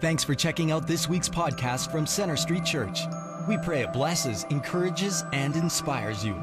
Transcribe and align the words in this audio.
Thanks 0.00 0.22
for 0.22 0.36
checking 0.36 0.70
out 0.70 0.86
this 0.86 1.08
week's 1.08 1.28
podcast 1.28 1.90
from 1.90 2.06
Centre 2.06 2.36
Street 2.36 2.64
Church. 2.64 3.00
We 3.48 3.58
pray 3.58 3.82
it 3.82 3.92
blesses, 3.92 4.46
encourages, 4.48 5.24
and 5.32 5.56
inspires 5.56 6.24
you. 6.24 6.36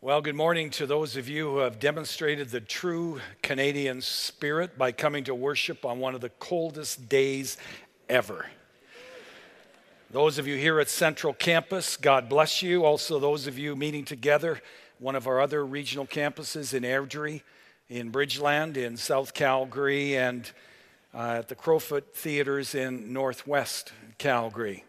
Well, 0.00 0.22
good 0.22 0.36
morning 0.36 0.70
to 0.70 0.86
those 0.86 1.18
of 1.18 1.28
you 1.28 1.50
who 1.50 1.58
have 1.58 1.78
demonstrated 1.78 2.48
the 2.48 2.62
true 2.62 3.20
Canadian 3.42 4.00
spirit 4.00 4.78
by 4.78 4.92
coming 4.92 5.24
to 5.24 5.34
worship 5.34 5.84
on 5.84 5.98
one 5.98 6.14
of 6.14 6.22
the 6.22 6.30
coldest 6.30 7.10
days 7.10 7.58
ever. 8.08 8.46
Those 10.10 10.38
of 10.38 10.46
you 10.46 10.56
here 10.56 10.80
at 10.80 10.88
Central 10.88 11.34
Campus, 11.34 11.98
God 11.98 12.30
bless 12.30 12.62
you. 12.62 12.86
Also, 12.86 13.18
those 13.18 13.46
of 13.46 13.58
you 13.58 13.76
meeting 13.76 14.06
together, 14.06 14.62
one 14.98 15.14
of 15.14 15.26
our 15.26 15.40
other 15.40 15.64
regional 15.64 16.06
campuses 16.06 16.72
in 16.72 16.82
Airdrie, 16.82 17.42
in 17.88 18.10
Bridgeland, 18.10 18.76
in 18.76 18.96
South 18.96 19.34
Calgary, 19.34 20.16
and 20.16 20.50
uh, 21.14 21.36
at 21.38 21.48
the 21.48 21.54
Crowfoot 21.54 22.14
Theaters 22.14 22.74
in 22.74 23.12
Northwest 23.12 23.92
Calgary. 24.18 24.84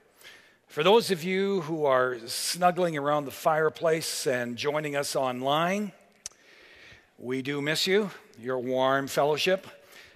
For 0.68 0.84
those 0.84 1.12
of 1.12 1.24
you 1.24 1.62
who 1.62 1.86
are 1.86 2.18
snuggling 2.26 2.98
around 2.98 3.26
the 3.26 3.32
fireplace 3.32 4.28
and 4.28 4.58
joining 4.58 4.96
us 4.96 5.16
online, 5.16 5.92
we 7.18 7.42
do 7.42 7.62
miss 7.62 7.88
you, 7.88 8.12
your 8.40 8.60
warm 8.60 9.08
fellowship, 9.08 9.68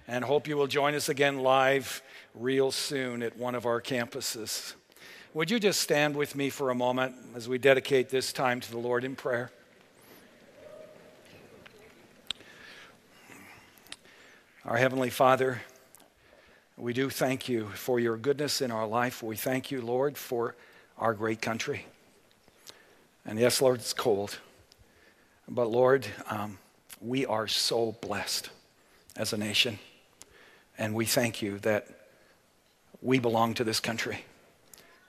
and 0.08 0.24
hope 0.24 0.46
you 0.48 0.56
will 0.56 0.66
join 0.66 0.94
us 0.94 1.08
again 1.08 1.40
live 1.40 2.02
real 2.34 2.70
soon 2.70 3.22
at 3.22 3.36
one 3.36 3.54
of 3.54 3.66
our 3.66 3.80
campuses. 3.80 4.74
Would 5.34 5.50
you 5.50 5.58
just 5.58 5.80
stand 5.80 6.14
with 6.14 6.36
me 6.36 6.50
for 6.50 6.70
a 6.70 6.74
moment 6.74 7.14
as 7.34 7.48
we 7.48 7.58
dedicate 7.58 8.10
this 8.10 8.32
time 8.32 8.60
to 8.60 8.70
the 8.70 8.78
Lord 8.78 9.04
in 9.04 9.16
prayer? 9.16 9.50
Our 14.64 14.76
Heavenly 14.76 15.10
Father, 15.10 15.60
we 16.76 16.92
do 16.92 17.10
thank 17.10 17.48
you 17.48 17.66
for 17.70 17.98
your 17.98 18.16
goodness 18.16 18.60
in 18.60 18.70
our 18.70 18.86
life. 18.86 19.20
We 19.20 19.34
thank 19.34 19.72
you, 19.72 19.82
Lord, 19.82 20.16
for 20.16 20.54
our 20.96 21.14
great 21.14 21.42
country. 21.42 21.86
And 23.26 23.40
yes, 23.40 23.60
Lord, 23.60 23.80
it's 23.80 23.92
cold. 23.92 24.38
But 25.48 25.64
Lord, 25.64 26.06
um, 26.28 26.58
we 27.00 27.26
are 27.26 27.48
so 27.48 27.96
blessed 28.00 28.50
as 29.16 29.32
a 29.32 29.36
nation. 29.36 29.80
And 30.78 30.94
we 30.94 31.06
thank 31.06 31.42
you 31.42 31.58
that 31.58 31.88
we 33.00 33.18
belong 33.18 33.54
to 33.54 33.64
this 33.64 33.80
country. 33.80 34.24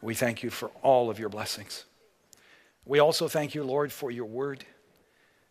We 0.02 0.16
thank 0.16 0.42
you 0.42 0.50
for 0.50 0.72
all 0.82 1.12
of 1.12 1.20
your 1.20 1.30
blessings. 1.30 1.86
We 2.86 2.98
also 2.98 3.28
thank 3.28 3.54
you, 3.54 3.64
Lord, 3.64 3.92
for 3.92 4.10
your 4.10 4.26
word 4.26 4.66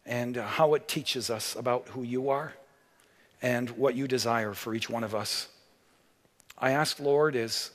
and 0.04 0.38
uh, 0.38 0.44
how 0.44 0.74
it 0.74 0.88
teaches 0.88 1.30
us 1.30 1.54
about 1.54 1.86
who 1.90 2.02
you 2.02 2.30
are 2.30 2.54
and 3.42 3.68
what 3.70 3.96
you 3.96 4.06
desire 4.06 4.54
for 4.54 4.74
each 4.74 4.88
one 4.88 5.04
of 5.04 5.14
us. 5.14 5.48
I 6.56 6.70
ask, 6.70 7.00
Lord, 7.00 7.34
as 7.34 7.72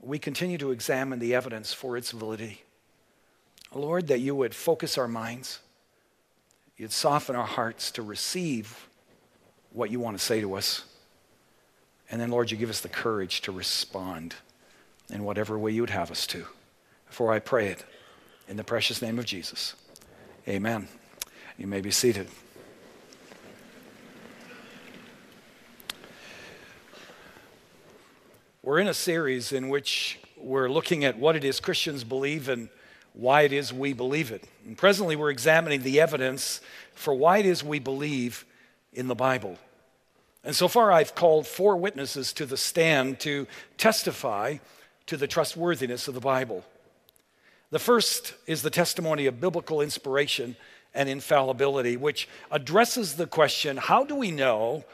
we 0.00 0.18
continue 0.18 0.58
to 0.58 0.70
examine 0.70 1.18
the 1.18 1.34
evidence 1.34 1.72
for 1.72 1.96
its 1.96 2.10
validity, 2.10 2.62
Lord, 3.72 4.06
that 4.08 4.20
you 4.20 4.34
would 4.34 4.54
focus 4.54 4.96
our 4.96 5.08
minds, 5.08 5.60
you'd 6.76 6.92
soften 6.92 7.36
our 7.36 7.46
hearts 7.46 7.90
to 7.92 8.02
receive 8.02 8.88
what 9.72 9.90
you 9.90 10.00
want 10.00 10.16
to 10.16 10.24
say 10.24 10.40
to 10.40 10.54
us. 10.54 10.84
And 12.10 12.20
then, 12.20 12.30
Lord, 12.30 12.50
you 12.50 12.56
give 12.56 12.70
us 12.70 12.80
the 12.80 12.88
courage 12.88 13.42
to 13.42 13.52
respond 13.52 14.34
in 15.10 15.24
whatever 15.24 15.58
way 15.58 15.72
you 15.72 15.82
would 15.82 15.90
have 15.90 16.10
us 16.10 16.26
to. 16.28 16.46
For 17.06 17.32
I 17.32 17.40
pray 17.40 17.68
it 17.68 17.84
in 18.48 18.56
the 18.56 18.64
precious 18.64 19.02
name 19.02 19.18
of 19.18 19.24
Jesus. 19.24 19.74
Amen. 20.48 20.88
You 21.58 21.66
may 21.66 21.80
be 21.80 21.90
seated. 21.90 22.28
We're 28.64 28.78
in 28.78 28.88
a 28.88 28.94
series 28.94 29.52
in 29.52 29.68
which 29.68 30.18
we're 30.38 30.70
looking 30.70 31.04
at 31.04 31.18
what 31.18 31.36
it 31.36 31.44
is 31.44 31.60
Christians 31.60 32.02
believe 32.02 32.48
and 32.48 32.70
why 33.12 33.42
it 33.42 33.52
is 33.52 33.74
we 33.74 33.92
believe 33.92 34.32
it. 34.32 34.42
And 34.64 34.74
presently, 34.74 35.16
we're 35.16 35.28
examining 35.28 35.82
the 35.82 36.00
evidence 36.00 36.62
for 36.94 37.12
why 37.12 37.36
it 37.36 37.44
is 37.44 37.62
we 37.62 37.78
believe 37.78 38.46
in 38.94 39.06
the 39.06 39.14
Bible. 39.14 39.58
And 40.42 40.56
so 40.56 40.66
far, 40.66 40.90
I've 40.90 41.14
called 41.14 41.46
four 41.46 41.76
witnesses 41.76 42.32
to 42.32 42.46
the 42.46 42.56
stand 42.56 43.20
to 43.20 43.46
testify 43.76 44.56
to 45.08 45.18
the 45.18 45.26
trustworthiness 45.26 46.08
of 46.08 46.14
the 46.14 46.20
Bible. 46.20 46.64
The 47.68 47.78
first 47.78 48.32
is 48.46 48.62
the 48.62 48.70
testimony 48.70 49.26
of 49.26 49.42
biblical 49.42 49.82
inspiration 49.82 50.56
and 50.94 51.10
infallibility, 51.10 51.98
which 51.98 52.30
addresses 52.50 53.16
the 53.16 53.26
question 53.26 53.76
how 53.76 54.06
do 54.06 54.14
we 54.14 54.30
know 54.30 54.86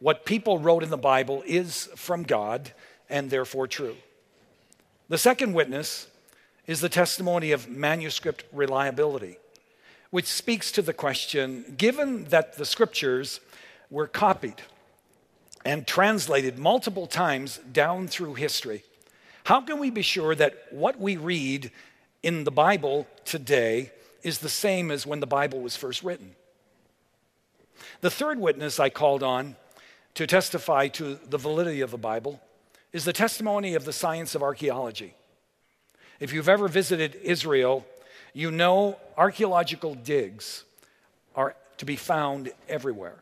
what 0.00 0.26
people 0.26 0.58
wrote 0.58 0.82
in 0.82 0.90
the 0.90 0.96
Bible 0.96 1.44
is 1.46 1.88
from 1.94 2.24
God 2.24 2.72
and 3.08 3.30
therefore 3.30 3.66
true. 3.66 3.96
The 5.08 5.18
second 5.18 5.52
witness 5.52 6.08
is 6.66 6.80
the 6.80 6.88
testimony 6.88 7.52
of 7.52 7.68
manuscript 7.68 8.44
reliability, 8.52 9.38
which 10.10 10.26
speaks 10.26 10.72
to 10.72 10.82
the 10.82 10.94
question 10.94 11.74
given 11.76 12.24
that 12.24 12.56
the 12.56 12.64
scriptures 12.64 13.40
were 13.90 14.06
copied 14.06 14.62
and 15.64 15.86
translated 15.86 16.58
multiple 16.58 17.06
times 17.06 17.58
down 17.72 18.08
through 18.08 18.34
history, 18.34 18.84
how 19.44 19.60
can 19.60 19.78
we 19.78 19.90
be 19.90 20.02
sure 20.02 20.34
that 20.34 20.54
what 20.70 20.98
we 20.98 21.16
read 21.16 21.70
in 22.22 22.44
the 22.44 22.50
Bible 22.50 23.06
today 23.24 23.92
is 24.22 24.38
the 24.38 24.48
same 24.48 24.90
as 24.90 25.06
when 25.06 25.20
the 25.20 25.26
Bible 25.26 25.60
was 25.60 25.76
first 25.76 26.02
written? 26.02 26.34
The 28.00 28.10
third 28.10 28.38
witness 28.38 28.80
I 28.80 28.88
called 28.88 29.22
on 29.22 29.56
to 30.14 30.26
testify 30.26 30.88
to 30.88 31.18
the 31.28 31.38
validity 31.38 31.80
of 31.80 31.90
the 31.90 31.98
Bible 31.98 32.40
is 32.94 33.04
the 33.04 33.12
testimony 33.12 33.74
of 33.74 33.84
the 33.84 33.92
science 33.92 34.36
of 34.36 34.42
archaeology. 34.42 35.14
If 36.20 36.32
you've 36.32 36.48
ever 36.48 36.68
visited 36.68 37.16
Israel, 37.16 37.84
you 38.32 38.52
know 38.52 38.98
archaeological 39.18 39.96
digs 39.96 40.62
are 41.34 41.56
to 41.78 41.84
be 41.84 41.96
found 41.96 42.52
everywhere. 42.68 43.16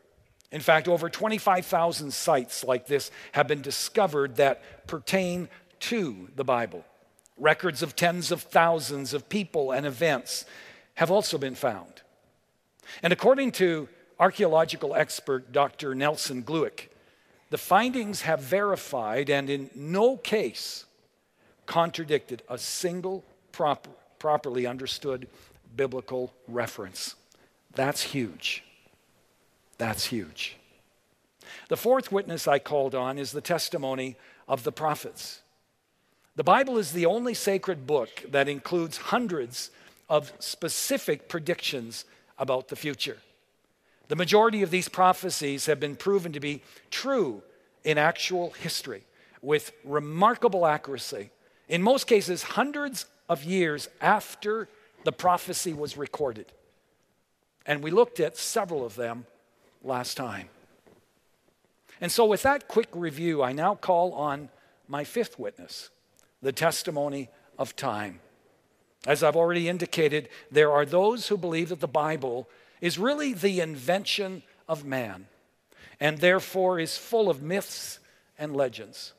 In 0.51 0.61
fact, 0.61 0.87
over 0.87 1.09
25,000 1.09 2.13
sites 2.13 2.63
like 2.63 2.85
this 2.85 3.09
have 3.31 3.47
been 3.47 3.63
discovered 3.63 4.35
that 4.35 4.85
pertain 4.85 5.49
to 5.79 6.29
the 6.35 6.43
Bible. 6.43 6.85
Records 7.39 7.81
of 7.81 7.95
tens 7.95 8.31
of 8.31 8.43
thousands 8.43 9.15
of 9.15 9.27
people 9.27 9.71
and 9.71 9.87
events 9.87 10.45
have 10.93 11.09
also 11.09 11.39
been 11.39 11.55
found. 11.55 12.03
And 13.01 13.11
according 13.11 13.53
to 13.53 13.89
archaeological 14.19 14.93
expert 14.93 15.51
Dr. 15.51 15.95
Nelson 15.95 16.43
Glueck, 16.43 16.89
the 17.53 17.57
findings 17.59 18.23
have 18.23 18.39
verified 18.39 19.29
and 19.29 19.47
in 19.47 19.69
no 19.75 20.17
case 20.17 20.85
contradicted 21.67 22.41
a 22.49 22.57
single 22.57 23.23
proper, 23.51 23.91
properly 24.17 24.65
understood 24.65 25.27
biblical 25.75 26.33
reference. 26.47 27.13
That's 27.75 28.01
huge. 28.01 28.63
That's 29.77 30.05
huge. 30.07 30.57
The 31.69 31.77
fourth 31.77 32.11
witness 32.11 32.47
I 32.47 32.57
called 32.57 32.95
on 32.95 33.19
is 33.19 33.33
the 33.33 33.39
testimony 33.39 34.15
of 34.47 34.63
the 34.63 34.71
prophets. 34.71 35.43
The 36.35 36.43
Bible 36.43 36.79
is 36.79 36.91
the 36.91 37.05
only 37.05 37.35
sacred 37.35 37.85
book 37.85 38.09
that 38.31 38.49
includes 38.49 38.97
hundreds 38.97 39.69
of 40.09 40.33
specific 40.39 41.29
predictions 41.29 42.05
about 42.39 42.69
the 42.69 42.75
future. 42.75 43.19
The 44.07 44.15
majority 44.15 44.61
of 44.61 44.71
these 44.71 44.89
prophecies 44.89 45.65
have 45.65 45.79
been 45.79 45.95
proven 45.95 46.33
to 46.33 46.39
be 46.39 46.61
true 46.91 47.41
in 47.83 47.97
actual 47.97 48.51
history 48.51 49.03
with 49.41 49.71
remarkable 49.83 50.65
accuracy. 50.65 51.31
In 51.67 51.81
most 51.81 52.07
cases, 52.07 52.43
hundreds 52.43 53.05
of 53.29 53.43
years 53.43 53.89
after 54.01 54.67
the 55.03 55.11
prophecy 55.11 55.73
was 55.73 55.97
recorded. 55.97 56.45
And 57.65 57.83
we 57.83 57.91
looked 57.91 58.19
at 58.19 58.37
several 58.37 58.85
of 58.85 58.95
them 58.95 59.25
last 59.81 60.15
time. 60.15 60.49
And 62.01 62.11
so, 62.11 62.25
with 62.25 62.43
that 62.43 62.67
quick 62.67 62.89
review, 62.93 63.41
I 63.41 63.53
now 63.53 63.75
call 63.75 64.13
on 64.13 64.49
my 64.87 65.03
fifth 65.03 65.39
witness 65.39 65.89
the 66.41 66.51
testimony 66.51 67.29
of 67.57 67.75
time. 67.75 68.19
As 69.05 69.23
I've 69.23 69.35
already 69.35 69.69
indicated, 69.69 70.29
there 70.51 70.71
are 70.71 70.85
those 70.85 71.27
who 71.27 71.37
believe 71.37 71.69
that 71.69 71.79
the 71.79 71.87
Bible 71.87 72.49
is 72.83 72.99
really 72.99 73.31
the 73.31 73.61
invention 73.61 74.43
of 74.67 74.83
man 74.83 75.25
and 76.01 76.17
therefore 76.17 76.81
is 76.81 76.97
full 76.97 77.29
of 77.29 77.41
myths 77.41 77.97
and 78.37 78.53
legends. 78.53 79.13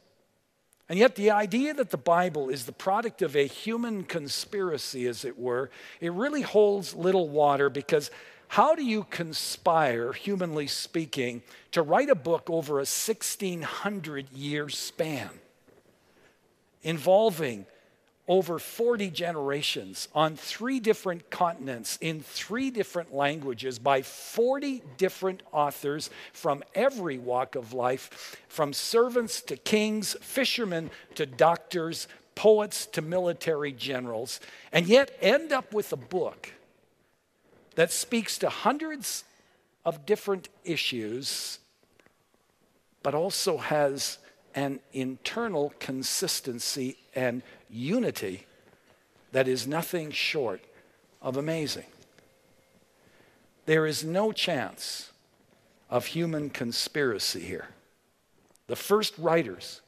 And 0.86 0.98
yet, 0.98 1.14
the 1.14 1.30
idea 1.30 1.72
that 1.72 1.88
the 1.88 1.96
Bible 1.96 2.50
is 2.50 2.66
the 2.66 2.72
product 2.72 3.22
of 3.22 3.34
a 3.34 3.46
human 3.46 4.04
conspiracy, 4.04 5.06
as 5.06 5.24
it 5.24 5.38
were, 5.38 5.70
it 5.98 6.12
really 6.12 6.42
holds 6.42 6.94
little 6.94 7.26
water 7.30 7.70
because 7.70 8.10
how 8.48 8.74
do 8.74 8.84
you 8.84 9.04
conspire, 9.04 10.12
humanly 10.12 10.66
speaking, 10.66 11.42
to 11.72 11.80
write 11.80 12.10
a 12.10 12.14
book 12.14 12.50
over 12.50 12.74
a 12.74 12.84
1600 12.84 14.30
year 14.30 14.68
span 14.68 15.30
involving 16.82 17.64
over 18.26 18.58
40 18.58 19.10
generations 19.10 20.08
on 20.14 20.34
three 20.36 20.80
different 20.80 21.30
continents 21.30 21.98
in 22.00 22.20
three 22.22 22.70
different 22.70 23.14
languages 23.14 23.78
by 23.78 24.00
40 24.00 24.82
different 24.96 25.42
authors 25.52 26.08
from 26.32 26.62
every 26.74 27.18
walk 27.18 27.54
of 27.54 27.74
life, 27.74 28.40
from 28.48 28.72
servants 28.72 29.42
to 29.42 29.56
kings, 29.56 30.16
fishermen 30.22 30.90
to 31.14 31.26
doctors, 31.26 32.08
poets 32.34 32.86
to 32.86 33.02
military 33.02 33.72
generals, 33.72 34.40
and 34.72 34.86
yet 34.86 35.16
end 35.20 35.52
up 35.52 35.74
with 35.74 35.92
a 35.92 35.96
book 35.96 36.52
that 37.74 37.92
speaks 37.92 38.38
to 38.38 38.48
hundreds 38.48 39.24
of 39.84 40.06
different 40.06 40.48
issues, 40.64 41.58
but 43.02 43.14
also 43.14 43.58
has 43.58 44.18
an 44.54 44.80
internal 44.92 45.72
consistency 45.78 46.96
and 47.14 47.42
unity 47.70 48.46
that 49.32 49.48
is 49.48 49.66
nothing 49.66 50.10
short 50.10 50.62
of 51.20 51.36
amazing. 51.36 51.86
There 53.66 53.86
is 53.86 54.04
no 54.04 54.32
chance 54.32 55.10
of 55.90 56.06
human 56.06 56.50
conspiracy 56.50 57.40
here. 57.40 57.68
The 58.66 58.76
first 58.76 59.16
writers, 59.18 59.80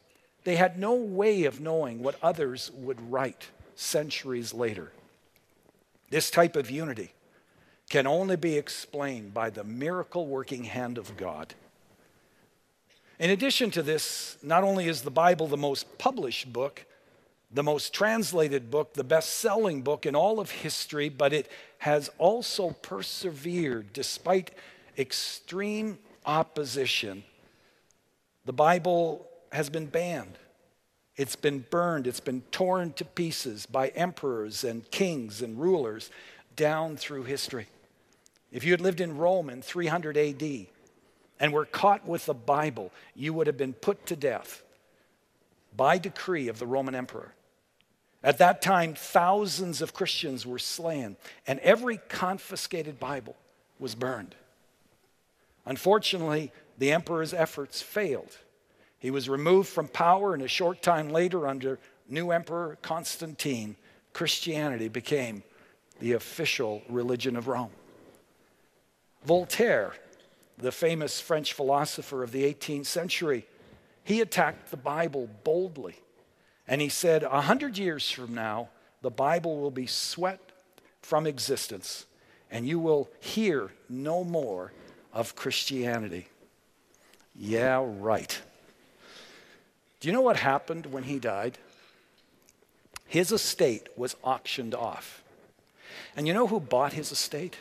they 0.44 0.56
had 0.56 0.78
no 0.78 0.94
way 0.94 1.44
of 1.44 1.60
knowing 1.60 2.02
what 2.02 2.18
others 2.22 2.70
would 2.74 3.10
write 3.10 3.48
centuries 3.74 4.52
later. 4.54 4.92
This 6.10 6.30
type 6.30 6.56
of 6.56 6.70
unity 6.70 7.12
can 7.88 8.06
only 8.06 8.36
be 8.36 8.56
explained 8.56 9.32
by 9.32 9.50
the 9.50 9.64
miracle 9.64 10.26
working 10.26 10.64
hand 10.64 10.98
of 10.98 11.16
God. 11.16 11.54
In 13.18 13.30
addition 13.30 13.70
to 13.72 13.82
this, 13.82 14.36
not 14.42 14.62
only 14.62 14.88
is 14.88 15.02
the 15.02 15.10
Bible 15.10 15.46
the 15.46 15.56
most 15.56 15.98
published 15.98 16.52
book, 16.52 16.84
the 17.50 17.62
most 17.62 17.92
translated 17.94 18.70
book, 18.70 18.94
the 18.94 19.04
best 19.04 19.36
selling 19.38 19.82
book 19.82 20.04
in 20.04 20.16
all 20.16 20.40
of 20.40 20.50
history, 20.50 21.08
but 21.08 21.32
it 21.32 21.50
has 21.78 22.10
also 22.18 22.70
persevered 22.70 23.92
despite 23.92 24.50
extreme 24.98 25.98
opposition. 26.24 27.22
The 28.44 28.52
Bible 28.52 29.26
has 29.52 29.70
been 29.70 29.86
banned. 29.86 30.38
It's 31.16 31.36
been 31.36 31.64
burned. 31.70 32.06
It's 32.06 32.20
been 32.20 32.42
torn 32.50 32.92
to 32.94 33.04
pieces 33.04 33.64
by 33.64 33.88
emperors 33.88 34.64
and 34.64 34.88
kings 34.90 35.40
and 35.40 35.58
rulers 35.58 36.10
down 36.56 36.96
through 36.96 37.24
history. 37.24 37.68
If 38.52 38.64
you 38.64 38.72
had 38.72 38.80
lived 38.80 39.00
in 39.00 39.16
Rome 39.16 39.50
in 39.50 39.62
300 39.62 40.16
AD 40.16 40.66
and 41.38 41.52
were 41.52 41.64
caught 41.64 42.06
with 42.06 42.26
the 42.26 42.34
Bible, 42.34 42.92
you 43.14 43.32
would 43.32 43.46
have 43.46 43.56
been 43.56 43.72
put 43.72 44.06
to 44.06 44.16
death 44.16 44.62
by 45.76 45.98
decree 45.98 46.48
of 46.48 46.58
the 46.58 46.66
Roman 46.66 46.94
emperor. 46.94 47.34
At 48.22 48.38
that 48.38 48.62
time, 48.62 48.94
thousands 48.94 49.82
of 49.82 49.94
Christians 49.94 50.46
were 50.46 50.58
slain, 50.58 51.16
and 51.46 51.60
every 51.60 51.98
confiscated 52.08 52.98
Bible 52.98 53.36
was 53.78 53.94
burned. 53.94 54.34
Unfortunately, 55.64 56.50
the 56.78 56.92
emperor's 56.92 57.34
efforts 57.34 57.82
failed. 57.82 58.36
He 58.98 59.10
was 59.10 59.28
removed 59.28 59.68
from 59.68 59.88
power, 59.88 60.34
and 60.34 60.42
a 60.42 60.48
short 60.48 60.82
time 60.82 61.10
later, 61.10 61.46
under 61.46 61.78
new 62.08 62.30
emperor 62.30 62.78
Constantine, 62.82 63.76
Christianity 64.12 64.88
became 64.88 65.42
the 66.00 66.12
official 66.12 66.82
religion 66.88 67.36
of 67.36 67.48
Rome. 67.48 67.70
Voltaire, 69.24 69.92
the 70.58 70.72
famous 70.72 71.20
French 71.20 71.52
philosopher 71.52 72.22
of 72.22 72.32
the 72.32 72.44
18th 72.44 72.86
century, 72.86 73.46
he 74.06 74.22
attacked 74.22 74.70
the 74.70 74.78
Bible 74.78 75.28
boldly. 75.44 75.96
And 76.66 76.80
he 76.80 76.88
said, 76.88 77.22
A 77.22 77.42
hundred 77.42 77.76
years 77.76 78.10
from 78.10 78.34
now, 78.34 78.70
the 79.02 79.10
Bible 79.10 79.60
will 79.60 79.70
be 79.70 79.86
swept 79.86 80.52
from 81.02 81.26
existence, 81.26 82.06
and 82.50 82.66
you 82.66 82.80
will 82.80 83.08
hear 83.20 83.70
no 83.88 84.24
more 84.24 84.72
of 85.12 85.36
Christianity. 85.36 86.28
Yeah, 87.34 87.84
right. 87.86 88.40
Do 90.00 90.08
you 90.08 90.14
know 90.14 90.22
what 90.22 90.36
happened 90.36 90.86
when 90.86 91.04
he 91.04 91.18
died? 91.18 91.58
His 93.06 93.30
estate 93.30 93.88
was 93.96 94.16
auctioned 94.24 94.74
off. 94.74 95.22
And 96.16 96.26
you 96.26 96.32
know 96.32 96.46
who 96.46 96.58
bought 96.58 96.94
his 96.94 97.12
estate? 97.12 97.58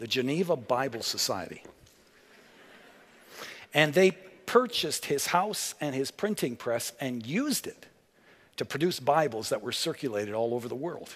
the 0.00 0.08
Geneva 0.08 0.56
Bible 0.56 1.02
Society. 1.02 1.62
And 3.72 3.94
they 3.94 4.16
purchased 4.50 5.04
his 5.04 5.28
house 5.28 5.76
and 5.80 5.94
his 5.94 6.10
printing 6.10 6.56
press 6.56 6.92
and 7.00 7.24
used 7.24 7.68
it 7.68 7.86
to 8.56 8.64
produce 8.64 8.98
Bibles 8.98 9.50
that 9.50 9.62
were 9.62 9.70
circulated 9.70 10.34
all 10.34 10.54
over 10.54 10.66
the 10.66 10.74
world. 10.74 11.08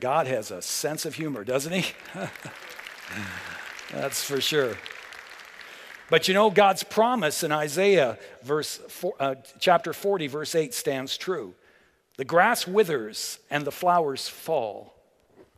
God 0.00 0.26
has 0.26 0.50
a 0.50 0.60
sense 0.60 1.06
of 1.06 1.14
humor, 1.14 1.44
doesn't 1.44 1.72
he? 1.72 1.94
That's 3.90 4.22
for 4.22 4.38
sure. 4.38 4.76
But 6.10 6.28
you 6.28 6.34
know, 6.34 6.50
God's 6.50 6.82
promise 6.82 7.42
in 7.42 7.52
Isaiah 7.52 8.18
verse 8.42 8.76
four, 8.88 9.14
uh, 9.18 9.36
chapter 9.58 9.94
40, 9.94 10.26
verse 10.26 10.54
8 10.54 10.74
stands 10.74 11.16
true. 11.16 11.54
The 12.18 12.26
grass 12.26 12.66
withers 12.66 13.38
and 13.48 13.64
the 13.64 13.72
flowers 13.72 14.28
fall, 14.28 14.92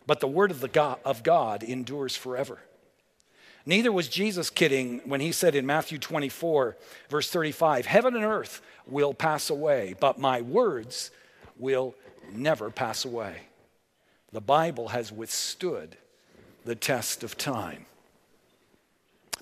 but 0.06 0.20
the 0.20 0.28
word 0.28 0.52
of, 0.52 0.60
the 0.60 0.68
God, 0.68 1.00
of 1.04 1.24
God 1.24 1.64
endures 1.64 2.14
forever. 2.14 2.60
Neither 3.64 3.92
was 3.92 4.08
Jesus 4.08 4.50
kidding 4.50 5.00
when 5.04 5.20
he 5.20 5.32
said 5.32 5.54
in 5.54 5.66
Matthew 5.66 5.98
24, 5.98 6.76
verse 7.08 7.30
35, 7.30 7.86
Heaven 7.86 8.16
and 8.16 8.24
earth 8.24 8.60
will 8.86 9.14
pass 9.14 9.50
away, 9.50 9.94
but 10.00 10.18
my 10.18 10.40
words 10.40 11.10
will 11.58 11.94
never 12.32 12.70
pass 12.70 13.04
away. 13.04 13.42
The 14.32 14.40
Bible 14.40 14.88
has 14.88 15.12
withstood 15.12 15.96
the 16.64 16.74
test 16.74 17.22
of 17.22 17.36
time. 17.36 17.86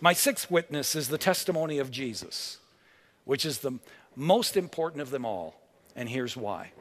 My 0.01 0.13
sixth 0.13 0.51
witness 0.51 0.95
is 0.95 1.09
the 1.09 1.19
testimony 1.19 1.79
of 1.79 1.91
Jesus, 1.91 2.59
which 3.25 3.45
is 3.45 3.59
the 3.59 3.79
most 4.17 4.57
important 4.57 5.03
of 5.03 5.11
them 5.11 5.25
all, 5.25 5.61
and 5.95 6.09
here's 6.09 6.37
why. 6.37 6.73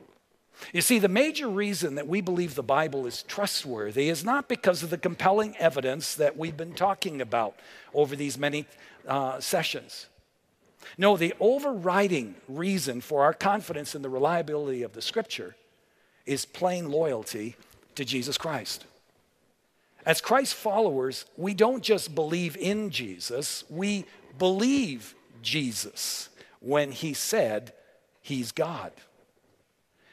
You 0.74 0.82
see, 0.82 1.00
the 1.00 1.08
major 1.08 1.48
reason 1.48 1.96
that 1.96 2.08
we 2.08 2.22
believe 2.22 2.56
the 2.56 2.64
Bible 2.64 3.06
is 3.06 3.24
trustworthy 3.24 4.10
is 4.10 4.24
not 4.24 4.48
because 4.48 4.84
of 4.84 4.90
the 4.90 4.98
compelling 4.98 5.56
evidence 5.58 6.16
that 6.16 6.38
we've 6.38 6.58
been 6.58 6.74
talking 6.74 7.22
about 7.22 7.56
over 7.94 8.16
these 8.16 8.38
many 8.38 8.66
uh, 9.08 9.40
sessions. 9.40 10.08
No, 10.98 11.18
the 11.18 11.34
overriding 11.40 12.36
reason 12.48 13.02
for 13.02 13.24
our 13.24 13.34
confidence 13.34 13.96
in 13.96 14.02
the 14.02 14.10
reliability 14.10 14.84
of 14.84 14.94
the 14.94 15.02
Scripture 15.02 15.56
is 16.26 16.46
plain 16.46 16.90
loyalty 16.90 17.56
to 17.96 18.06
Jesus 18.06 18.38
Christ. 18.38 18.86
As 20.06 20.22
Christ 20.22 20.56
followers, 20.56 21.26
we 21.38 21.54
don't 21.54 21.84
just 21.84 22.16
believe 22.16 22.56
in 22.58 22.90
Jesus, 22.90 23.64
we 23.70 24.06
believe 24.38 25.16
Jesus 25.42 26.30
when 26.60 26.92
he 26.92 27.14
said 27.14 27.74
he's 28.22 28.52
God. 28.52 28.92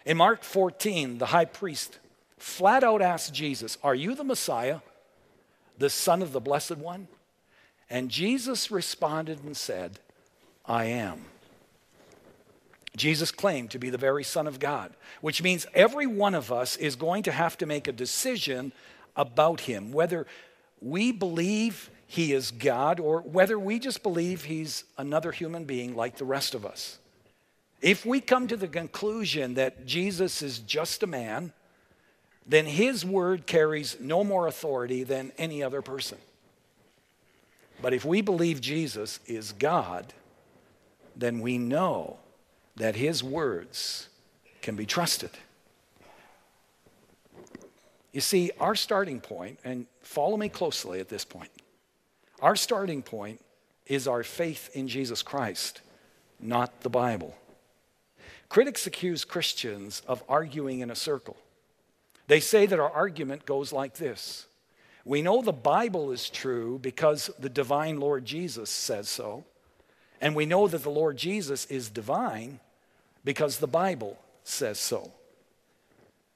In 0.07 0.17
Mark 0.17 0.45
14, 0.45 1.19
the 1.19 1.27
high 1.27 1.45
priest 1.45 1.99
flat 2.39 2.85
out 2.85 3.03
asked 3.03 3.35
Jesus, 3.35 3.77
Are 3.83 3.95
you 3.95 4.15
the 4.15 4.23
Messiah, 4.23 4.79
the 5.79 5.91
Son 5.91 6.23
of 6.23 6.33
the 6.33 6.41
Blessed 6.41 6.77
One? 6.79 7.09
And 7.91 8.09
Jesus 8.09 8.71
responded 8.71 9.43
and 9.43 9.57
said, 9.57 9.99
I 10.65 10.85
am. 10.85 11.25
Jesus 12.97 13.33
claimed 13.33 13.73
to 13.73 13.81
be 13.81 13.91
the 13.91 13.99
very 13.99 14.23
Son 14.23 14.47
of 14.47 14.61
God, 14.61 14.95
which 15.21 15.43
means 15.43 15.67
every 15.75 16.07
one 16.07 16.35
of 16.35 16.53
us 16.53 16.77
is 16.77 16.95
going 16.95 17.25
to 17.25 17.33
have 17.33 17.59
to 17.59 17.67
make 17.67 17.89
a 17.89 17.93
decision 17.93 18.73
about 19.17 19.63
him, 19.63 19.93
whether 19.93 20.27
we 20.81 21.11
believe 21.11 21.91
he 22.07 22.33
is 22.33 22.53
God 22.53 23.01
or 23.01 23.23
whether 23.23 23.59
we 23.59 23.81
just 23.81 24.05
believe 24.05 24.45
he's 24.45 24.85
another 24.97 25.33
human 25.33 25.65
being 25.65 25.97
like 25.97 26.17
the 26.17 26.25
rest 26.25 26.55
of 26.55 26.65
us. 26.65 26.99
If 27.83 28.07
we 28.07 28.21
come 28.21 28.49
to 28.49 28.57
the 28.57 28.69
conclusion 28.69 29.55
that 29.55 29.87
Jesus 29.87 30.43
is 30.43 30.59
just 30.59 31.03
a 31.03 31.07
man, 31.07 31.53
then 32.47 32.67
his 32.67 33.05
word 33.05 33.47
carries 33.47 33.99
no 34.01 34.25
more 34.25 34.47
authority 34.47 35.03
than 35.03 35.33
any 35.37 35.63
other 35.63 35.83
person. 35.83 36.19
But 37.83 37.93
if 37.93 38.05
we 38.05 38.23
believe 38.23 38.61
Jesus 38.61 39.21
is 39.27 39.53
God, 39.53 40.15
then 41.15 41.41
we 41.41 41.59
know 41.59 42.19
that 42.77 42.97
his 42.97 43.23
words 43.23 44.09
can 44.63 44.77
be 44.77 44.87
trusted. 44.87 45.31
You 48.13 48.21
see, 48.21 48.51
our 48.59 48.75
starting 48.75 49.21
point, 49.21 49.59
and 49.63 49.87
follow 50.01 50.37
me 50.37 50.49
closely 50.49 51.01
at 51.01 51.09
this 51.09 51.25
point, 51.25 51.51
our 52.41 52.57
starting 52.57 53.03
point 53.03 53.45
is 53.87 54.09
our 54.09 54.23
faith 54.23 54.71
in 54.75 54.89
Jesus 54.89 55.23
Christ, 55.23 55.83
not 56.41 56.81
the 56.81 56.91
Bible. 56.91 57.37
Critics 58.49 58.87
accuse 58.87 59.25
Christians 59.25 60.03
of 60.07 60.23
arguing 60.29 60.81
in 60.81 60.91
a 60.91 60.97
circle. 60.97 61.37
They 62.29 62.41
say 62.41 62.67
that 62.67 62.81
our 62.81 62.91
argument 62.91 63.47
goes 63.47 63.73
like 63.73 63.95
this 63.95 64.47
We 65.05 65.23
know 65.23 65.43
the 65.43 65.53
Bible 65.53 66.13
is 66.13 66.29
true 66.29 66.79
because 66.79 67.31
the 67.39 67.49
divine 67.49 67.99
Lord 67.99 68.25
Jesus 68.25 68.71
says 68.71 69.09
so. 69.09 69.45
And 70.21 70.35
we 70.35 70.47
know 70.47 70.67
that 70.67 70.83
the 70.83 70.91
Lord 70.91 71.19
Jesus 71.19 71.67
is 71.67 71.91
divine 71.91 72.61
because 73.25 73.59
the 73.59 73.67
Bible 73.67 74.19
says 74.45 74.79
so. 74.79 75.13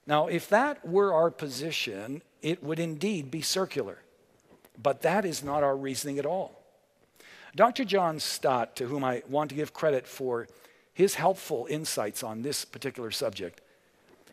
Now, 0.06 0.26
if 0.26 0.48
that 0.48 0.86
were 0.86 1.14
our 1.14 1.30
position, 1.30 2.20
it 2.42 2.62
would 2.62 2.78
indeed 2.78 3.30
be 3.30 3.42
circular. 3.42 3.98
But 4.82 5.02
that 5.02 5.24
is 5.24 5.42
not 5.42 5.62
our 5.62 5.76
reasoning 5.76 6.18
at 6.18 6.26
all. 6.26 6.60
Dr. 7.54 7.84
John 7.84 8.20
Stott, 8.20 8.76
to 8.76 8.86
whom 8.86 9.04
I 9.04 9.22
want 9.28 9.50
to 9.50 9.56
give 9.56 9.72
credit 9.72 10.06
for 10.06 10.46
his 11.00 11.14
helpful 11.14 11.66
insights 11.70 12.22
on 12.22 12.42
this 12.42 12.66
particular 12.66 13.10
subject, 13.10 13.62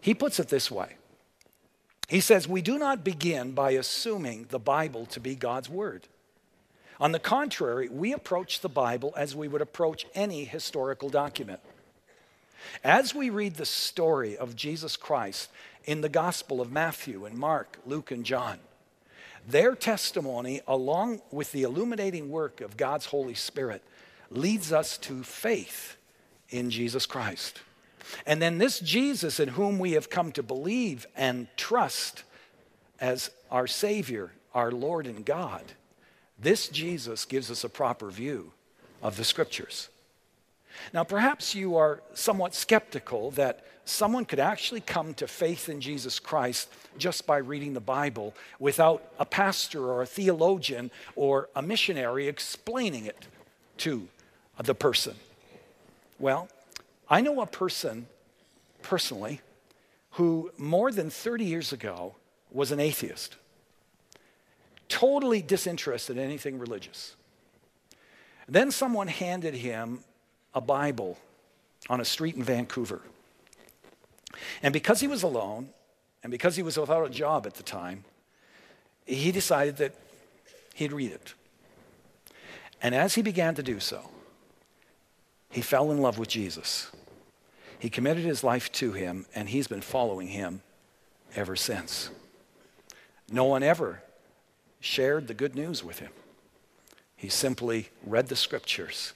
he 0.01 0.13
puts 0.13 0.38
it 0.38 0.50
this 0.50 0.69
way. 0.69 0.97
He 2.09 2.19
says, 2.19 2.45
We 2.45 2.62
do 2.62 2.77
not 2.77 3.05
begin 3.05 3.53
by 3.53 3.71
assuming 3.71 4.47
the 4.50 4.59
Bible 4.59 5.05
to 5.07 5.21
be 5.21 5.33
God's 5.33 5.69
Word. 5.69 6.09
On 7.00 7.13
the 7.13 7.19
contrary, 7.19 7.88
we 7.88 8.12
approach 8.12 8.59
the 8.59 8.67
Bible 8.67 9.13
as 9.15 9.33
we 9.33 9.47
would 9.47 9.62
approach 9.62 10.07
any 10.13 10.43
historical 10.43 11.09
document. 11.09 11.62
As 12.83 13.15
we 13.15 13.29
read 13.29 13.55
the 13.55 13.65
story 13.65 14.36
of 14.36 14.57
Jesus 14.57 14.97
Christ 14.97 15.50
in 15.86 16.01
the 16.01 16.09
Gospel 16.09 16.59
of 16.59 16.69
Matthew 16.69 17.24
and 17.24 17.38
Mark, 17.38 17.79
Luke, 17.86 18.12
and 18.12 18.25
John, 18.25 18.59
their 19.47 19.74
testimony, 19.74 20.59
along 20.67 21.21
with 21.31 21.53
the 21.53 21.63
illuminating 21.63 22.29
work 22.29 22.59
of 22.59 22.75
God's 22.75 23.05
Holy 23.05 23.36
Spirit, 23.36 23.81
leads 24.29 24.74
us 24.74 24.97
to 24.97 25.24
faith 25.24 25.97
in 26.50 26.70
Jesus 26.70 27.06
Christ. 27.06 27.62
And 28.25 28.42
then 28.42 28.58
this 28.58 28.80
Jesus 28.80 29.39
in 29.39 29.50
whom 29.50 29.80
we 29.80 29.94
have 29.94 30.10
come 30.10 30.32
to 30.34 30.44
believe 30.44 31.06
and 31.16 31.48
trust 31.58 32.24
as 33.00 33.30
our 33.51 33.68
Savior, 33.68 34.32
our 34.54 34.72
Lord 34.72 35.06
and 35.06 35.25
God 35.25 35.63
this 36.39 36.68
Jesus 36.68 37.25
gives 37.25 37.50
us 37.50 37.63
a 37.63 37.70
proper 37.70 38.10
view 38.10 38.51
of 39.01 39.18
the 39.18 39.24
scriptures. 39.24 39.89
Now, 40.94 41.04
perhaps 41.04 41.56
you 41.56 41.75
are 41.75 42.04
somewhat 42.13 42.54
skeptical 42.54 43.32
that 43.32 43.66
someone 43.86 44.25
could 44.25 44.39
actually 44.39 44.82
come 44.82 45.13
to 45.16 45.27
faith 45.27 45.70
in 45.70 45.82
Jesus 45.82 46.20
Christ 46.20 46.70
just 46.98 47.25
by 47.25 47.38
reading 47.38 47.74
the 47.74 47.80
Bible 47.80 48.36
without 48.60 49.04
a 49.18 49.25
pastor 49.25 49.86
or 49.86 50.04
a 50.04 50.06
theologian 50.06 50.92
or 51.16 51.50
a 51.56 51.62
missionary 51.62 52.27
explaining 52.27 53.06
it 53.06 53.25
to 53.77 54.08
the 54.62 54.75
person. 54.75 55.16
Well, 56.19 56.50
I 57.09 57.21
know 57.21 57.41
a 57.41 57.45
person 57.45 58.07
personally 58.81 59.41
who 60.12 60.51
more 60.57 60.91
than 60.91 61.09
30 61.09 61.45
years 61.45 61.71
ago 61.71 62.15
was 62.51 62.71
an 62.71 62.79
atheist 62.79 63.36
totally 64.89 65.41
disinterested 65.41 66.17
in 66.17 66.24
anything 66.24 66.57
religious. 66.59 67.15
Then 68.47 68.71
someone 68.71 69.07
handed 69.07 69.53
him 69.53 70.00
a 70.53 70.62
Bible 70.62 71.17
on 71.89 72.00
a 72.00 72.05
street 72.05 72.36
in 72.36 72.43
Vancouver. 72.43 73.01
And 74.63 74.74
because 74.74 75.00
he 75.00 75.07
was 75.07 75.24
alone, 75.24 75.69
and 76.24 76.31
because 76.31 76.55
he 76.55 76.63
was 76.63 76.77
without 76.77 77.05
a 77.05 77.09
job 77.09 77.45
at 77.45 77.55
the 77.55 77.63
time, 77.63 78.05
he 79.05 79.31
decided 79.31 79.77
that 79.77 79.95
he'd 80.74 80.93
read 80.93 81.12
it. 81.12 81.33
And 82.81 82.95
as 82.95 83.15
he 83.15 83.21
began 83.21 83.55
to 83.55 83.63
do 83.63 83.79
so, 83.79 84.09
he 85.58 85.62
fell 85.62 85.90
in 85.90 85.98
love 85.98 86.20
with 86.20 86.30
Jesus. 86.30 86.92
He 87.80 87.90
committed 87.90 88.24
his 88.24 88.44
life 88.44 88.72
to 88.74 88.92
him, 88.92 89.26
and 89.34 89.50
he's 89.50 89.68
been 89.68 89.82
following 89.82 90.28
him 90.28 90.62
ever 91.36 91.56
since. 91.56 92.12
No 93.32 93.46
one 93.46 93.64
ever 93.64 94.04
shared 94.80 95.28
the 95.28 95.34
good 95.34 95.56
news 95.56 95.84
with 95.84 95.98
him. 95.98 96.12
He 97.16 97.28
simply 97.28 97.90
read 98.06 98.28
the 98.28 98.36
scriptures 98.36 99.14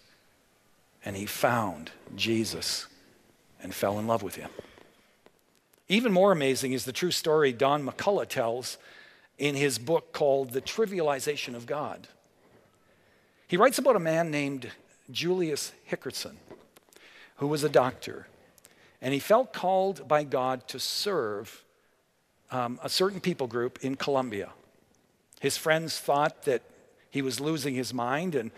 and 1.06 1.16
he 1.16 1.28
found 1.28 1.92
Jesus 2.16 2.88
and 3.62 3.72
fell 3.72 4.00
in 4.00 4.08
love 4.08 4.24
with 4.24 4.34
him. 4.34 4.50
Even 5.90 6.12
more 6.12 6.32
amazing 6.32 6.74
is 6.74 6.86
the 6.86 6.92
true 6.92 7.12
story 7.12 7.54
Don 7.54 7.86
McCullough 7.86 8.28
tells 8.28 8.80
in 9.38 9.54
his 9.54 9.78
book 9.78 10.12
called 10.12 10.54
The 10.54 10.62
Trivialization 10.62 11.54
of 11.54 11.68
God. 11.68 12.08
He 13.48 13.58
writes 13.58 13.78
about 13.78 13.96
a 13.96 14.00
man 14.00 14.32
named 14.32 14.72
Julius 15.12 15.74
Hickerson, 15.90 16.38
who 17.38 17.48
was 17.48 17.64
a 17.64 17.70
doctor, 17.70 18.28
and 19.02 19.14
he 19.14 19.20
felt 19.20 19.54
called 19.54 20.08
by 20.08 20.24
God 20.24 20.68
to 20.70 20.80
serve 20.80 21.64
um, 22.52 22.80
a 22.84 22.90
certain 22.90 23.20
people 23.20 23.48
group 23.48 23.80
in 23.82 23.96
Colombia. 23.96 24.50
His 25.40 25.58
friends 25.58 25.98
thought 26.00 26.44
that 26.44 26.62
he 27.10 27.22
was 27.22 27.40
losing 27.40 27.76
his 27.76 27.94
mind, 27.94 28.36
and 28.36 28.52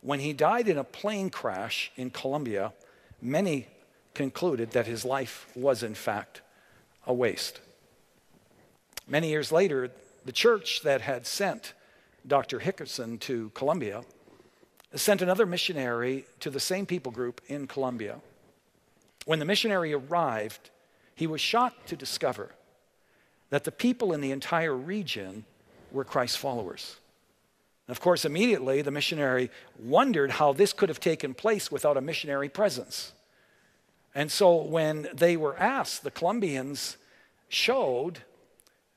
when 0.00 0.20
he 0.20 0.32
died 0.32 0.68
in 0.68 0.78
a 0.78 0.84
plane 0.84 1.30
crash 1.30 1.92
in 1.96 2.10
Colombia, 2.10 2.72
many 3.20 3.66
concluded 4.14 4.70
that 4.72 4.86
his 4.86 5.04
life 5.04 5.46
was, 5.54 5.82
in 5.82 5.94
fact, 5.94 6.40
a 7.06 7.12
waste. 7.12 7.60
Many 9.06 9.28
years 9.28 9.52
later, 9.52 9.90
the 10.24 10.32
church 10.32 10.82
that 10.82 11.00
had 11.00 11.26
sent 11.26 11.74
Dr. 12.26 12.60
Hickerson 12.60 13.18
to 13.20 13.50
Colombia 13.50 14.02
sent 14.94 15.22
another 15.22 15.46
missionary 15.46 16.24
to 16.40 16.50
the 16.50 16.60
same 16.60 16.86
people 16.86 17.12
group 17.12 17.40
in 17.46 17.66
Colombia. 17.66 18.20
When 19.24 19.38
the 19.38 19.44
missionary 19.44 19.92
arrived, 19.92 20.70
he 21.14 21.26
was 21.26 21.40
shocked 21.40 21.88
to 21.88 21.96
discover 21.96 22.50
that 23.50 23.64
the 23.64 23.72
people 23.72 24.12
in 24.12 24.20
the 24.20 24.32
entire 24.32 24.74
region 24.74 25.44
were 25.92 26.04
Christ's 26.04 26.36
followers. 26.36 26.96
And 27.86 27.96
of 27.96 28.00
course, 28.00 28.24
immediately 28.24 28.82
the 28.82 28.90
missionary 28.90 29.50
wondered 29.78 30.32
how 30.32 30.52
this 30.52 30.72
could 30.72 30.88
have 30.88 31.00
taken 31.00 31.34
place 31.34 31.70
without 31.70 31.96
a 31.96 32.00
missionary 32.00 32.48
presence. 32.48 33.12
And 34.14 34.30
so 34.30 34.56
when 34.56 35.08
they 35.12 35.36
were 35.36 35.56
asked, 35.56 36.02
the 36.02 36.10
Colombians 36.10 36.96
showed 37.48 38.20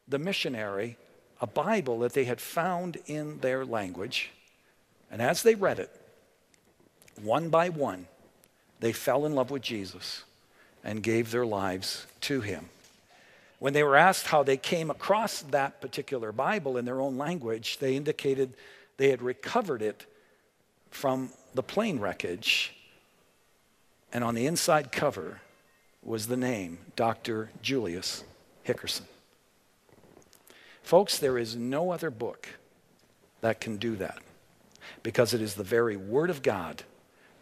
the 0.08 0.20
missionary 0.20 0.98
a 1.42 1.48
Bible 1.48 2.00
that 2.00 2.14
they 2.14 2.26
had 2.26 2.40
found 2.40 2.98
in 3.06 3.40
their 3.40 3.66
language. 3.66 4.32
And 5.13 5.22
as 5.22 5.43
they 5.43 5.53
read 5.53 5.77
it, 5.77 5.91
one 7.22 7.50
by 7.50 7.70
one, 7.70 8.08
they 8.79 8.91
fell 8.91 9.27
in 9.27 9.36
love 9.36 9.51
with 9.51 9.62
Jesus 9.62 10.24
and 10.84 11.03
gave 11.03 11.29
their 11.29 11.46
lives 11.46 12.08
to 12.22 12.41
him. 12.41 12.70
When 13.60 13.74
they 13.74 13.84
were 13.84 13.96
asked 13.96 14.25
how 14.25 14.41
they 14.41 14.58
came 14.58 14.89
across 14.89 15.43
that 15.43 15.79
particular 15.79 16.32
Bible 16.32 16.77
in 16.77 16.86
their 16.86 17.00
own 17.00 17.20
language, 17.20 17.77
they 17.77 17.96
indicated 17.96 18.55
they 18.98 19.12
had 19.12 19.22
recovered 19.22 19.84
it 19.84 20.08
from 20.89 21.29
the 21.53 21.62
plane 21.62 22.00
wreckage. 22.00 22.74
And 24.12 24.24
on 24.24 24.34
the 24.34 24.48
inside 24.48 24.91
cover 24.91 25.41
was 26.01 26.25
the 26.25 26.38
name 26.38 26.79
Dr. 26.96 27.51
Julius 27.62 28.24
Hickerson. 28.65 29.05
Folks, 30.82 31.20
there 31.20 31.38
is 31.38 31.55
no 31.55 31.91
other 31.91 32.10
book 32.10 32.48
that 33.41 33.62
can 33.62 33.77
do 33.77 33.96
that 33.98 34.17
because 35.02 35.34
it 35.34 35.42
is 35.42 35.56
the 35.56 35.63
very 35.63 35.98
Word 35.98 36.30
of 36.30 36.42
God 36.42 36.84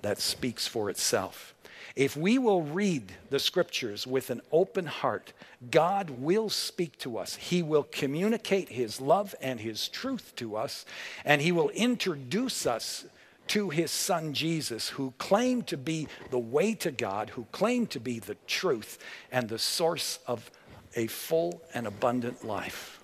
that 0.02 0.20
speaks 0.20 0.68
for 0.68 0.90
itself. 0.90 1.54
If 1.96 2.16
we 2.16 2.38
will 2.38 2.64
read 2.64 3.12
the 3.30 3.40
scriptures 3.40 4.08
with 4.08 4.30
an 4.30 4.42
open 4.52 4.86
heart, 4.86 5.34
God 5.70 6.10
will 6.10 6.50
speak 6.50 6.98
to 7.00 7.18
us. 7.18 7.36
He 7.36 7.62
will 7.62 7.84
communicate 7.84 8.70
His 8.70 9.02
love 9.02 9.36
and 9.42 9.60
His 9.60 9.88
truth 9.88 10.34
to 10.38 10.56
us, 10.56 10.86
and 11.26 11.42
He 11.42 11.52
will 11.52 11.70
introduce 11.70 12.66
us 12.66 13.06
to 13.48 13.70
His 13.70 13.92
Son 13.92 14.34
Jesus, 14.34 14.90
who 14.90 15.14
claimed 15.18 15.68
to 15.68 15.78
be 15.78 16.08
the 16.30 16.40
way 16.40 16.74
to 16.76 16.92
God, 16.92 17.32
who 17.32 17.46
claimed 17.52 17.90
to 17.92 18.00
be 18.00 18.20
the 18.20 18.38
truth 18.48 18.98
and 19.32 19.50
the 19.50 19.60
source 19.60 20.20
of 20.26 20.50
a 20.96 21.08
full 21.08 21.62
and 21.74 21.86
abundant 21.88 22.46
life. 22.46 23.02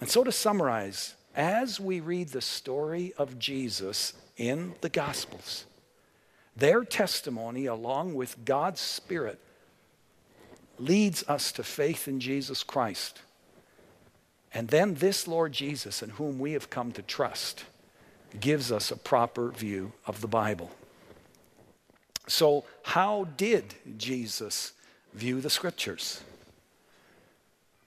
And 0.00 0.10
so, 0.10 0.24
to 0.24 0.32
summarize, 0.32 1.14
as 1.34 1.80
we 1.80 2.00
read 2.00 2.28
the 2.28 2.40
story 2.40 3.12
of 3.18 3.38
Jesus 3.38 4.12
in 4.36 4.74
the 4.80 4.88
Gospels, 4.88 5.64
their 6.56 6.84
testimony, 6.84 7.66
along 7.66 8.14
with 8.14 8.44
God's 8.44 8.80
Spirit, 8.80 9.40
leads 10.78 11.24
us 11.28 11.52
to 11.52 11.62
faith 11.62 12.06
in 12.06 12.20
Jesus 12.20 12.62
Christ. 12.62 13.20
And 14.52 14.68
then 14.68 14.94
this 14.94 15.26
Lord 15.26 15.52
Jesus, 15.52 16.02
in 16.02 16.10
whom 16.10 16.38
we 16.38 16.52
have 16.52 16.70
come 16.70 16.92
to 16.92 17.02
trust, 17.02 17.64
gives 18.38 18.70
us 18.70 18.90
a 18.90 18.96
proper 18.96 19.50
view 19.50 19.92
of 20.06 20.20
the 20.20 20.28
Bible. 20.28 20.70
So, 22.26 22.64
how 22.84 23.28
did 23.36 23.74
Jesus 23.98 24.72
view 25.12 25.40
the 25.40 25.50
Scriptures? 25.50 26.22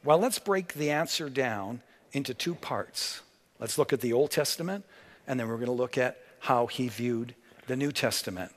Well, 0.03 0.19
let's 0.19 0.39
break 0.39 0.73
the 0.73 0.91
answer 0.91 1.29
down 1.29 1.81
into 2.11 2.33
two 2.33 2.55
parts. 2.55 3.21
Let's 3.59 3.77
look 3.77 3.93
at 3.93 4.01
the 4.01 4.13
Old 4.13 4.31
Testament, 4.31 4.85
and 5.27 5.39
then 5.39 5.47
we're 5.47 5.55
going 5.55 5.65
to 5.67 5.71
look 5.71 5.97
at 5.97 6.17
how 6.39 6.67
he 6.67 6.87
viewed 6.87 7.35
the 7.67 7.75
New 7.75 7.91
Testament. 7.91 8.51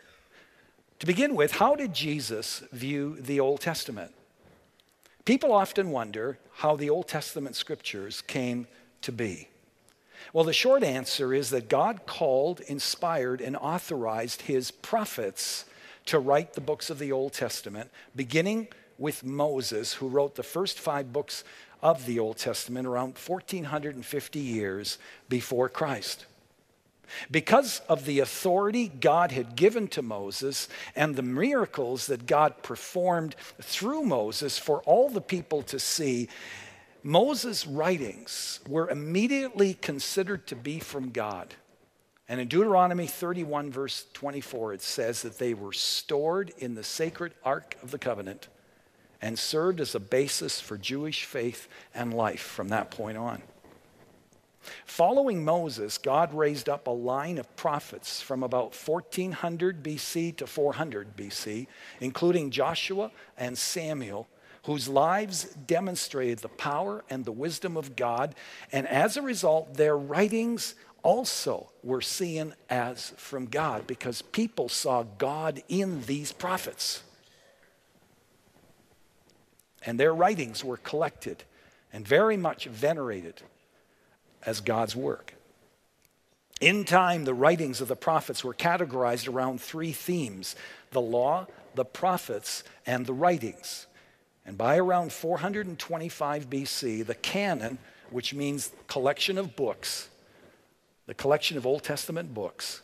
To 1.01 1.07
begin 1.07 1.35
with, 1.35 1.53
how 1.53 1.75
did 1.75 1.95
Jesus 1.95 2.63
view 2.73 3.17
the 3.19 3.41
Old 3.41 3.61
Testament? 3.61 4.13
People 5.25 5.53
often 5.53 5.91
wonder 5.91 6.39
how 6.57 6.77
the 6.77 6.91
Old 6.91 7.09
Testament 7.09 7.57
scriptures 7.57 8.21
came 8.23 8.67
to 9.03 9.13
be. 9.13 9.49
Well, 10.33 10.45
the 10.45 10.53
short 10.53 10.83
answer 10.83 11.33
is 11.33 11.51
that 11.51 11.69
God 11.69 12.05
called, 12.07 12.61
inspired, 12.61 13.41
and 13.41 13.57
authorized 13.57 14.43
his 14.43 14.71
prophets 14.71 15.65
to 16.07 16.19
write 16.19 16.53
the 16.53 16.61
books 16.61 16.91
of 16.91 16.99
the 16.99 17.13
Old 17.13 17.33
Testament, 17.33 17.91
beginning 18.15 18.69
with 18.99 19.25
Moses, 19.25 19.95
who 19.95 20.09
wrote 20.09 20.35
the 20.35 20.43
first 20.43 20.79
five 20.79 21.13
books 21.13 21.43
of 21.83 22.07
the 22.07 22.19
Old 22.19 22.37
Testament 22.39 22.87
around 22.87 23.17
1450 23.19 24.39
years 24.39 24.99
before 25.29 25.69
Christ. 25.69 26.27
Because 27.31 27.81
of 27.89 28.05
the 28.05 28.21
authority 28.21 28.89
God 28.89 29.33
had 29.33 29.57
given 29.57 29.89
to 29.89 30.03
Moses 30.03 30.69
and 30.95 31.17
the 31.17 31.23
miracles 31.23 32.07
that 32.07 32.27
God 32.27 32.63
performed 32.63 33.35
through 33.61 34.05
Moses 34.05 34.59
for 34.59 34.81
all 34.83 35.09
the 35.09 35.21
people 35.21 35.63
to 35.65 35.79
see, 35.79 36.29
Moses' 37.03 37.67
writings 37.67 38.61
were 38.69 38.89
immediately 38.89 39.75
considered 39.75 40.47
to 40.49 40.57
be 40.57 40.79
from 40.79 41.11
God. 41.11 41.55
And 42.29 42.41
in 42.41 42.47
Deuteronomy 42.47 43.09
31, 43.09 43.73
verse 43.73 44.07
24, 44.13 44.75
it 44.75 44.83
says 44.83 45.23
that 45.23 45.39
they 45.39 45.53
were 45.53 45.73
stored 45.73 46.53
in 46.59 46.75
the 46.75 46.85
sacred 46.85 47.35
Ark 47.43 47.77
of 47.83 47.91
the 47.91 47.99
Covenant 47.99 48.49
and 49.23 49.39
served 49.39 49.81
as 49.81 49.95
a 49.95 50.01
basis 50.01 50.61
for 50.61 50.79
Jewish 50.79 51.25
faith 51.25 51.69
and 51.95 52.15
life 52.15 52.41
from 52.41 52.69
that 52.69 52.91
point 52.91 53.19
on. 53.19 53.43
Following 54.85 55.45
Moses, 55.45 55.99
God 55.99 56.35
raised 56.35 56.69
up 56.69 56.87
a 56.87 56.91
line 56.91 57.39
of 57.39 57.57
prophets 57.57 58.21
from 58.21 58.43
about 58.43 58.75
1400 58.77 59.83
BC 59.83 60.37
to 60.37 60.47
400 60.47 61.17
BC, 61.17 61.67
including 62.01 62.51
Joshua 62.51 63.11
and 63.39 63.57
Samuel, 63.57 64.29
whose 64.65 64.89
lives 64.89 65.45
demonstrated 65.67 66.41
the 66.41 66.49
power 66.49 67.05
and 67.09 67.25
the 67.25 67.33
wisdom 67.33 67.77
of 67.77 67.97
God. 67.97 68.35
And 68.71 68.87
as 68.87 69.17
a 69.17 69.23
result, 69.23 69.75
their 69.75 69.97
writings 69.97 70.75
also 71.03 71.71
were 71.83 72.03
seen 72.03 72.55
as 72.69 73.15
from 73.17 73.47
God 73.47 73.87
because 73.87 74.21
people 74.21 74.69
saw 74.69 75.03
God 75.03 75.63
in 75.69 76.03
these 76.03 76.33
prophets. 76.33 77.03
And 79.85 79.99
their 79.99 80.15
writings 80.15 80.65
were 80.65 80.77
collected 80.77 81.45
and 81.93 82.07
very 82.07 82.37
much 82.37 82.67
venerated 82.67 83.43
as 84.45 84.61
God's 84.61 84.95
work. 84.95 85.35
In 86.61 86.85
time, 86.85 87.25
the 87.25 87.35
writings 87.35 87.81
of 87.81 87.89
the 87.89 87.97
prophets 87.97 88.45
were 88.45 88.53
categorized 88.53 89.33
around 89.33 89.61
three 89.61 89.93
themes 89.93 90.57
the 90.91 91.01
law, 91.01 91.47
the 91.75 91.85
prophets, 91.85 92.65
and 92.85 93.07
the 93.07 93.15
writings. 93.15 93.87
And 94.45 94.59
by 94.59 94.77
around 94.77 95.13
425 95.13 96.51
BC, 96.51 97.07
the 97.07 97.15
canon, 97.15 97.79
which 98.11 98.35
means 98.35 98.73
collection 98.89 99.39
of 99.39 99.55
books, 99.55 100.09
the 101.07 101.15
collection 101.15 101.57
of 101.57 101.67
Old 101.67 101.85
Testament 101.85 102.35
books, 102.35 102.83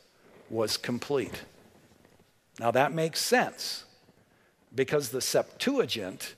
was 0.48 0.76
complete. 0.76 1.42
Now 2.60 2.70
that 2.70 2.92
makes 2.92 3.20
sense 3.20 3.84
because 4.74 5.08
the 5.08 5.20
Septuagint, 5.20 6.35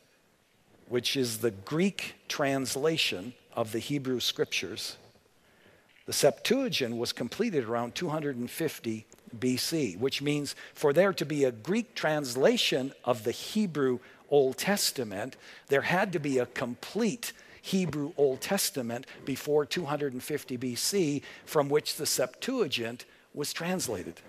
which 0.89 1.17
is 1.17 1.39
the 1.39 1.51
Greek 1.51 2.15
translation 2.29 3.35
of 3.55 3.73
the 3.73 3.79
Hebrew 3.79 4.21
scriptures, 4.21 4.97
the 6.07 6.13
Septuagint 6.13 6.97
was 6.97 7.13
completed 7.13 7.65
around 7.65 7.95
250 7.95 9.07
BC, 9.39 9.99
which 9.99 10.23
means 10.23 10.57
for 10.73 10.93
there 10.93 11.13
to 11.13 11.27
be 11.27 11.45
a 11.45 11.53
Greek 11.53 11.95
translation 11.95 12.93
of 13.05 13.25
the 13.25 13.31
Hebrew 13.31 13.99
Old 14.31 14.57
Testament, 14.57 15.37
there 15.69 15.83
had 15.83 16.13
to 16.13 16.19
be 16.19 16.39
a 16.39 16.47
complete 16.47 17.33
Hebrew 17.61 18.13
Old 18.17 18.41
Testament 18.41 19.07
before 19.25 19.67
250 19.67 20.57
BC, 20.57 21.23
from 21.45 21.69
which 21.69 21.97
the 21.97 22.07
Septuagint 22.07 23.05
was 23.35 23.53
translated. 23.53 24.21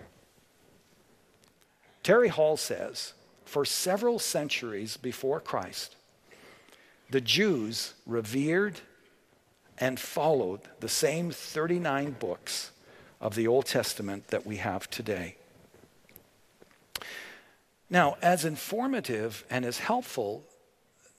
Terry 2.02 2.28
Hall 2.28 2.56
says 2.56 3.14
for 3.44 3.64
several 3.64 4.18
centuries 4.18 4.96
before 4.96 5.40
Christ, 5.40 5.96
the 7.10 7.20
Jews 7.20 7.94
revered 8.06 8.80
and 9.78 9.98
followed 9.98 10.60
the 10.80 10.88
same 10.88 11.30
39 11.30 12.16
books 12.18 12.70
of 13.20 13.34
the 13.34 13.46
Old 13.46 13.66
Testament 13.66 14.28
that 14.28 14.46
we 14.46 14.56
have 14.56 14.88
today. 14.90 15.36
Now, 17.88 18.16
as 18.22 18.44
informative 18.44 19.44
and 19.50 19.64
as 19.64 19.78
helpful 19.78 20.44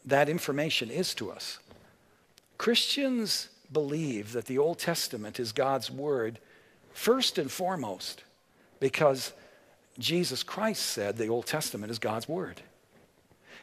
that 0.05 0.29
information 0.29 0.89
is 0.89 1.13
to 1.15 1.31
us, 1.31 1.59
Christians 2.57 3.49
believe 3.71 4.31
that 4.33 4.45
the 4.45 4.57
Old 4.57 4.79
Testament 4.79 5.39
is 5.39 5.51
God's 5.51 5.91
Word 5.91 6.39
first 6.93 7.37
and 7.37 7.51
foremost 7.51 8.23
because 8.79 9.33
Jesus 9.99 10.43
Christ 10.43 10.83
said 10.83 11.17
the 11.17 11.27
Old 11.27 11.45
Testament 11.45 11.91
is 11.91 11.99
God's 11.99 12.29
Word. 12.29 12.61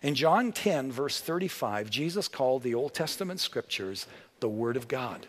In 0.02 0.14
John 0.14 0.52
10, 0.52 0.92
verse 0.92 1.20
35, 1.20 1.90
Jesus 1.90 2.28
called 2.28 2.62
the 2.62 2.74
Old 2.74 2.94
Testament 2.94 3.40
scriptures 3.40 4.06
the 4.40 4.48
Word 4.48 4.76
of 4.76 4.88
God. 4.88 5.26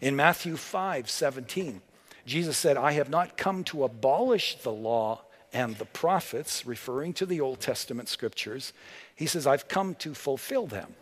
In 0.00 0.16
Matthew 0.16 0.56
5 0.56 1.08
17, 1.08 1.80
Jesus 2.26 2.56
said, 2.56 2.76
I 2.76 2.92
have 2.92 3.08
not 3.08 3.36
come 3.36 3.62
to 3.64 3.84
abolish 3.84 4.56
the 4.56 4.72
law 4.72 5.22
and 5.52 5.76
the 5.76 5.84
prophets, 5.84 6.66
referring 6.66 7.12
to 7.14 7.26
the 7.26 7.40
Old 7.40 7.60
Testament 7.60 8.08
scriptures. 8.08 8.72
He 9.14 9.26
says, 9.26 9.46
I've 9.46 9.68
come 9.68 9.94
to 9.96 10.12
fulfill 10.12 10.66
them. 10.66 10.94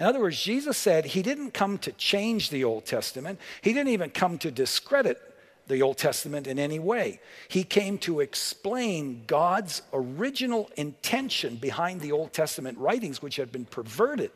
In 0.00 0.06
other 0.06 0.20
words, 0.20 0.42
Jesus 0.42 0.76
said 0.76 1.06
he 1.06 1.22
didn't 1.22 1.52
come 1.52 1.78
to 1.78 1.92
change 1.92 2.50
the 2.50 2.64
Old 2.64 2.84
Testament, 2.84 3.38
he 3.62 3.72
didn't 3.72 3.92
even 3.92 4.10
come 4.10 4.38
to 4.38 4.50
discredit 4.50 5.25
the 5.66 5.82
Old 5.82 5.98
Testament 5.98 6.46
in 6.46 6.58
any 6.58 6.78
way. 6.78 7.20
He 7.48 7.64
came 7.64 7.98
to 7.98 8.20
explain 8.20 9.24
God's 9.26 9.82
original 9.92 10.70
intention 10.76 11.56
behind 11.56 12.00
the 12.00 12.12
Old 12.12 12.32
Testament 12.32 12.78
writings, 12.78 13.20
which 13.20 13.36
had 13.36 13.50
been 13.50 13.64
perverted 13.64 14.30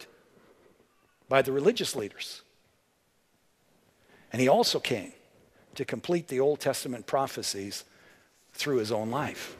by 1.28 1.42
the 1.42 1.52
religious 1.52 1.94
leaders. 1.94 2.42
And 4.32 4.40
he 4.40 4.48
also 4.48 4.80
came 4.80 5.12
to 5.74 5.84
complete 5.84 6.28
the 6.28 6.40
Old 6.40 6.60
Testament 6.60 7.06
prophecies 7.06 7.84
through 8.52 8.78
his 8.78 8.92
own 8.92 9.10
life. 9.10 9.56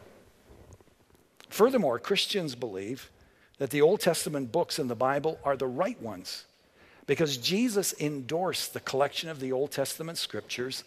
Furthermore, 1.49 1.99
Christians 1.99 2.55
believe 2.55 3.11
that 3.59 3.71
the 3.71 3.83
Old 3.83 4.01
Testament 4.01 4.53
books 4.53 4.79
in 4.79 4.89
the 4.89 4.95
Bible 4.95 5.39
are 5.45 5.57
the 5.57 5.67
right 5.67 6.01
ones 6.01 6.47
because 7.07 7.37
Jesus 7.37 7.95
endorsed 8.01 8.73
the 8.73 8.81
collection 8.81 9.29
of 9.29 9.41
the 9.41 9.53
Old 9.53 9.71
Testament 9.71 10.17
scriptures 10.17 10.85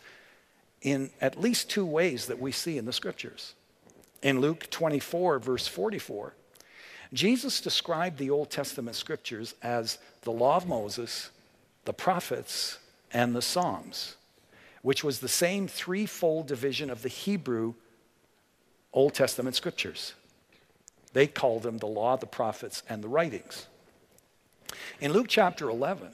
in 0.84 1.10
at 1.22 1.39
least 1.39 1.69
two 1.69 1.86
ways 1.86 2.28
that 2.28 2.39
we 2.39 2.52
see 2.52 2.78
in 2.78 2.86
the 2.86 2.93
scriptures. 2.93 3.56
In 4.22 4.41
Luke 4.41 4.69
24, 4.69 5.39
verse 5.39 5.67
44, 5.67 6.36
Jesus 7.13 7.62
described 7.62 8.17
the 8.17 8.30
Old 8.30 8.52
Testament 8.52 8.96
scriptures 8.96 9.56
as 9.63 9.98
the 10.22 10.32
law 10.32 10.58
of 10.58 10.67
Moses, 10.67 11.32
the 11.86 11.93
prophets, 11.93 12.80
and 13.12 13.36
the 13.36 13.41
Psalms, 13.41 14.15
which 14.82 15.04
was 15.04 15.19
the 15.19 15.28
same 15.28 15.67
threefold 15.67 16.48
division 16.48 16.89
of 16.89 17.02
the 17.02 17.10
Hebrew 17.10 17.76
Old 18.91 19.13
Testament 19.13 19.56
scriptures. 19.56 20.13
They 21.13 21.28
called 21.28 21.63
them 21.63 21.78
the 21.78 21.88
law, 21.88 22.17
the 22.17 22.26
prophets, 22.26 22.84
and 22.89 23.04
the 23.04 23.08
writings. 23.08 23.67
In 25.00 25.13
Luke 25.13 25.28
chapter 25.30 25.69
11, 25.69 26.10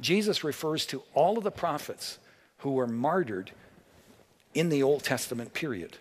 Jesus 0.00 0.44
refers 0.44 0.84
to 0.86 1.02
all 1.14 1.38
of 1.38 1.44
the 1.44 1.50
prophets 1.50 2.18
who 2.58 2.72
were 2.72 2.86
martyred 2.86 3.52
in 4.56 4.70
the 4.70 4.82
Old 4.82 5.04
Testament 5.04 5.52
period. 5.52 5.98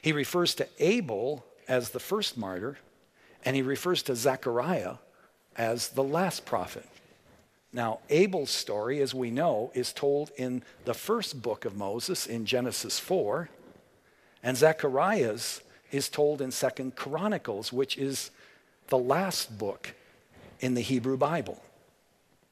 He 0.00 0.12
refers 0.12 0.54
to 0.54 0.68
Abel 0.78 1.44
as 1.66 1.90
the 1.90 2.00
first 2.00 2.38
martyr, 2.38 2.78
and 3.44 3.56
he 3.56 3.62
refers 3.62 4.02
to 4.04 4.14
Zechariah 4.14 4.94
as 5.56 5.88
the 5.88 6.04
last 6.04 6.46
prophet. 6.46 6.88
Now, 7.72 7.98
Abel's 8.08 8.50
story, 8.50 9.00
as 9.00 9.14
we 9.14 9.30
know, 9.30 9.72
is 9.74 9.92
told 9.92 10.30
in 10.36 10.62
the 10.84 10.94
first 10.94 11.42
book 11.42 11.64
of 11.64 11.76
Moses 11.76 12.26
in 12.26 12.46
Genesis 12.46 13.00
4, 13.00 13.50
and 14.44 14.56
Zechariah's 14.56 15.60
is 15.90 16.08
told 16.08 16.40
in 16.40 16.52
Second 16.52 16.94
Chronicles, 16.94 17.72
which 17.72 17.98
is 17.98 18.30
the 18.88 18.98
last 18.98 19.58
book 19.58 19.94
in 20.60 20.74
the 20.74 20.80
Hebrew 20.80 21.16
Bible. 21.16 21.60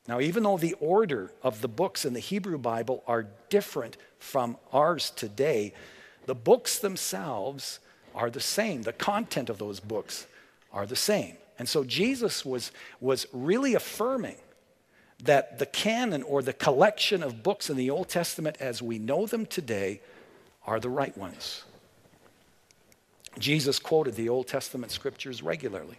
Now, 0.07 0.21
even 0.21 0.43
though 0.43 0.59
the 0.59 0.75
order 0.81 1.31
of 1.43 1.61
the 1.63 1.69
books 1.69 2.05
in 2.05 2.13
the 2.13 2.21
Hebrew 2.21 2.59
Bible 2.59 3.03
are 3.07 3.27
different 3.49 3.97
from 4.19 4.59
ours 4.73 5.11
today, 5.11 5.73
the 6.27 6.35
books 6.35 6.79
themselves 6.79 7.81
are 8.15 8.31
the 8.31 8.41
same. 8.41 8.83
The 8.83 8.93
content 8.93 9.49
of 9.49 9.59
those 9.59 9.81
books 9.81 10.27
are 10.73 10.87
the 10.87 10.97
same. 10.97 11.37
And 11.59 11.69
so 11.69 11.85
Jesus 11.85 12.45
was, 12.45 12.71
was 13.01 13.27
really 13.33 13.75
affirming 13.75 14.37
that 15.23 15.59
the 15.59 15.67
canon 15.67 16.23
or 16.23 16.43
the 16.43 16.53
collection 16.53 17.23
of 17.23 17.43
books 17.43 17.71
in 17.71 17.77
the 17.77 17.91
Old 17.91 18.09
Testament 18.09 18.57
as 18.61 18.83
we 18.83 18.99
know 18.99 19.27
them 19.27 19.47
today 19.47 20.01
are 20.67 20.81
the 20.81 20.91
right 20.91 21.17
ones. 21.17 21.63
Jesus 23.39 23.79
quoted 23.79 24.15
the 24.17 24.29
Old 24.29 24.49
Testament 24.49 24.93
scriptures 24.93 25.43
regularly. 25.43 25.97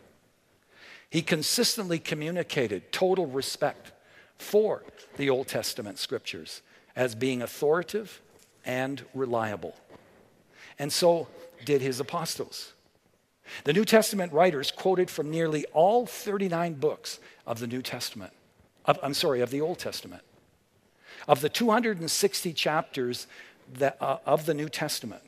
He 1.10 1.22
consistently 1.22 2.00
communicated 2.00 2.92
total 2.92 3.26
respect 3.26 3.92
for 4.38 4.84
the 5.18 5.30
Old 5.30 5.48
Testament 5.48 5.98
scriptures 5.98 6.62
as 6.96 7.16
being 7.16 7.42
authoritative 7.42 8.22
and 8.66 9.04
reliable. 9.14 9.76
And 10.80 10.92
so 10.92 11.28
did 11.64 11.82
his 11.82 12.00
apostles. 12.00 12.74
The 13.64 13.74
New 13.74 13.86
Testament 13.86 14.34
writers 14.34 14.72
quoted 14.72 15.10
from 15.10 15.30
nearly 15.30 15.66
all 15.74 16.06
39 16.06 16.76
books 16.76 17.20
of 17.46 17.60
the 17.60 17.68
New 17.68 17.82
Testament. 17.82 18.34
Of, 18.86 19.00
I'm 19.04 19.14
sorry, 19.14 19.42
of 19.42 19.52
the 19.52 19.62
Old 19.62 19.80
Testament. 19.80 20.24
Of 21.28 21.42
the 21.42 21.50
260 21.50 22.54
chapters 22.54 23.28
that, 23.74 23.98
uh, 24.02 24.18
of 24.26 24.46
the 24.46 24.54
New 24.54 24.70
Testament, 24.70 25.24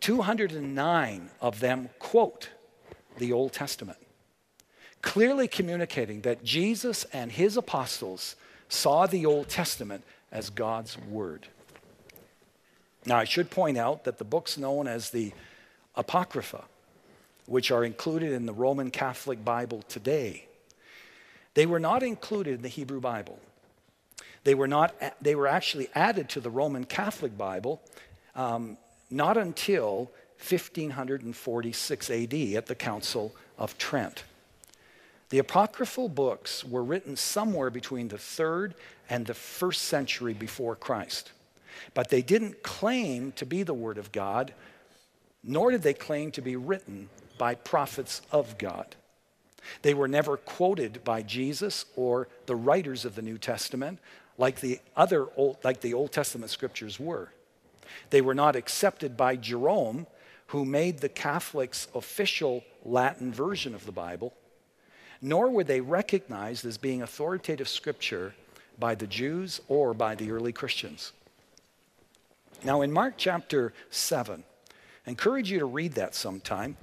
209 0.00 1.30
of 1.40 1.60
them 1.60 1.90
quote 1.98 2.48
the 3.18 3.32
Old 3.32 3.52
Testament, 3.52 3.98
clearly 5.02 5.48
communicating 5.48 6.20
that 6.22 6.44
Jesus 6.44 7.04
and 7.12 7.32
his 7.32 7.56
apostles 7.56 8.36
saw 8.68 9.06
the 9.06 9.26
Old 9.26 9.48
Testament 9.48 10.04
as 10.30 10.50
God's 10.50 10.98
Word. 10.98 11.48
Now, 13.06 13.16
I 13.16 13.24
should 13.24 13.50
point 13.50 13.78
out 13.78 14.04
that 14.04 14.18
the 14.18 14.24
books 14.24 14.58
known 14.58 14.86
as 14.86 15.10
the 15.10 15.32
Apocrypha, 15.96 16.64
which 17.46 17.70
are 17.70 17.84
included 17.84 18.32
in 18.32 18.46
the 18.46 18.52
Roman 18.52 18.90
Catholic 18.90 19.44
Bible 19.44 19.82
today, 19.88 20.46
they 21.54 21.66
were 21.66 21.80
not 21.80 22.02
included 22.02 22.56
in 22.56 22.62
the 22.62 22.68
Hebrew 22.68 23.00
Bible. 23.00 23.40
They 24.44 24.54
were, 24.54 24.68
not, 24.68 24.94
they 25.20 25.34
were 25.34 25.46
actually 25.46 25.88
added 25.94 26.28
to 26.30 26.40
the 26.40 26.50
Roman 26.50 26.84
Catholic 26.84 27.36
Bible 27.36 27.82
um, 28.34 28.76
not 29.10 29.36
until 29.36 30.10
1546 30.38 32.10
AD 32.10 32.34
at 32.34 32.66
the 32.66 32.74
Council 32.74 33.34
of 33.58 33.76
Trent. 33.76 34.24
The 35.30 35.38
apocryphal 35.38 36.08
books 36.08 36.64
were 36.64 36.82
written 36.82 37.16
somewhere 37.16 37.70
between 37.70 38.08
the 38.08 38.18
third 38.18 38.74
and 39.08 39.26
the 39.26 39.34
first 39.34 39.82
century 39.82 40.34
before 40.34 40.76
Christ. 40.76 41.32
But 41.94 42.10
they 42.10 42.20
didn't 42.20 42.62
claim 42.62 43.32
to 43.32 43.46
be 43.46 43.62
the 43.62 43.74
Word 43.74 43.96
of 43.96 44.12
God, 44.12 44.52
nor 45.42 45.70
did 45.70 45.82
they 45.82 45.94
claim 45.94 46.32
to 46.32 46.42
be 46.42 46.56
written 46.56 47.08
by 47.38 47.54
prophets 47.54 48.22
of 48.32 48.58
God. 48.58 48.96
They 49.82 49.94
were 49.94 50.08
never 50.08 50.36
quoted 50.36 51.04
by 51.04 51.22
Jesus 51.22 51.84
or 51.96 52.28
the 52.46 52.56
writers 52.56 53.04
of 53.04 53.14
the 53.14 53.22
New 53.22 53.38
Testament 53.38 53.98
like 54.36 54.60
the 54.60 54.80
other 54.96 55.28
Old, 55.36 55.58
like 55.62 55.80
the 55.80 55.94
Old 55.94 56.12
Testament 56.12 56.50
scriptures 56.50 56.98
were. 56.98 57.32
They 58.10 58.20
were 58.20 58.34
not 58.34 58.56
accepted 58.56 59.16
by 59.16 59.36
Jerome, 59.36 60.06
who 60.48 60.64
made 60.64 60.98
the 60.98 61.08
Catholics' 61.08 61.88
official 61.94 62.64
Latin 62.84 63.32
version 63.32 63.74
of 63.74 63.86
the 63.86 63.92
Bible, 63.92 64.32
nor 65.20 65.50
were 65.50 65.64
they 65.64 65.80
recognized 65.80 66.64
as 66.64 66.78
being 66.78 67.02
authoritative 67.02 67.68
scripture 67.68 68.34
by 68.78 68.94
the 68.94 69.06
Jews 69.06 69.60
or 69.68 69.92
by 69.92 70.14
the 70.14 70.30
early 70.30 70.52
Christians. 70.52 71.12
Now, 72.64 72.82
in 72.82 72.92
Mark 72.92 73.14
chapter 73.16 73.72
7, 73.90 74.44
I 75.06 75.10
encourage 75.10 75.50
you 75.50 75.58
to 75.58 75.66
read 75.66 75.92
that 75.92 76.14
sometime, 76.14 76.76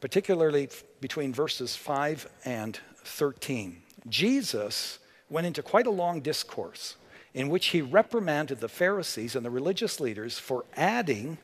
particularly 0.00 0.68
between 1.00 1.32
verses 1.32 1.76
5 1.76 2.28
and 2.44 2.78
13. 3.04 3.82
Jesus 4.08 4.98
went 5.30 5.46
into 5.46 5.62
quite 5.62 5.86
a 5.86 5.90
long 5.90 6.20
discourse 6.20 6.96
in 7.32 7.48
which 7.48 7.68
he 7.68 7.82
reprimanded 7.82 8.60
the 8.60 8.68
Pharisees 8.68 9.34
and 9.34 9.44
the 9.44 9.50
religious 9.50 9.98
leaders 9.98 10.38
for 10.38 10.64
adding 10.76 11.38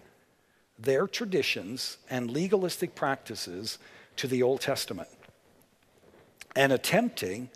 their 0.79 1.07
traditions 1.07 1.99
and 2.09 2.31
legalistic 2.31 2.95
practices 2.95 3.79
to 4.17 4.27
the 4.29 4.43
Old 4.43 4.61
Testament 4.61 5.09
and 6.57 6.73
attempting 6.73 7.51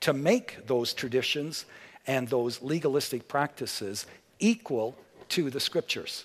to 0.00 0.12
make 0.12 0.66
those 0.66 0.92
traditions 0.92 1.64
and 2.06 2.28
those 2.28 2.62
legalistic 2.62 3.28
practices 3.28 4.06
equal 4.38 4.96
to 5.30 5.50
the 5.50 5.60
scriptures. 5.60 6.24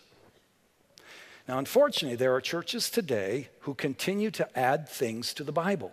Now, 1.48 1.58
unfortunately, 1.58 2.16
there 2.16 2.36
are 2.36 2.42
churches 2.42 2.90
today 2.90 3.50
who 3.62 3.74
continue 3.74 4.30
to 4.32 4.60
add 4.60 4.88
things 4.88 5.34
to 5.36 5.44
the 5.44 5.52
Bible 5.52 5.92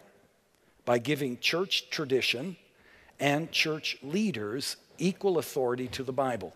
by 0.85 0.99
giving 0.99 1.39
church 1.39 1.89
tradition 1.91 2.57
and 3.19 3.51
church 3.51 3.97
leaders 4.03 4.77
equal 4.99 5.39
authority 5.39 5.89
to 5.89 6.03
the 6.03 6.13
Bible. 6.13 6.55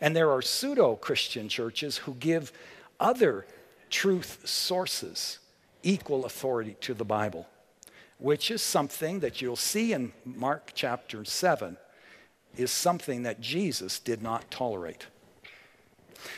And 0.00 0.14
there 0.14 0.30
are 0.30 0.42
pseudo 0.42 0.96
Christian 0.96 1.48
churches 1.48 1.98
who 1.98 2.14
give 2.14 2.52
other 3.00 3.46
truth 3.90 4.40
sources 4.44 5.38
equal 5.82 6.24
authority 6.24 6.76
to 6.82 6.94
the 6.94 7.04
Bible, 7.04 7.46
which 8.18 8.50
is 8.50 8.62
something 8.62 9.20
that 9.20 9.42
you'll 9.42 9.56
see 9.56 9.92
in 9.92 10.12
Mark 10.24 10.72
chapter 10.74 11.24
7 11.24 11.76
is 12.56 12.70
something 12.70 13.24
that 13.24 13.40
Jesus 13.40 13.98
did 13.98 14.22
not 14.22 14.50
tolerate. 14.50 15.06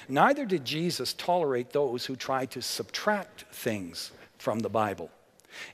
Neither 0.08 0.44
did 0.44 0.64
Jesus 0.64 1.12
tolerate 1.12 1.70
those 1.70 2.06
who 2.06 2.16
tried 2.16 2.50
to 2.52 2.62
subtract 2.62 3.44
things 3.52 4.10
from 4.38 4.60
the 4.60 4.68
Bible. 4.68 5.10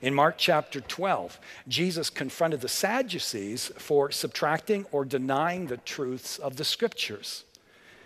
In 0.01 0.13
Mark 0.13 0.35
chapter 0.37 0.79
12, 0.81 1.39
Jesus 1.67 2.09
confronted 2.09 2.61
the 2.61 2.69
Sadducees 2.69 3.71
for 3.77 4.11
subtracting 4.11 4.85
or 4.91 5.03
denying 5.03 5.67
the 5.67 5.77
truths 5.77 6.37
of 6.37 6.55
the 6.55 6.63
scriptures. 6.63 7.43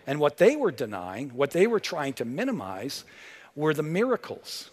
And 0.08 0.20
what 0.20 0.38
they 0.38 0.56
were 0.56 0.72
denying, 0.72 1.30
what 1.30 1.52
they 1.52 1.68
were 1.68 1.80
trying 1.80 2.14
to 2.14 2.26
minimize, 2.26 3.04
were 3.56 3.74
the 3.74 3.84
miracles, 3.84 4.70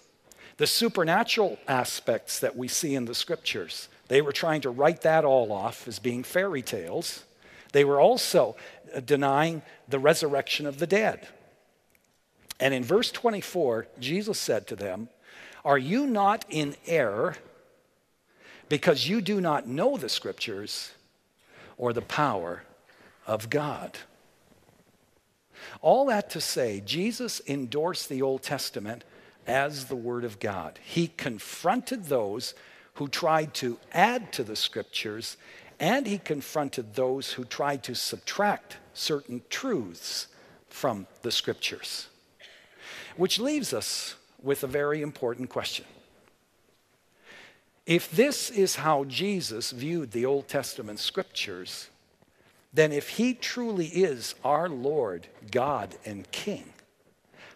the 0.56 0.66
supernatural 0.66 1.58
aspects 1.66 2.38
that 2.40 2.56
we 2.56 2.68
see 2.68 2.94
in 2.94 3.06
the 3.06 3.14
scriptures. 3.14 3.88
They 4.08 4.22
were 4.22 4.32
trying 4.32 4.60
to 4.62 4.70
write 4.70 5.02
that 5.02 5.24
all 5.24 5.52
off 5.52 5.88
as 5.88 5.98
being 5.98 6.22
fairy 6.22 6.62
tales. 6.62 7.24
They 7.72 7.84
were 7.84 8.00
also 8.00 8.56
uh, 8.94 9.00
denying 9.00 9.62
the 9.88 9.98
resurrection 9.98 10.66
of 10.66 10.78
the 10.78 10.86
dead. 10.86 11.26
And 12.60 12.72
in 12.72 12.84
verse 12.84 13.10
24, 13.10 13.88
Jesus 13.98 14.38
said 14.38 14.66
to 14.68 14.76
them, 14.76 15.08
are 15.64 15.78
you 15.78 16.06
not 16.06 16.44
in 16.50 16.76
error 16.86 17.36
because 18.68 19.08
you 19.08 19.20
do 19.20 19.40
not 19.40 19.66
know 19.66 19.96
the 19.96 20.08
scriptures 20.08 20.92
or 21.78 21.92
the 21.92 22.02
power 22.02 22.62
of 23.26 23.48
God? 23.48 23.98
All 25.80 26.06
that 26.06 26.28
to 26.30 26.40
say, 26.40 26.82
Jesus 26.84 27.40
endorsed 27.46 28.08
the 28.10 28.20
Old 28.20 28.42
Testament 28.42 29.04
as 29.46 29.86
the 29.86 29.96
Word 29.96 30.24
of 30.24 30.40
God. 30.40 30.78
He 30.82 31.08
confronted 31.08 32.04
those 32.04 32.54
who 32.94 33.08
tried 33.08 33.54
to 33.54 33.78
add 33.92 34.32
to 34.32 34.44
the 34.44 34.56
scriptures, 34.56 35.36
and 35.80 36.06
he 36.06 36.18
confronted 36.18 36.94
those 36.94 37.32
who 37.32 37.44
tried 37.44 37.82
to 37.84 37.94
subtract 37.94 38.76
certain 38.92 39.42
truths 39.50 40.28
from 40.68 41.06
the 41.22 41.32
scriptures. 41.32 42.08
Which 43.16 43.38
leaves 43.38 43.72
us 43.72 44.14
with 44.42 44.62
a 44.62 44.68
very 44.68 45.02
important 45.02 45.48
question. 45.48 45.84
If 47.86 48.10
this 48.10 48.50
is 48.50 48.76
how 48.76 49.04
Jesus 49.04 49.70
viewed 49.70 50.12
the 50.12 50.24
Old 50.24 50.48
Testament 50.48 50.98
scriptures, 51.00 51.88
then 52.72 52.92
if 52.92 53.10
he 53.10 53.34
truly 53.34 53.86
is 53.86 54.34
our 54.44 54.68
Lord, 54.68 55.28
God, 55.50 55.96
and 56.04 56.30
King, 56.32 56.73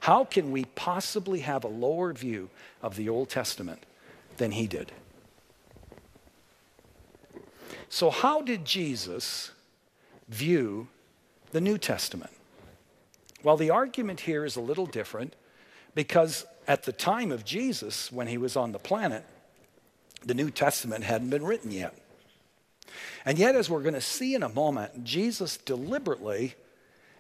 how 0.01 0.25
can 0.25 0.51
we 0.51 0.65
possibly 0.65 1.41
have 1.41 1.65
a 1.65 1.69
lower 1.69 2.13
view 2.13 2.51
of 2.83 2.97
the 2.97 3.09
Old 3.09 3.29
Testament 3.29 3.85
than 4.37 4.53
he 4.53 4.67
did? 4.67 4.93
So, 7.89 8.11
how 8.11 8.43
did 8.43 8.65
Jesus 8.65 9.53
view 10.29 10.89
the 11.53 11.61
New 11.61 11.79
Testament? 11.79 12.33
Well, 13.43 13.57
the 13.57 13.71
argument 13.71 14.21
here 14.21 14.45
is 14.45 14.57
a 14.57 14.61
little 14.61 14.87
different 14.87 15.35
because 15.95 16.45
at 16.67 16.83
the 16.83 16.93
time 16.93 17.33
of 17.33 17.45
Jesus, 17.45 18.13
when 18.13 18.27
he 18.27 18.37
was 18.37 18.57
on 18.57 18.73
the 18.73 18.79
planet, 18.79 19.25
the 20.25 20.35
New 20.35 20.51
Testament 20.51 21.05
hadn't 21.05 21.31
been 21.31 21.45
written 21.45 21.71
yet. 21.71 21.97
And 23.25 23.39
yet, 23.39 23.55
as 23.55 23.71
we're 23.71 23.83
going 23.83 23.95
to 23.95 24.01
see 24.01 24.35
in 24.35 24.43
a 24.43 24.49
moment, 24.49 25.05
Jesus 25.05 25.57
deliberately 25.57 26.55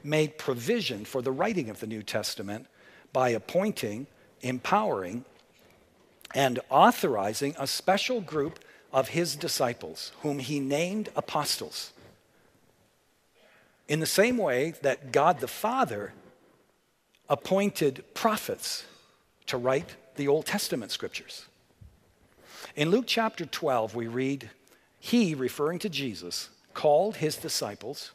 made 0.04 0.38
provision 0.38 1.04
for 1.04 1.22
the 1.22 1.32
writing 1.32 1.70
of 1.70 1.80
the 1.80 1.86
New 1.86 2.02
Testament 2.02 2.66
by 3.12 3.30
appointing, 3.30 4.06
empowering, 4.42 5.24
and 6.34 6.60
authorizing 6.70 7.54
a 7.58 7.66
special 7.66 8.20
group 8.20 8.58
of 8.92 9.08
his 9.08 9.36
disciples, 9.36 10.12
whom 10.22 10.38
he 10.38 10.60
named 10.60 11.08
apostles. 11.16 11.92
In 13.86 14.00
the 14.00 14.06
same 14.06 14.36
way 14.36 14.74
that 14.82 15.12
God 15.12 15.40
the 15.40 15.48
Father 15.48 16.12
appointed 17.28 18.04
prophets 18.14 18.84
to 19.46 19.56
write 19.56 19.96
the 20.16 20.28
Old 20.28 20.46
Testament 20.46 20.90
scriptures. 20.90 21.46
In 22.76 22.90
Luke 22.90 23.04
chapter 23.06 23.46
12, 23.46 23.94
we 23.94 24.06
read, 24.06 24.50
He, 24.98 25.34
referring 25.34 25.78
to 25.80 25.88
Jesus, 25.88 26.50
called 26.74 27.16
his 27.16 27.36
disciples 27.36 28.12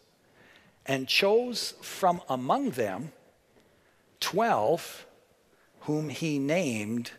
and 0.85 1.07
chose 1.07 1.73
from 1.81 2.21
among 2.29 2.71
them 2.71 3.11
12 4.19 5.05
whom 5.81 6.09
he 6.09 6.39
named 6.39 7.11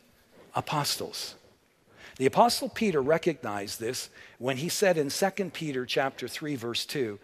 apostles. 0.54 1.34
The 2.16 2.26
apostle 2.26 2.68
Peter 2.68 3.02
recognized 3.02 3.80
this 3.80 4.08
when 4.38 4.58
he 4.58 4.68
said 4.68 4.96
in 4.96 5.10
2 5.10 5.50
Peter 5.52 5.84
chapter 5.84 6.28
3 6.28 6.54
verse 6.56 6.86
2, 6.86 7.18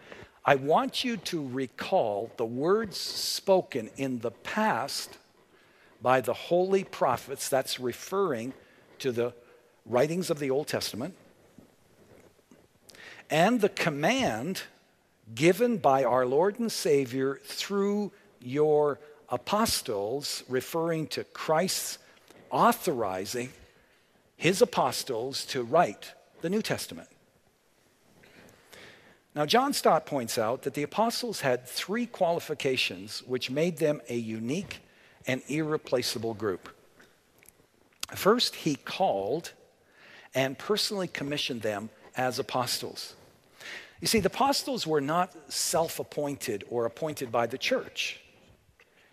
I 0.44 0.54
want 0.56 1.04
you 1.04 1.16
to 1.16 1.46
recall 1.46 2.32
the 2.36 2.46
words 2.46 2.98
spoken 2.98 3.90
in 3.96 4.20
the 4.20 4.30
past 4.30 5.18
by 6.02 6.20
the 6.20 6.32
holy 6.32 6.82
prophets. 6.82 7.48
That's 7.48 7.78
referring 7.78 8.54
to 9.00 9.12
the 9.12 9.34
writings 9.84 10.30
of 10.30 10.38
the 10.38 10.50
Old 10.50 10.66
Testament. 10.66 11.14
And 13.28 13.60
the 13.60 13.68
command 13.68 14.62
given 15.34 15.78
by 15.78 16.04
our 16.04 16.26
Lord 16.26 16.58
and 16.58 16.70
Savior 16.70 17.40
through 17.44 18.12
your 18.40 18.98
apostles, 19.28 20.42
referring 20.48 21.06
to 21.08 21.24
Christ's 21.24 21.98
authorizing 22.50 23.50
his 24.36 24.62
apostles 24.62 25.44
to 25.46 25.62
write 25.62 26.14
the 26.40 26.50
New 26.50 26.62
Testament. 26.62 27.08
Now, 29.34 29.46
John 29.46 29.72
Stott 29.72 30.06
points 30.06 30.38
out 30.38 30.62
that 30.62 30.74
the 30.74 30.82
apostles 30.82 31.42
had 31.42 31.66
three 31.66 32.06
qualifications 32.06 33.22
which 33.22 33.50
made 33.50 33.76
them 33.76 34.00
a 34.08 34.16
unique 34.16 34.80
and 35.26 35.42
irreplaceable 35.46 36.34
group. 36.34 36.68
First, 38.14 38.56
he 38.56 38.74
called 38.74 39.52
and 40.34 40.58
personally 40.58 41.06
commissioned 41.06 41.62
them 41.62 41.90
as 42.16 42.38
apostles. 42.38 43.14
You 44.00 44.06
see, 44.06 44.20
the 44.20 44.28
apostles 44.28 44.86
were 44.86 45.00
not 45.00 45.34
self 45.52 45.98
appointed 45.98 46.64
or 46.70 46.86
appointed 46.86 47.30
by 47.30 47.46
the 47.46 47.58
church. 47.58 48.20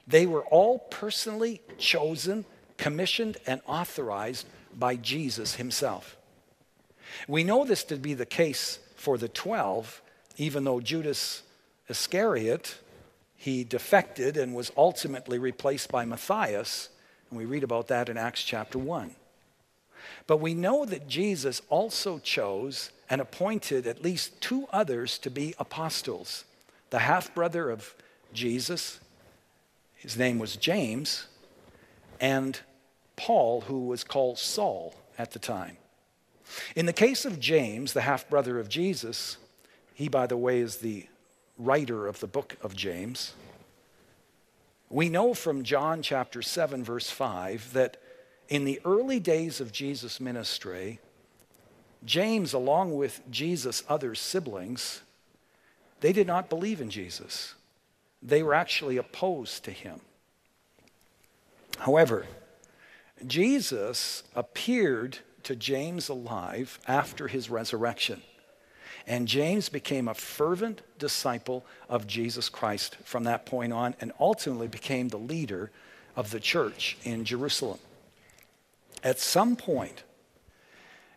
They 0.07 0.25
were 0.25 0.45
all 0.45 0.79
personally 0.79 1.61
chosen, 1.77 2.45
commissioned, 2.77 3.37
and 3.45 3.61
authorized 3.67 4.47
by 4.77 4.95
Jesus 4.95 5.55
himself. 5.55 6.15
We 7.27 7.43
know 7.43 7.65
this 7.65 7.83
to 7.85 7.97
be 7.97 8.13
the 8.13 8.25
case 8.25 8.79
for 8.95 9.17
the 9.17 9.27
12 9.27 10.01
even 10.37 10.63
though 10.63 10.79
Judas 10.79 11.43
Iscariot, 11.89 12.77
he 13.35 13.63
defected 13.63 14.37
and 14.37 14.55
was 14.55 14.71
ultimately 14.77 15.39
replaced 15.39 15.91
by 15.91 16.05
Matthias. 16.05 16.89
And 17.29 17.37
we 17.37 17.45
read 17.45 17.63
about 17.63 17.87
that 17.87 18.09
in 18.09 18.17
Acts 18.17 18.43
chapter 18.43 18.77
1. 18.77 19.15
But 20.27 20.37
we 20.37 20.53
know 20.53 20.85
that 20.85 21.07
Jesus 21.07 21.61
also 21.69 22.19
chose 22.19 22.91
and 23.09 23.21
appointed 23.21 23.87
at 23.87 24.03
least 24.03 24.41
two 24.41 24.67
others 24.71 25.17
to 25.19 25.29
be 25.29 25.55
apostles 25.59 26.43
the 26.89 26.99
half 26.99 27.33
brother 27.33 27.69
of 27.69 27.95
Jesus, 28.33 28.99
his 29.95 30.17
name 30.17 30.39
was 30.39 30.55
James, 30.55 31.27
and 32.19 32.59
Paul, 33.15 33.61
who 33.61 33.87
was 33.87 34.03
called 34.03 34.37
Saul 34.37 34.95
at 35.17 35.31
the 35.31 35.39
time. 35.39 35.77
In 36.75 36.85
the 36.85 36.93
case 36.93 37.25
of 37.25 37.39
James, 37.39 37.93
the 37.93 38.01
half 38.01 38.29
brother 38.29 38.59
of 38.59 38.69
Jesus, 38.69 39.37
he, 39.93 40.07
by 40.07 40.27
the 40.27 40.37
way, 40.37 40.59
is 40.59 40.77
the 40.77 41.07
writer 41.57 42.07
of 42.07 42.19
the 42.19 42.27
book 42.27 42.55
of 42.61 42.75
James. 42.75 43.33
We 44.89 45.09
know 45.09 45.33
from 45.33 45.63
John 45.63 46.01
chapter 46.01 46.41
7, 46.41 46.83
verse 46.83 47.09
5, 47.09 47.73
that 47.73 47.97
in 48.47 48.63
the 48.63 48.79
early 48.85 49.19
days 49.19 49.59
of 49.59 49.73
Jesus' 49.73 50.21
ministry, 50.21 50.99
James, 52.05 52.53
along 52.53 52.95
with 52.95 53.21
Jesus' 53.29 53.83
other 53.89 54.15
siblings, 54.15 55.01
they 56.01 56.13
did 56.13 56.27
not 56.27 56.49
believe 56.49 56.79
in 56.79 56.89
Jesus. 56.89 57.55
They 58.21 58.43
were 58.43 58.53
actually 58.53 58.97
opposed 58.97 59.63
to 59.65 59.71
him. 59.71 60.01
However, 61.79 62.25
Jesus 63.25 64.23
appeared 64.35 65.19
to 65.43 65.55
James 65.55 66.09
alive 66.09 66.79
after 66.87 67.27
his 67.27 67.49
resurrection. 67.49 68.21
And 69.07 69.27
James 69.27 69.69
became 69.69 70.07
a 70.07 70.13
fervent 70.13 70.81
disciple 70.99 71.65
of 71.87 72.07
Jesus 72.07 72.49
Christ 72.49 72.97
from 73.03 73.23
that 73.23 73.45
point 73.45 73.71
on 73.71 73.95
and 74.01 74.11
ultimately 74.19 74.67
became 74.67 75.07
the 75.07 75.17
leader 75.17 75.71
of 76.15 76.31
the 76.31 76.41
church 76.41 76.97
in 77.03 77.23
Jerusalem. 77.23 77.79
At 79.03 79.19
some 79.19 79.55
point, 79.55 80.03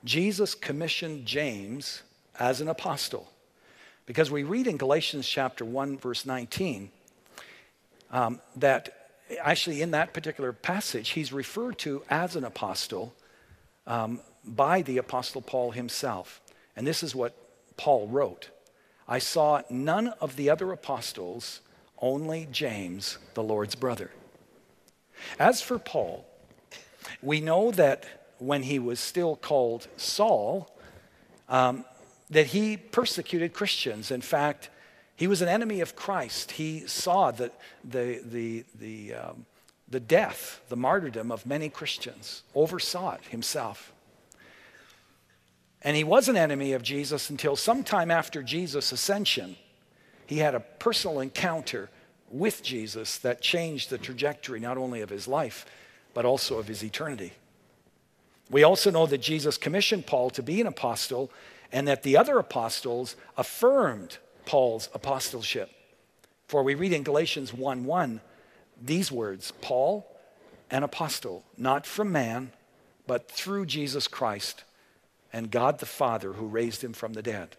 Jesus 0.05 0.55
commissioned 0.55 1.27
James 1.27 2.03
as 2.39 2.61
an 2.61 2.69
apostle. 2.69 3.31
Because 4.07 4.31
we 4.31 4.43
read 4.43 4.67
in 4.67 4.77
Galatians 4.77 5.29
chapter 5.29 5.65
1, 5.65 5.99
verse 5.99 6.27
19, 6.27 6.91
um, 8.11 8.41
that 8.57 9.11
actually 9.41 9.83
in 9.83 9.93
that 9.93 10.13
particular 10.13 10.53
passage, 10.53 11.11
he's 11.11 11.33
referred 11.33 11.79
to 11.79 12.03
as 12.11 12.35
an 12.35 12.45
apostle 12.45 13.15
um, 13.87 14.21
by 14.45 14.83
the 14.83 14.99
apostle 14.99 15.43
Paul 15.43 15.71
himself. 15.71 16.41
And 16.77 16.87
this 16.87 17.03
is 17.03 17.15
what 17.15 17.37
Paul 17.77 18.09
wrote, 18.09 18.51
I 19.09 19.19
saw 19.19 19.63
none 19.71 20.09
of 20.21 20.37
the 20.37 20.51
other 20.51 20.71
apostles, 20.71 21.61
only 21.99 22.47
James, 22.51 23.19
the 23.35 23.43
Lord's 23.43 23.75
brother. 23.75 24.11
As 25.39 25.61
for 25.61 25.79
Paul, 25.79 26.25
we 27.23 27.41
know 27.41 27.71
that 27.73 28.20
when 28.41 28.63
he 28.63 28.79
was 28.79 28.99
still 28.99 29.37
called 29.37 29.87
Saul, 29.97 30.75
um, 31.49 31.85
that 32.31 32.47
he 32.47 32.77
persecuted 32.77 33.53
Christians. 33.53 34.11
In 34.11 34.21
fact, 34.21 34.71
he 35.17 35.27
was 35.27 35.43
an 35.43 35.49
enemy 35.49 35.81
of 35.81 35.95
Christ. 35.95 36.53
He 36.53 36.87
saw 36.87 37.31
the, 37.31 37.53
the, 37.85 38.21
the, 38.25 38.65
the, 38.79 39.15
um, 39.15 39.47
the 39.89 40.01
death, 40.01 40.63
the 40.69 40.77
martyrdom 40.77 41.31
of 41.31 41.45
many 41.45 41.69
Christians, 41.69 42.43
oversaw 42.55 43.15
it 43.15 43.25
himself. 43.27 43.93
And 45.83 45.97
he 45.97 46.05
was 46.05 46.29
an 46.29 46.37
enemy 46.37 46.73
of 46.73 46.83
Jesus 46.83 47.31
until 47.31 47.57
sometime 47.57 48.11
after 48.11 48.43
Jesus' 48.43 48.93
ascension, 48.93 49.57
he 50.27 50.39
had 50.39 50.55
a 50.55 50.61
personal 50.61 51.21
encounter 51.21 51.91
with 52.31 52.63
Jesus 52.63 53.19
that 53.19 53.41
changed 53.41 53.91
the 53.91 53.99
trajectory 53.99 54.61
not 54.61 54.79
only 54.79 55.01
of 55.01 55.11
his 55.11 55.27
life, 55.27 55.67
but 56.15 56.25
also 56.25 56.59
of 56.59 56.69
his 56.69 56.85
eternity. 56.85 57.33
We 58.51 58.65
also 58.65 58.91
know 58.91 59.07
that 59.07 59.19
Jesus 59.19 59.57
commissioned 59.57 60.07
Paul 60.07 60.31
to 60.31 60.43
be 60.43 60.61
an 60.61 60.67
apostle 60.67 61.31
and 61.73 61.87
that 61.87 62.03
the 62.03 62.17
other 62.17 62.39
apostles 62.39 63.17
affirmed 63.37 64.19
Paul's 64.45 64.89
apostleship. 64.93 65.71
For 66.49 66.63
we 66.65 66.75
read 66.75 66.93
in 66.93 67.05
Galatians 67.05 67.55
1 67.55 67.85
1 67.85 68.21
these 68.83 69.13
words 69.13 69.53
Paul, 69.61 70.07
an 70.71 70.83
apostle, 70.83 71.45
not 71.57 71.87
from 71.87 72.11
man, 72.11 72.51
but 73.07 73.31
through 73.31 73.67
Jesus 73.67 74.09
Christ 74.09 74.65
and 75.33 75.51
God 75.51 75.79
the 75.79 75.87
Father 75.87 76.33
who 76.33 76.47
raised 76.47 76.83
him 76.83 76.93
from 76.93 77.13
the 77.13 77.23
dead. 77.23 77.57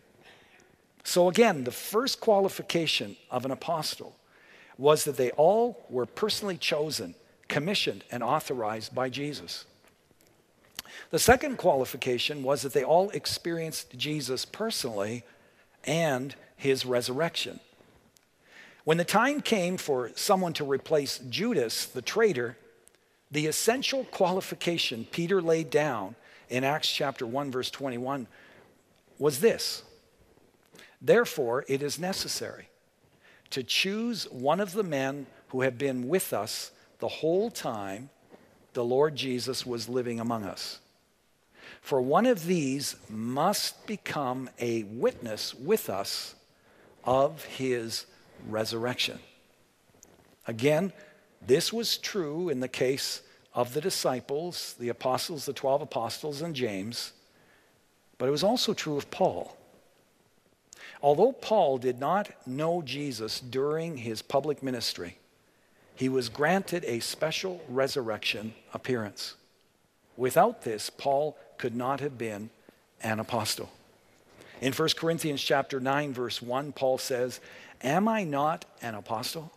So, 1.04 1.30
again, 1.30 1.63
the 1.63 1.71
first 1.71 2.19
qualification 2.19 3.15
of 3.30 3.45
an 3.45 3.51
apostle 3.51 4.17
was 4.77 5.04
that 5.06 5.17
they 5.17 5.32
all 5.32 5.86
were 5.89 6.06
personally 6.06 6.58
chosen, 6.58 7.15
commissioned, 7.47 8.04
and 8.12 8.21
authorized 8.21 8.93
by 8.93 9.10
Jesus. 9.10 9.65
The 11.10 11.19
second 11.19 11.58
qualification 11.58 12.43
was 12.43 12.62
that 12.62 12.73
they 12.73 12.84
all 12.84 13.10
experienced 13.12 13.97
Jesus 13.97 14.45
personally 14.45 15.23
and 15.84 16.36
his 16.56 16.86
resurrection. 16.86 17.60
When 18.84 18.97
the 18.97 19.06
time 19.06 19.41
came 19.41 19.77
for 19.77 20.12
someone 20.15 20.54
to 20.54 20.63
replace 20.63 21.19
Judas, 21.30 21.86
the 21.86 22.01
traitor, 22.01 22.58
the 23.30 23.47
essential 23.47 24.06
qualification 24.06 25.06
Peter 25.12 25.41
laid 25.41 25.69
down 25.69 26.15
in 26.49 26.63
Acts 26.63 26.91
chapter 26.91 27.25
1, 27.25 27.51
verse 27.51 27.71
21 27.71 28.27
was 29.19 29.39
this 29.39 29.84
Therefore, 31.01 31.65
it 31.67 31.82
is 31.82 31.97
necessary 31.99 32.69
to 33.51 33.63
choose 33.63 34.25
one 34.32 34.60
of 34.60 34.73
the 34.73 34.84
men 34.84 35.27
who 35.49 35.62
have 35.62 35.77
been 35.77 36.08
with 36.08 36.34
us 36.34 36.71
the 36.99 37.08
whole 37.08 37.49
time 37.51 38.10
the 38.73 38.84
Lord 38.84 39.15
Jesus 39.15 39.65
was 39.65 39.89
living 39.89 40.19
among 40.19 40.43
us. 40.43 40.79
For 41.81 42.01
one 42.01 42.25
of 42.25 42.45
these 42.45 42.95
must 43.10 43.88
become 43.88 44.49
a 44.60 44.84
witness 44.84 45.53
with 45.53 45.89
us 45.89 46.36
of 47.03 47.43
his 47.45 48.05
resurrection. 48.47 49.19
Again, 50.47 50.93
this 51.45 51.73
was 51.73 51.97
true 51.97 52.49
in 52.49 52.60
the 52.60 52.67
case 52.67 53.21
of 53.53 53.73
the 53.73 53.81
disciples, 53.81 54.75
the 54.79 54.89
apostles, 54.89 55.45
the 55.45 55.53
12 55.53 55.81
apostles, 55.81 56.41
and 56.41 56.55
James, 56.55 57.13
but 58.17 58.27
it 58.27 58.31
was 58.31 58.43
also 58.43 58.73
true 58.73 58.97
of 58.97 59.10
Paul. 59.10 59.57
Although 61.01 61.31
Paul 61.31 61.79
did 61.79 61.99
not 61.99 62.29
know 62.47 62.84
Jesus 62.84 63.39
during 63.39 63.97
his 63.97 64.21
public 64.21 64.62
ministry, 64.62 65.17
he 65.95 66.10
was 66.10 66.30
granted 66.30 66.84
a 66.86 66.99
special 66.99 67.62
resurrection 67.67 68.54
appearance. 68.73 69.36
Without 70.17 70.63
this, 70.63 70.89
Paul 70.89 71.38
could 71.58 71.75
not 71.75 71.99
have 71.99 72.17
been 72.17 72.49
an 73.01 73.19
apostle. 73.19 73.69
In 74.62 74.73
1 74.73 74.89
Corinthians 74.95 75.41
chapter 75.41 75.80
9 75.80 76.13
verse 76.13 76.41
1, 76.41 76.71
Paul 76.73 76.97
says, 76.97 77.39
"Am 77.82 78.08
I 78.08 78.23
not 78.23 78.65
an 78.82 78.95
apostle? 78.95 79.51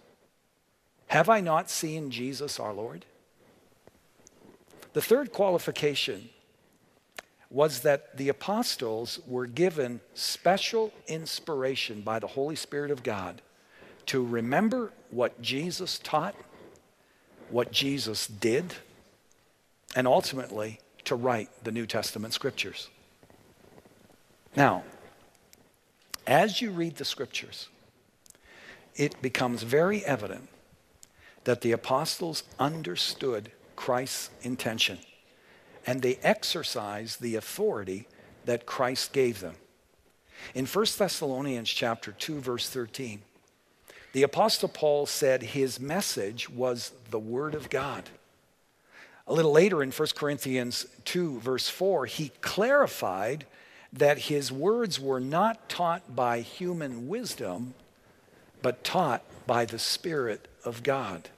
Have 1.09 1.29
I 1.29 1.41
not 1.41 1.71
seen 1.71 2.11
Jesus 2.11 2.59
our 2.59 2.73
Lord?" 2.73 3.05
The 4.95 5.03
third 5.03 5.33
qualification 5.33 6.31
was 7.51 7.81
that 7.81 8.17
the 8.17 8.29
apostles 8.29 9.21
were 9.27 9.47
given 9.47 10.01
special 10.15 10.93
inspiration 11.07 12.01
by 12.01 12.19
the 12.19 12.29
Holy 12.29 12.57
Spirit 12.57 12.91
of 12.91 13.03
God 13.03 13.43
to 14.07 14.25
remember 14.25 14.93
what 15.11 15.41
Jesus 15.41 15.99
taught, 15.99 16.35
what 17.51 17.73
Jesus 17.73 18.27
did 18.27 18.75
and 19.95 20.07
ultimately 20.07 20.81
to 21.05 21.15
write 21.15 21.49
the 21.63 21.73
New 21.73 21.87
Testament 21.87 22.35
scriptures. 22.35 22.89
Now, 24.57 24.83
as 26.27 26.61
you 26.61 26.71
read 26.71 26.97
the 26.97 27.05
scriptures, 27.05 27.69
it 28.97 29.21
becomes 29.21 29.63
very 29.63 30.05
evident 30.05 30.49
that 31.45 31.61
the 31.61 31.73
apostles 31.73 32.45
understood 32.59 33.51
Christ's 33.77 34.31
intention 34.43 34.99
and 35.87 36.01
they 36.01 36.17
exercised 36.23 37.21
the 37.21 37.37
authority 37.37 38.07
that 38.47 38.67
Christ 38.67 39.13
gave 39.13 39.41
them. 39.41 39.57
In 40.55 40.67
1 40.67 40.87
Thessalonians 40.99 41.69
chapter 41.69 42.13
2 42.13 42.41
verse 42.41 42.69
13, 42.69 43.23
the 44.15 44.23
apostle 44.23 44.69
Paul 44.69 45.07
said 45.07 45.43
his 45.43 45.81
message 45.81 46.49
was 46.49 46.93
the 47.11 47.19
word 47.19 47.57
of 47.57 47.69
God. 47.69 48.09
A 49.27 49.35
little 49.35 49.51
later 49.51 49.83
in 49.83 49.91
1 49.91 50.09
Corinthians 50.15 50.87
2 51.05 51.41
verse 51.41 51.69
4, 51.69 52.07
he 52.07 52.31
clarified 52.41 53.45
that 53.93 54.19
his 54.19 54.53
words 54.53 55.01
were 55.01 55.19
not 55.19 55.69
taught 55.69 56.15
by 56.15 56.41
human 56.43 57.09
wisdom, 57.09 57.75
but 58.63 58.85
taught 58.85 59.25
by 59.49 59.65
the 59.65 59.81
Spirit 59.81 60.47
of 60.65 60.85
God. 60.85 61.29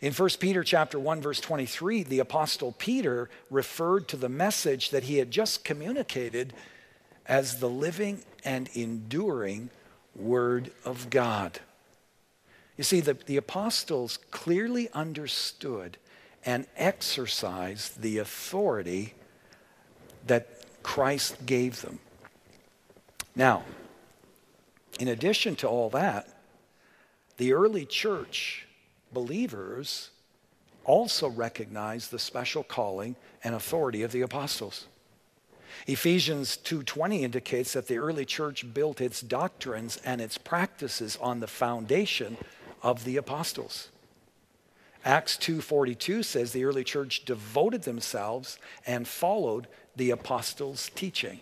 In 0.00 0.12
1 0.12 0.28
Peter 0.38 0.62
chapter 0.62 1.00
1 1.00 1.20
verse 1.20 1.40
23, 1.40 2.04
the 2.04 2.20
apostle 2.20 2.76
Peter 2.78 3.28
referred 3.50 4.06
to 4.06 4.16
the 4.16 4.28
message 4.28 4.90
that 4.90 5.04
he 5.04 5.18
had 5.18 5.32
just 5.32 5.64
communicated 5.64 6.52
as 7.26 7.58
the 7.58 7.68
living 7.68 8.22
and 8.44 8.70
enduring 8.74 9.70
word 10.18 10.70
of 10.84 11.10
God. 11.10 11.60
You 12.76 12.84
see, 12.84 13.00
the, 13.00 13.14
the 13.14 13.36
apostles 13.36 14.18
clearly 14.30 14.88
understood 14.92 15.96
and 16.44 16.66
exercised 16.76 18.02
the 18.02 18.18
authority 18.18 19.14
that 20.26 20.48
Christ 20.82 21.46
gave 21.46 21.82
them. 21.82 21.98
Now, 23.34 23.64
in 24.98 25.08
addition 25.08 25.56
to 25.56 25.68
all 25.68 25.90
that, 25.90 26.28
the 27.36 27.52
early 27.52 27.84
church 27.84 28.66
believers 29.12 30.10
also 30.84 31.28
recognized 31.28 32.10
the 32.10 32.18
special 32.18 32.62
calling 32.62 33.16
and 33.42 33.54
authority 33.54 34.02
of 34.02 34.12
the 34.12 34.22
apostles. 34.22 34.86
Ephesians 35.86 36.56
2:20 36.56 37.22
indicates 37.22 37.72
that 37.72 37.86
the 37.86 37.98
early 37.98 38.24
church 38.24 38.72
built 38.72 39.00
its 39.00 39.20
doctrines 39.20 39.98
and 40.04 40.20
its 40.20 40.38
practices 40.38 41.16
on 41.20 41.40
the 41.40 41.46
foundation 41.46 42.36
of 42.82 43.04
the 43.04 43.16
apostles. 43.16 43.88
Acts 45.04 45.36
2:42 45.36 46.24
says 46.24 46.52
the 46.52 46.64
early 46.64 46.84
church 46.84 47.24
devoted 47.24 47.82
themselves 47.82 48.58
and 48.86 49.06
followed 49.06 49.68
the 49.94 50.10
apostles' 50.10 50.90
teaching. 50.94 51.40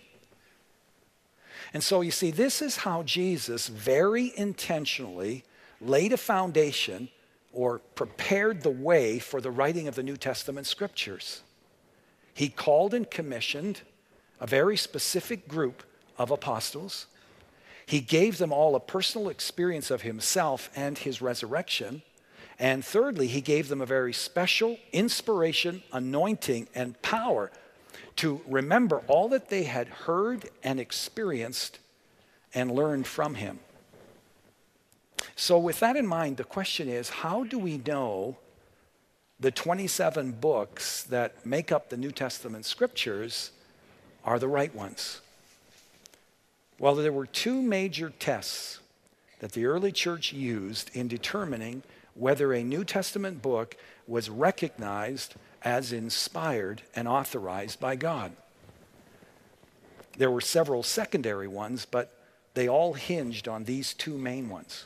And 1.73 1.83
so 1.83 2.01
you 2.01 2.11
see 2.11 2.31
this 2.31 2.61
is 2.61 2.77
how 2.77 3.03
Jesus 3.03 3.67
very 3.67 4.31
intentionally 4.37 5.43
laid 5.81 6.13
a 6.13 6.17
foundation 6.17 7.09
or 7.51 7.79
prepared 7.79 8.61
the 8.61 8.69
way 8.69 9.17
for 9.17 9.41
the 9.41 9.51
writing 9.51 9.87
of 9.87 9.95
the 9.95 10.03
New 10.03 10.17
Testament 10.17 10.67
scriptures. 10.67 11.41
He 12.33 12.49
called 12.49 12.93
and 12.93 13.09
commissioned 13.09 13.81
a 14.39 14.47
very 14.47 14.77
specific 14.77 15.47
group 15.47 15.83
of 16.17 16.31
apostles. 16.31 17.07
He 17.85 18.01
gave 18.01 18.37
them 18.37 18.51
all 18.51 18.75
a 18.75 18.79
personal 18.79 19.29
experience 19.29 19.91
of 19.91 20.01
himself 20.01 20.69
and 20.75 20.97
his 20.97 21.21
resurrection. 21.21 22.01
And 22.57 22.83
thirdly, 22.83 23.27
he 23.27 23.41
gave 23.41 23.67
them 23.67 23.81
a 23.81 23.85
very 23.85 24.13
special 24.13 24.77
inspiration, 24.91 25.83
anointing, 25.91 26.67
and 26.73 26.99
power 27.01 27.51
to 28.17 28.41
remember 28.47 28.99
all 29.07 29.27
that 29.29 29.49
they 29.49 29.63
had 29.63 29.87
heard 29.87 30.49
and 30.63 30.79
experienced 30.79 31.79
and 32.53 32.71
learned 32.71 33.05
from 33.05 33.35
him. 33.35 33.59
So, 35.35 35.57
with 35.57 35.81
that 35.81 35.97
in 35.97 36.07
mind, 36.07 36.37
the 36.37 36.45
question 36.45 36.87
is 36.87 37.09
how 37.09 37.43
do 37.43 37.59
we 37.59 37.77
know 37.77 38.37
the 39.39 39.51
27 39.51 40.31
books 40.31 41.03
that 41.03 41.45
make 41.45 41.71
up 41.71 41.89
the 41.89 41.97
New 41.97 42.11
Testament 42.11 42.65
scriptures 42.65 43.51
are 44.25 44.39
the 44.39 44.47
right 44.47 44.73
ones? 44.75 45.21
Well, 46.77 46.95
there 46.95 47.13
were 47.13 47.25
two 47.25 47.61
major 47.61 48.11
tests 48.19 48.79
that 49.39 49.53
the 49.53 49.65
early 49.65 49.91
church 49.91 50.33
used 50.33 50.93
in 50.93 51.07
determining 51.07 51.83
whether 52.15 52.53
a 52.53 52.63
New 52.63 52.83
Testament 52.83 53.41
book 53.41 53.77
was 54.07 54.29
recognized 54.29 55.35
as 55.61 55.93
inspired 55.93 56.81
and 56.95 57.07
authorized 57.07 57.79
by 57.79 57.95
God. 57.95 58.33
There 60.17 60.31
were 60.31 60.41
several 60.41 60.83
secondary 60.83 61.47
ones, 61.47 61.85
but 61.85 62.17
they 62.53 62.69
all 62.69 62.93
hinged 62.93 63.47
on 63.47 63.65
these 63.65 63.93
two 63.93 64.17
main 64.17 64.49
ones. 64.49 64.85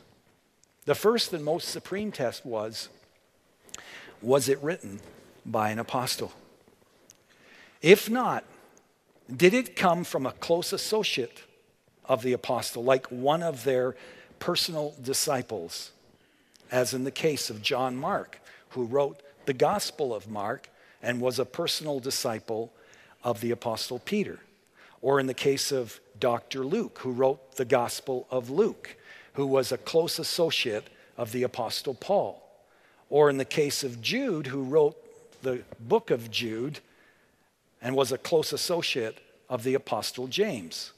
The 0.85 0.95
first 0.95 1.33
and 1.33 1.45
most 1.45 1.69
supreme 1.69 2.11
test 2.11 2.45
was 2.45 2.89
was 4.21 4.49
it 4.49 4.61
written 4.61 4.99
by 5.45 5.69
an 5.69 5.79
apostle? 5.79 6.33
If 7.81 8.09
not, 8.09 8.43
did 9.35 9.53
it 9.53 9.75
come 9.75 10.03
from 10.03 10.25
a 10.25 10.31
close 10.31 10.73
associate 10.73 11.43
of 12.05 12.23
the 12.23 12.33
apostle, 12.33 12.83
like 12.83 13.07
one 13.07 13.43
of 13.43 13.63
their 13.63 13.95
personal 14.39 14.95
disciples, 15.01 15.91
as 16.71 16.93
in 16.93 17.03
the 17.03 17.11
case 17.11 17.49
of 17.49 17.61
John 17.61 17.95
Mark, 17.95 18.39
who 18.69 18.85
wrote 18.85 19.21
the 19.45 19.53
Gospel 19.53 20.13
of 20.13 20.27
Mark 20.27 20.69
and 21.01 21.21
was 21.21 21.39
a 21.39 21.45
personal 21.45 21.99
disciple 21.99 22.71
of 23.23 23.41
the 23.41 23.51
apostle 23.51 23.99
Peter? 23.99 24.39
Or 25.01 25.19
in 25.19 25.27
the 25.27 25.33
case 25.33 25.71
of 25.71 25.99
Dr. 26.19 26.65
Luke, 26.65 26.99
who 26.99 27.11
wrote 27.11 27.55
the 27.55 27.65
Gospel 27.65 28.27
of 28.29 28.49
Luke 28.49 28.97
who 29.39 29.47
was 29.47 29.71
a 29.71 29.77
close 29.77 30.19
associate 30.19 30.87
of 31.17 31.31
the 31.31 31.43
Apostle 31.43 31.93
Paul. 31.93 32.45
Or 33.09 33.29
in 33.29 33.37
the 33.37 33.45
case 33.45 33.85
of 33.85 34.01
Jude, 34.01 34.47
who 34.47 34.63
wrote 34.63 34.97
the 35.41 35.63
book 35.79 36.11
of 36.11 36.29
Jude 36.29 36.79
and 37.81 37.95
was 37.95 38.11
a 38.11 38.17
close 38.17 38.53
associate 38.53 39.19
of 39.49 39.63
the 39.63 39.73
Apostle 39.73 40.27
James. 40.27 40.91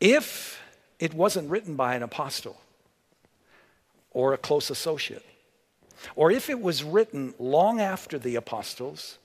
If 0.00 0.60
it 0.98 1.14
wasn't 1.14 1.50
written 1.50 1.76
by 1.76 1.94
an 1.94 2.02
apostle 2.02 2.60
or 4.10 4.32
a 4.32 4.38
close 4.38 4.70
associate, 4.70 5.24
or 6.16 6.30
if 6.30 6.48
it 6.48 6.60
was 6.60 6.82
written 6.82 7.34
long 7.38 7.80
after 7.80 8.18
the 8.18 8.36
apostles 8.36 9.18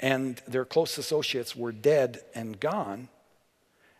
and 0.00 0.40
their 0.46 0.64
close 0.64 0.98
associates 0.98 1.56
were 1.56 1.72
dead 1.72 2.20
and 2.34 2.60
gone, 2.60 3.08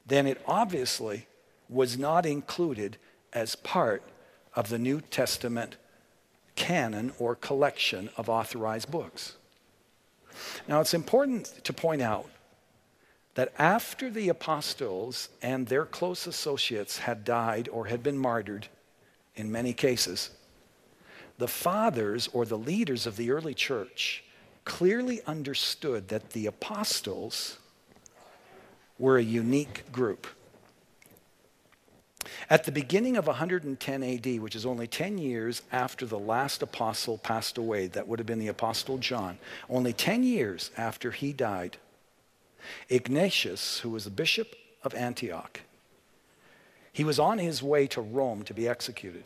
then 0.07 0.27
it 0.27 0.41
obviously 0.47 1.27
was 1.69 1.97
not 1.97 2.27
included 2.27 2.99
as 3.33 3.57
part 3.57 4.03
of 4.55 4.69
the 4.69 4.79
New 4.79 5.01
Testament 5.01 5.77
canon 6.57 7.13
or 7.19 7.35
collection 7.35 8.11
of 8.17 8.29
authorized 8.29 8.91
books. 8.91 9.37
Now, 10.69 10.81
it's 10.81 10.95
important 10.95 11.65
to 11.65 11.73
point 11.73 12.03
out 12.03 12.29
that 13.35 13.53
after 13.59 14.11
the 14.11 14.29
apostles 14.29 15.29
and 15.43 15.67
their 15.67 15.85
close 15.85 16.27
associates 16.27 16.99
had 16.99 17.25
died 17.25 17.69
or 17.69 17.87
had 17.87 18.03
been 18.03 18.17
martyred, 18.17 18.69
in 19.35 19.51
many 19.51 19.73
cases, 19.73 20.31
the 21.39 21.49
fathers 21.49 22.29
or 22.33 22.45
the 22.45 22.59
leaders 22.59 23.07
of 23.07 23.17
the 23.17 23.31
early 23.31 23.55
church 23.55 24.25
clearly 24.65 25.21
understood 25.27 26.09
that 26.09 26.31
the 26.31 26.47
apostles 26.47 27.59
were 28.99 29.19
a 29.19 29.23
unique 29.23 29.91
group. 29.91 30.27
At 32.49 32.65
the 32.65 32.73
beginning 32.73 33.17
of 33.17 33.27
110 33.27 34.03
AD, 34.03 34.41
which 34.41 34.57
is 34.57 34.67
only 34.67 34.87
10 34.87 35.19
years 35.19 35.63
after 35.73 36.07
the 36.07 36.19
last 36.19 36.63
apostle 36.63 37.19
passed 37.19 37.59
away, 37.59 37.87
that 37.89 38.09
would 38.09 38.19
have 38.19 38.27
been 38.27 38.39
the 38.39 38.49
apostle 38.49 38.99
John, 38.99 39.39
only 39.69 39.93
10 39.93 40.23
years 40.23 40.71
after 40.77 41.11
he 41.11 41.33
died, 41.33 41.77
Ignatius, 42.89 43.81
who 43.81 43.91
was 43.91 44.05
the 44.05 44.11
bishop 44.11 44.55
of 44.83 44.95
Antioch, 44.95 45.61
he 46.93 47.05
was 47.05 47.19
on 47.19 47.39
his 47.39 47.63
way 47.63 47.87
to 47.89 48.01
Rome 48.01 48.45
to 48.45 48.55
be 48.55 48.69
executed. 48.69 49.25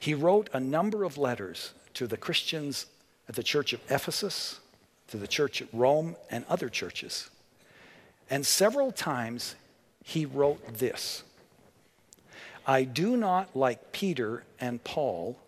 He 0.00 0.14
wrote 0.14 0.48
a 0.52 0.60
number 0.60 1.04
of 1.04 1.18
letters 1.18 1.74
to 1.94 2.06
the 2.06 2.16
Christians 2.16 2.86
at 3.28 3.34
the 3.34 3.42
church 3.42 3.72
of 3.72 3.80
Ephesus, 3.90 4.60
to 5.08 5.18
the 5.18 5.26
church 5.26 5.60
at 5.60 5.68
Rome, 5.72 6.16
and 6.30 6.44
other 6.48 6.68
churches. 6.68 7.28
And 8.30 8.46
several 8.46 8.92
times 8.92 9.56
he 10.02 10.24
wrote 10.24 10.78
this 10.78 11.22
I 12.66 12.84
do 12.84 13.16
not, 13.16 13.54
like 13.54 13.92
Peter 13.92 14.44
and 14.58 14.82
Paul, 14.82 15.38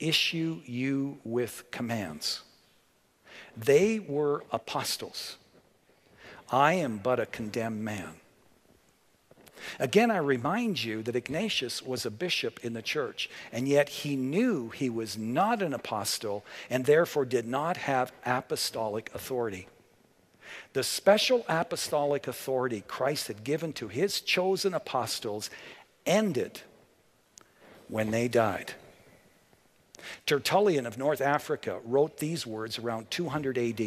issue 0.00 0.60
you 0.66 1.18
with 1.24 1.64
commands. 1.70 2.42
They 3.56 4.00
were 4.00 4.44
apostles. 4.50 5.36
I 6.50 6.74
am 6.74 6.98
but 6.98 7.20
a 7.20 7.26
condemned 7.26 7.82
man. 7.82 8.14
Again, 9.78 10.10
I 10.10 10.18
remind 10.18 10.84
you 10.84 11.02
that 11.04 11.16
Ignatius 11.16 11.80
was 11.80 12.04
a 12.04 12.10
bishop 12.10 12.60
in 12.62 12.74
the 12.74 12.82
church, 12.82 13.30
and 13.50 13.66
yet 13.66 13.88
he 13.88 14.14
knew 14.14 14.68
he 14.68 14.90
was 14.90 15.16
not 15.16 15.62
an 15.62 15.72
apostle 15.72 16.44
and 16.68 16.84
therefore 16.84 17.24
did 17.24 17.46
not 17.46 17.78
have 17.78 18.12
apostolic 18.26 19.10
authority. 19.14 19.68
The 20.74 20.82
special 20.82 21.44
apostolic 21.48 22.26
authority 22.26 22.84
Christ 22.86 23.28
had 23.28 23.44
given 23.44 23.72
to 23.74 23.88
his 23.88 24.20
chosen 24.20 24.74
apostles 24.74 25.48
ended 26.06 26.60
when 27.88 28.10
they 28.10 28.28
died. 28.28 28.74
Tertullian 30.26 30.86
of 30.86 30.98
North 30.98 31.20
Africa 31.20 31.80
wrote 31.84 32.18
these 32.18 32.46
words 32.46 32.78
around 32.78 33.10
200 33.10 33.58
AD. 33.58 33.80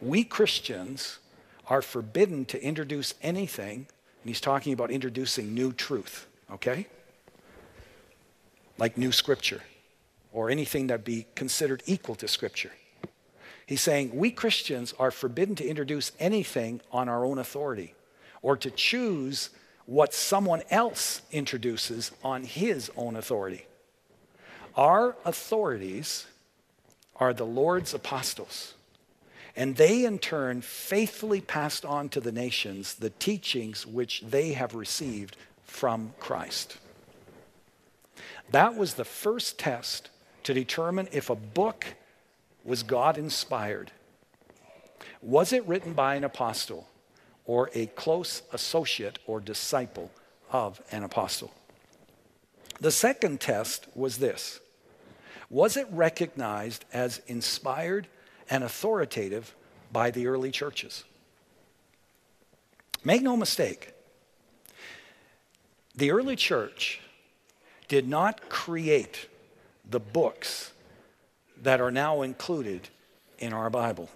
We 0.00 0.24
Christians 0.24 1.18
are 1.68 1.82
forbidden 1.82 2.44
to 2.46 2.62
introduce 2.62 3.14
anything 3.22 3.86
and 4.24 4.30
he's 4.30 4.40
talking 4.40 4.72
about 4.72 4.90
introducing 4.90 5.52
new 5.52 5.70
truth, 5.70 6.26
okay? 6.50 6.86
Like 8.78 8.96
new 8.96 9.12
scripture 9.12 9.60
or 10.32 10.48
anything 10.48 10.86
that 10.86 11.04
be 11.04 11.26
considered 11.34 11.82
equal 11.84 12.14
to 12.14 12.26
scripture. 12.26 12.72
He's 13.66 13.82
saying 13.82 14.16
we 14.16 14.30
Christians 14.30 14.94
are 14.98 15.10
forbidden 15.10 15.56
to 15.56 15.66
introduce 15.66 16.12
anything 16.18 16.80
on 16.90 17.06
our 17.06 17.26
own 17.26 17.38
authority 17.38 17.94
or 18.40 18.56
to 18.56 18.70
choose 18.70 19.50
what 19.86 20.14
someone 20.14 20.62
else 20.70 21.22
introduces 21.30 22.10
on 22.22 22.44
his 22.44 22.90
own 22.96 23.16
authority. 23.16 23.66
Our 24.76 25.16
authorities 25.24 26.26
are 27.16 27.32
the 27.32 27.46
Lord's 27.46 27.94
apostles. 27.94 28.74
And 29.56 29.76
they, 29.76 30.04
in 30.04 30.18
turn, 30.18 30.62
faithfully 30.62 31.40
passed 31.40 31.84
on 31.84 32.08
to 32.10 32.20
the 32.20 32.32
nations 32.32 32.94
the 32.94 33.10
teachings 33.10 33.86
which 33.86 34.22
they 34.22 34.54
have 34.54 34.74
received 34.74 35.36
from 35.64 36.12
Christ. 36.18 36.78
That 38.50 38.74
was 38.74 38.94
the 38.94 39.04
first 39.04 39.58
test 39.58 40.10
to 40.42 40.54
determine 40.54 41.08
if 41.12 41.30
a 41.30 41.36
book 41.36 41.86
was 42.64 42.82
God 42.82 43.16
inspired. 43.16 43.92
Was 45.22 45.52
it 45.52 45.66
written 45.66 45.92
by 45.92 46.16
an 46.16 46.24
apostle 46.24 46.88
or 47.44 47.70
a 47.74 47.86
close 47.86 48.42
associate 48.52 49.18
or 49.26 49.40
disciple 49.40 50.10
of 50.50 50.80
an 50.90 51.02
apostle? 51.02 51.52
The 52.80 52.90
second 52.90 53.40
test 53.40 53.86
was 53.94 54.18
this 54.18 54.60
Was 55.50 55.76
it 55.76 55.86
recognized 55.90 56.84
as 56.92 57.20
inspired 57.26 58.08
and 58.50 58.64
authoritative 58.64 59.54
by 59.92 60.10
the 60.10 60.26
early 60.26 60.50
churches. 60.50 61.04
Make 63.04 63.22
no 63.22 63.36
mistake, 63.36 63.92
the 65.94 66.10
early 66.10 66.36
church 66.36 67.00
did 67.88 68.08
not 68.08 68.48
create 68.48 69.28
the 69.88 70.00
books 70.00 70.72
that 71.62 71.80
are 71.80 71.90
now 71.90 72.22
included 72.22 72.88
in 73.38 73.52
our 73.52 73.70
Bible. 73.70 74.08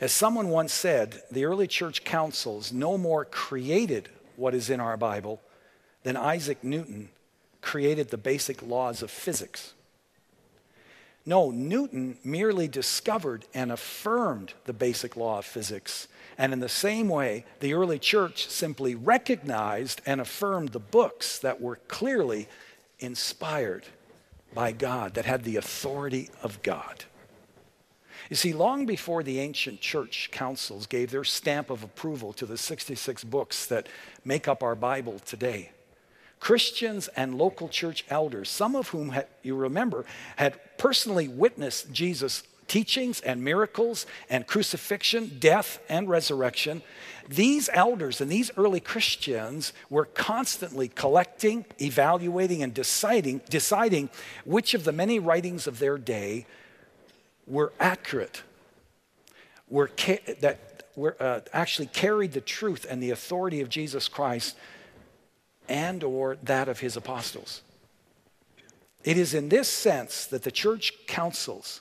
As 0.00 0.12
someone 0.12 0.48
once 0.48 0.72
said, 0.72 1.22
the 1.30 1.44
early 1.44 1.66
church 1.66 2.04
councils 2.04 2.72
no 2.72 2.98
more 2.98 3.24
created 3.24 4.08
what 4.36 4.54
is 4.54 4.70
in 4.70 4.80
our 4.80 4.96
Bible 4.96 5.40
than 6.02 6.16
Isaac 6.16 6.62
Newton 6.62 7.08
created 7.60 8.10
the 8.10 8.18
basic 8.18 8.62
laws 8.62 9.02
of 9.02 9.10
physics. 9.10 9.74
No, 11.24 11.50
Newton 11.50 12.18
merely 12.22 12.68
discovered 12.68 13.44
and 13.52 13.72
affirmed 13.72 14.54
the 14.64 14.72
basic 14.72 15.16
law 15.16 15.38
of 15.38 15.44
physics. 15.44 16.06
And 16.38 16.52
in 16.52 16.60
the 16.60 16.68
same 16.68 17.08
way, 17.08 17.44
the 17.58 17.74
early 17.74 17.98
church 17.98 18.48
simply 18.48 18.94
recognized 18.94 20.00
and 20.06 20.20
affirmed 20.20 20.68
the 20.68 20.78
books 20.78 21.40
that 21.40 21.60
were 21.60 21.80
clearly 21.88 22.48
inspired 23.00 23.84
by 24.54 24.70
God, 24.70 25.14
that 25.14 25.24
had 25.24 25.42
the 25.42 25.56
authority 25.56 26.30
of 26.42 26.62
God. 26.62 27.04
You 28.28 28.36
see, 28.36 28.52
long 28.52 28.86
before 28.86 29.22
the 29.22 29.38
ancient 29.38 29.80
church 29.80 30.30
councils 30.32 30.86
gave 30.86 31.10
their 31.10 31.24
stamp 31.24 31.70
of 31.70 31.84
approval 31.84 32.32
to 32.34 32.46
the 32.46 32.58
66 32.58 33.24
books 33.24 33.66
that 33.66 33.88
make 34.24 34.48
up 34.48 34.62
our 34.62 34.74
Bible 34.74 35.20
today, 35.20 35.70
Christians 36.40 37.08
and 37.08 37.38
local 37.38 37.68
church 37.68 38.04
elders, 38.10 38.50
some 38.50 38.76
of 38.76 38.88
whom 38.88 39.10
had, 39.10 39.26
you 39.42 39.54
remember 39.54 40.04
had 40.36 40.58
personally 40.76 41.28
witnessed 41.28 41.92
Jesus' 41.92 42.42
teachings 42.68 43.20
and 43.20 43.42
miracles 43.42 44.06
and 44.28 44.46
crucifixion, 44.46 45.36
death, 45.38 45.78
and 45.88 46.08
resurrection. 46.08 46.82
These 47.28 47.70
elders 47.72 48.20
and 48.20 48.30
these 48.30 48.50
early 48.56 48.80
Christians 48.80 49.72
were 49.88 50.04
constantly 50.04 50.88
collecting, 50.88 51.64
evaluating, 51.80 52.62
and 52.62 52.74
deciding, 52.74 53.40
deciding 53.48 54.10
which 54.44 54.74
of 54.74 54.84
the 54.84 54.92
many 54.92 55.18
writings 55.18 55.66
of 55.66 55.78
their 55.78 55.96
day 55.96 56.46
were 57.46 57.72
accurate, 57.78 58.42
were 59.68 59.90
ca- 59.96 60.34
that 60.40 60.84
were, 60.96 61.16
uh, 61.20 61.40
actually 61.52 61.86
carried 61.86 62.32
the 62.32 62.40
truth 62.40 62.86
and 62.88 63.02
the 63.02 63.10
authority 63.10 63.60
of 63.60 63.68
Jesus 63.68 64.08
Christ 64.08 64.56
and 65.68 66.02
or 66.02 66.36
that 66.42 66.68
of 66.68 66.80
his 66.80 66.96
apostles. 66.96 67.62
It 69.04 69.16
is 69.16 69.34
in 69.34 69.48
this 69.48 69.68
sense 69.68 70.26
that 70.26 70.42
the 70.42 70.50
church 70.50 70.92
councils 71.06 71.80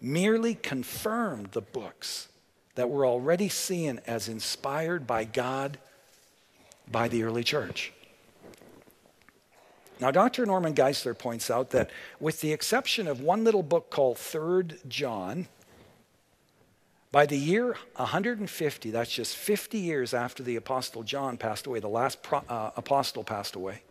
merely 0.00 0.54
confirmed 0.54 1.52
the 1.52 1.62
books 1.62 2.28
that 2.74 2.90
were 2.90 3.06
already 3.06 3.48
seen 3.48 4.00
as 4.06 4.28
inspired 4.28 5.06
by 5.06 5.24
God 5.24 5.78
by 6.90 7.08
the 7.08 7.22
early 7.22 7.42
church. 7.42 7.92
Now, 9.98 10.10
Dr. 10.10 10.44
Norman 10.44 10.74
Geisler 10.74 11.18
points 11.18 11.50
out 11.50 11.70
that, 11.70 11.90
with 12.20 12.40
the 12.42 12.52
exception 12.52 13.08
of 13.08 13.20
one 13.20 13.44
little 13.44 13.62
book 13.62 13.90
called 13.90 14.18
Third 14.18 14.78
John, 14.88 15.48
by 17.12 17.24
the 17.24 17.38
year 17.38 17.76
150, 17.96 18.90
that's 18.90 19.10
just 19.10 19.36
50 19.36 19.78
years 19.78 20.12
after 20.12 20.42
the 20.42 20.56
Apostle 20.56 21.02
John 21.02 21.38
passed 21.38 21.66
away, 21.66 21.80
the 21.80 21.88
last 21.88 22.22
pro, 22.22 22.40
uh, 22.46 22.72
apostle 22.76 23.24
passed 23.24 23.56
away, 23.56 23.82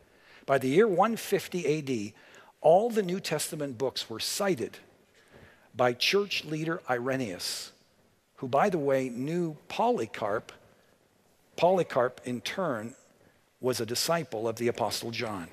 by 0.45 0.59
the 0.59 0.67
year 0.67 0.87
150 0.87 2.11
AD, 2.11 2.13
all 2.61 2.91
the 2.91 3.01
New 3.01 3.19
Testament 3.19 3.79
books 3.79 4.07
were 4.07 4.19
cited 4.19 4.77
by 5.75 5.93
church 5.93 6.45
leader 6.45 6.83
Irenaeus, 6.87 7.71
who, 8.35 8.47
by 8.47 8.69
the 8.69 8.77
way, 8.77 9.09
knew 9.09 9.57
Polycarp. 9.69 10.51
Polycarp, 11.57 12.21
in 12.25 12.41
turn, 12.41 12.93
was 13.59 13.79
a 13.79 13.87
disciple 13.87 14.47
of 14.47 14.57
the 14.57 14.67
Apostle 14.67 15.09
John. 15.09 15.47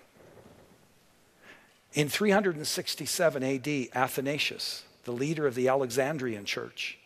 In 1.94 2.08
367 2.08 3.42
AD, 3.42 3.88
Athanasius, 3.94 4.84
the 5.04 5.12
leader 5.12 5.46
of 5.46 5.54
the 5.54 5.68
Alexandrian 5.68 6.46
church, 6.46 6.98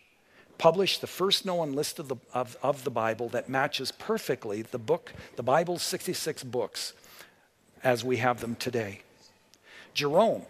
published 0.58 1.00
the 1.00 1.08
first 1.08 1.44
known 1.44 1.72
list 1.72 1.98
of 1.98 2.08
the, 2.08 2.16
of, 2.32 2.56
of 2.62 2.84
the 2.84 2.90
Bible 2.90 3.28
that 3.30 3.48
matches 3.48 3.90
perfectly 3.90 4.62
the 4.62 4.78
book, 4.78 5.12
the 5.34 5.42
Bible's 5.42 5.82
66 5.82 6.44
books 6.44 6.92
as 7.82 8.04
we 8.04 8.18
have 8.18 8.40
them 8.40 8.54
today. 8.54 9.00
Jerome 9.92 10.42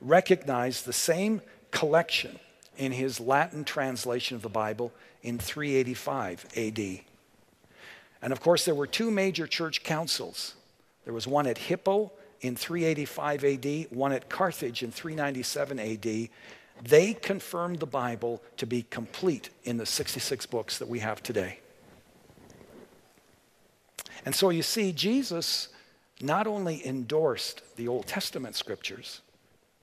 recognized 0.00 0.84
the 0.84 0.92
same 0.92 1.42
collection 1.72 2.38
in 2.78 2.92
his 2.92 3.18
Latin 3.18 3.64
translation 3.64 4.36
of 4.36 4.42
the 4.42 4.48
Bible 4.48 4.92
in 5.22 5.38
385 5.38 6.46
AD. 6.56 7.00
And 8.22 8.32
of 8.32 8.40
course, 8.40 8.64
there 8.64 8.76
were 8.76 8.86
two 8.86 9.10
major 9.10 9.48
church 9.48 9.82
councils. 9.82 10.54
There 11.04 11.12
was 11.12 11.26
one 11.26 11.48
at 11.48 11.58
Hippo 11.58 12.12
in 12.42 12.56
385 12.56 13.44
AD, 13.44 13.86
one 13.90 14.12
at 14.12 14.28
Carthage 14.28 14.82
in 14.82 14.90
397 14.90 15.78
AD, 15.78 16.28
they 16.84 17.14
confirmed 17.14 17.78
the 17.78 17.86
Bible 17.86 18.42
to 18.56 18.66
be 18.66 18.82
complete 18.82 19.50
in 19.64 19.76
the 19.76 19.86
66 19.86 20.46
books 20.46 20.78
that 20.78 20.88
we 20.88 20.98
have 20.98 21.22
today. 21.22 21.60
And 24.24 24.34
so 24.34 24.50
you 24.50 24.62
see, 24.62 24.92
Jesus 24.92 25.68
not 26.20 26.46
only 26.46 26.84
endorsed 26.86 27.62
the 27.76 27.88
Old 27.88 28.06
Testament 28.06 28.56
scriptures, 28.56 29.20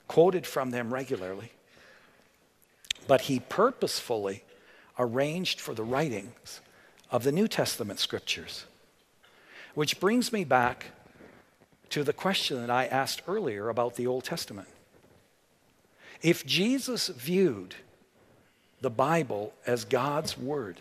quoted 0.07 0.45
from 0.45 0.71
them 0.71 0.93
regularly, 0.93 1.51
but 3.07 3.21
he 3.21 3.39
purposefully 3.39 4.43
arranged 4.97 5.59
for 5.61 5.73
the 5.73 5.83
writings 5.83 6.59
of 7.11 7.23
the 7.23 7.31
New 7.31 7.47
Testament 7.47 7.99
scriptures. 7.99 8.65
Which 9.73 9.99
brings 9.99 10.33
me 10.33 10.43
back 10.43 10.87
to 11.89 12.03
the 12.03 12.13
question 12.13 12.61
that 12.61 12.69
I 12.69 12.85
asked 12.85 13.23
earlier 13.27 13.69
about 13.69 13.95
the 13.95 14.07
Old 14.07 14.23
Testament. 14.23 14.67
If 16.21 16.45
Jesus 16.45 17.07
viewed 17.07 17.75
the 18.81 18.89
Bible 18.89 19.53
as 19.65 19.85
God's 19.85 20.37
Word, 20.37 20.77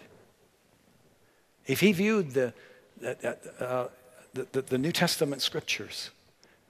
if 1.66 1.80
he 1.80 1.92
viewed 1.92 2.32
the, 2.32 2.52
uh, 3.04 3.88
the, 4.34 4.46
the, 4.52 4.62
the 4.62 4.78
New 4.78 4.92
Testament 4.92 5.42
scriptures 5.42 6.10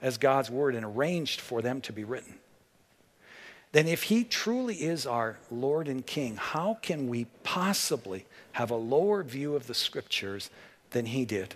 as 0.00 0.18
God's 0.18 0.50
Word 0.50 0.74
and 0.74 0.84
arranged 0.84 1.40
for 1.40 1.62
them 1.62 1.80
to 1.82 1.92
be 1.92 2.04
written, 2.04 2.34
then 3.72 3.86
if 3.86 4.04
he 4.04 4.24
truly 4.24 4.76
is 4.76 5.06
our 5.06 5.36
Lord 5.50 5.88
and 5.88 6.04
King, 6.06 6.36
how 6.36 6.78
can 6.80 7.08
we 7.08 7.26
possibly 7.42 8.24
have 8.52 8.70
a 8.70 8.76
lower 8.76 9.22
view 9.22 9.54
of 9.54 9.66
the 9.66 9.74
scriptures 9.74 10.50
than 10.90 11.06
he 11.06 11.24
did. 11.24 11.54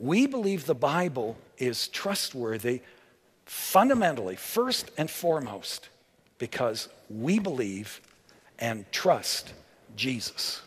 We 0.00 0.26
believe 0.26 0.64
the 0.64 0.74
Bible 0.74 1.36
is 1.58 1.86
trustworthy 1.88 2.80
fundamentally, 3.44 4.34
first 4.34 4.90
and 4.96 5.10
foremost, 5.10 5.90
because 6.38 6.88
we 7.10 7.38
believe 7.38 8.00
and 8.58 8.90
trust 8.92 9.52
Jesus. 9.94 10.62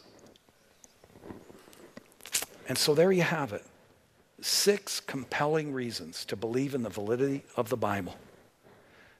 And 2.69 2.77
so 2.77 2.93
there 2.93 3.11
you 3.11 3.23
have 3.23 3.53
it 3.53 3.65
six 4.39 4.99
compelling 4.99 5.73
reasons 5.73 6.25
to 6.25 6.35
believe 6.35 6.75
in 6.75 6.83
the 6.83 6.89
validity 6.89 7.43
of 7.55 7.69
the 7.69 7.77
Bible. 7.77 8.15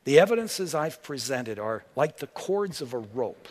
The 0.03 0.20
evidences 0.20 0.76
I've 0.76 1.01
presented 1.01 1.57
are 1.57 1.86
like 1.95 2.18
the 2.18 2.28
cords 2.28 2.82
of 2.82 2.93
a 2.93 2.99
rope. 2.99 3.47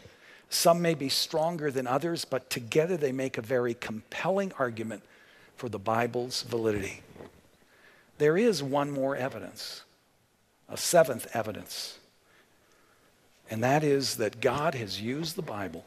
Some 0.51 0.83
may 0.83 0.93
be 0.93 1.09
stronger 1.09 1.71
than 1.71 1.87
others, 1.87 2.27
but 2.27 2.51
together 2.51 2.99
they 2.99 3.11
make 3.11 3.39
a 3.39 3.43
very 3.43 3.73
compelling 3.73 4.53
argument 4.59 5.03
for 5.63 5.69
the 5.69 5.79
Bible's 5.79 6.43
validity. 6.43 7.03
There 8.19 8.37
is 8.37 8.65
one 8.65 8.91
more 8.91 9.15
evidence, 9.15 9.85
a 10.69 10.77
seventh 10.77 11.29
evidence, 11.37 12.01
and 13.49 13.63
that 13.63 13.85
is 13.85 14.17
that 14.17 14.41
God 14.41 14.75
has 14.75 15.01
used 15.01 15.37
the 15.37 15.43
Bible 15.43 15.85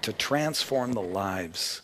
to 0.00 0.12
transform 0.12 0.92
the 0.92 1.00
lives 1.00 1.82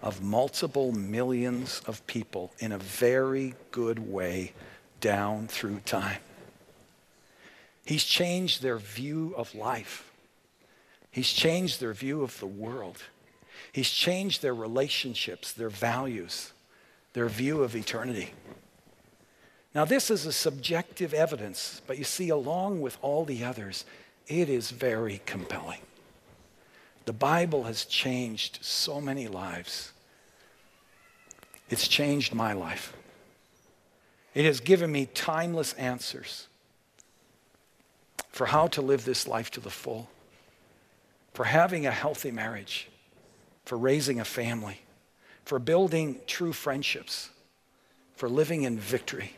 of 0.00 0.22
multiple 0.22 0.92
millions 0.92 1.82
of 1.84 2.06
people 2.06 2.52
in 2.60 2.70
a 2.70 2.78
very 2.78 3.56
good 3.72 3.98
way 3.98 4.52
down 5.00 5.48
through 5.48 5.80
time. 5.80 6.20
He's 7.84 8.04
changed 8.04 8.62
their 8.62 8.78
view 8.78 9.34
of 9.36 9.52
life. 9.52 10.08
He's 11.10 11.32
changed 11.32 11.80
their 11.80 11.92
view 11.92 12.22
of 12.22 12.38
the 12.38 12.46
world. 12.46 13.02
He's 13.72 13.90
changed 13.90 14.42
their 14.42 14.54
relationships, 14.54 15.52
their 15.52 15.68
values, 15.68 16.52
their 17.12 17.28
view 17.28 17.62
of 17.62 17.76
eternity. 17.76 18.30
Now, 19.74 19.84
this 19.84 20.10
is 20.10 20.26
a 20.26 20.32
subjective 20.32 21.12
evidence, 21.12 21.82
but 21.86 21.98
you 21.98 22.04
see, 22.04 22.30
along 22.30 22.80
with 22.80 22.96
all 23.02 23.24
the 23.24 23.44
others, 23.44 23.84
it 24.26 24.48
is 24.48 24.70
very 24.70 25.20
compelling. 25.26 25.80
The 27.04 27.12
Bible 27.12 27.64
has 27.64 27.84
changed 27.84 28.58
so 28.62 29.00
many 29.00 29.28
lives. 29.28 29.92
It's 31.70 31.88
changed 31.88 32.34
my 32.34 32.52
life. 32.52 32.94
It 34.34 34.44
has 34.44 34.60
given 34.60 34.92
me 34.92 35.06
timeless 35.06 35.72
answers 35.74 36.48
for 38.30 38.46
how 38.46 38.68
to 38.68 38.82
live 38.82 39.04
this 39.04 39.26
life 39.26 39.50
to 39.52 39.60
the 39.60 39.70
full, 39.70 40.08
for 41.34 41.44
having 41.44 41.86
a 41.86 41.90
healthy 41.90 42.30
marriage, 42.30 42.88
for 43.68 43.76
raising 43.76 44.18
a 44.18 44.24
family, 44.24 44.80
for 45.44 45.58
building 45.58 46.18
true 46.26 46.54
friendships, 46.54 47.28
for 48.14 48.26
living 48.26 48.62
in 48.62 48.78
victory, 48.78 49.34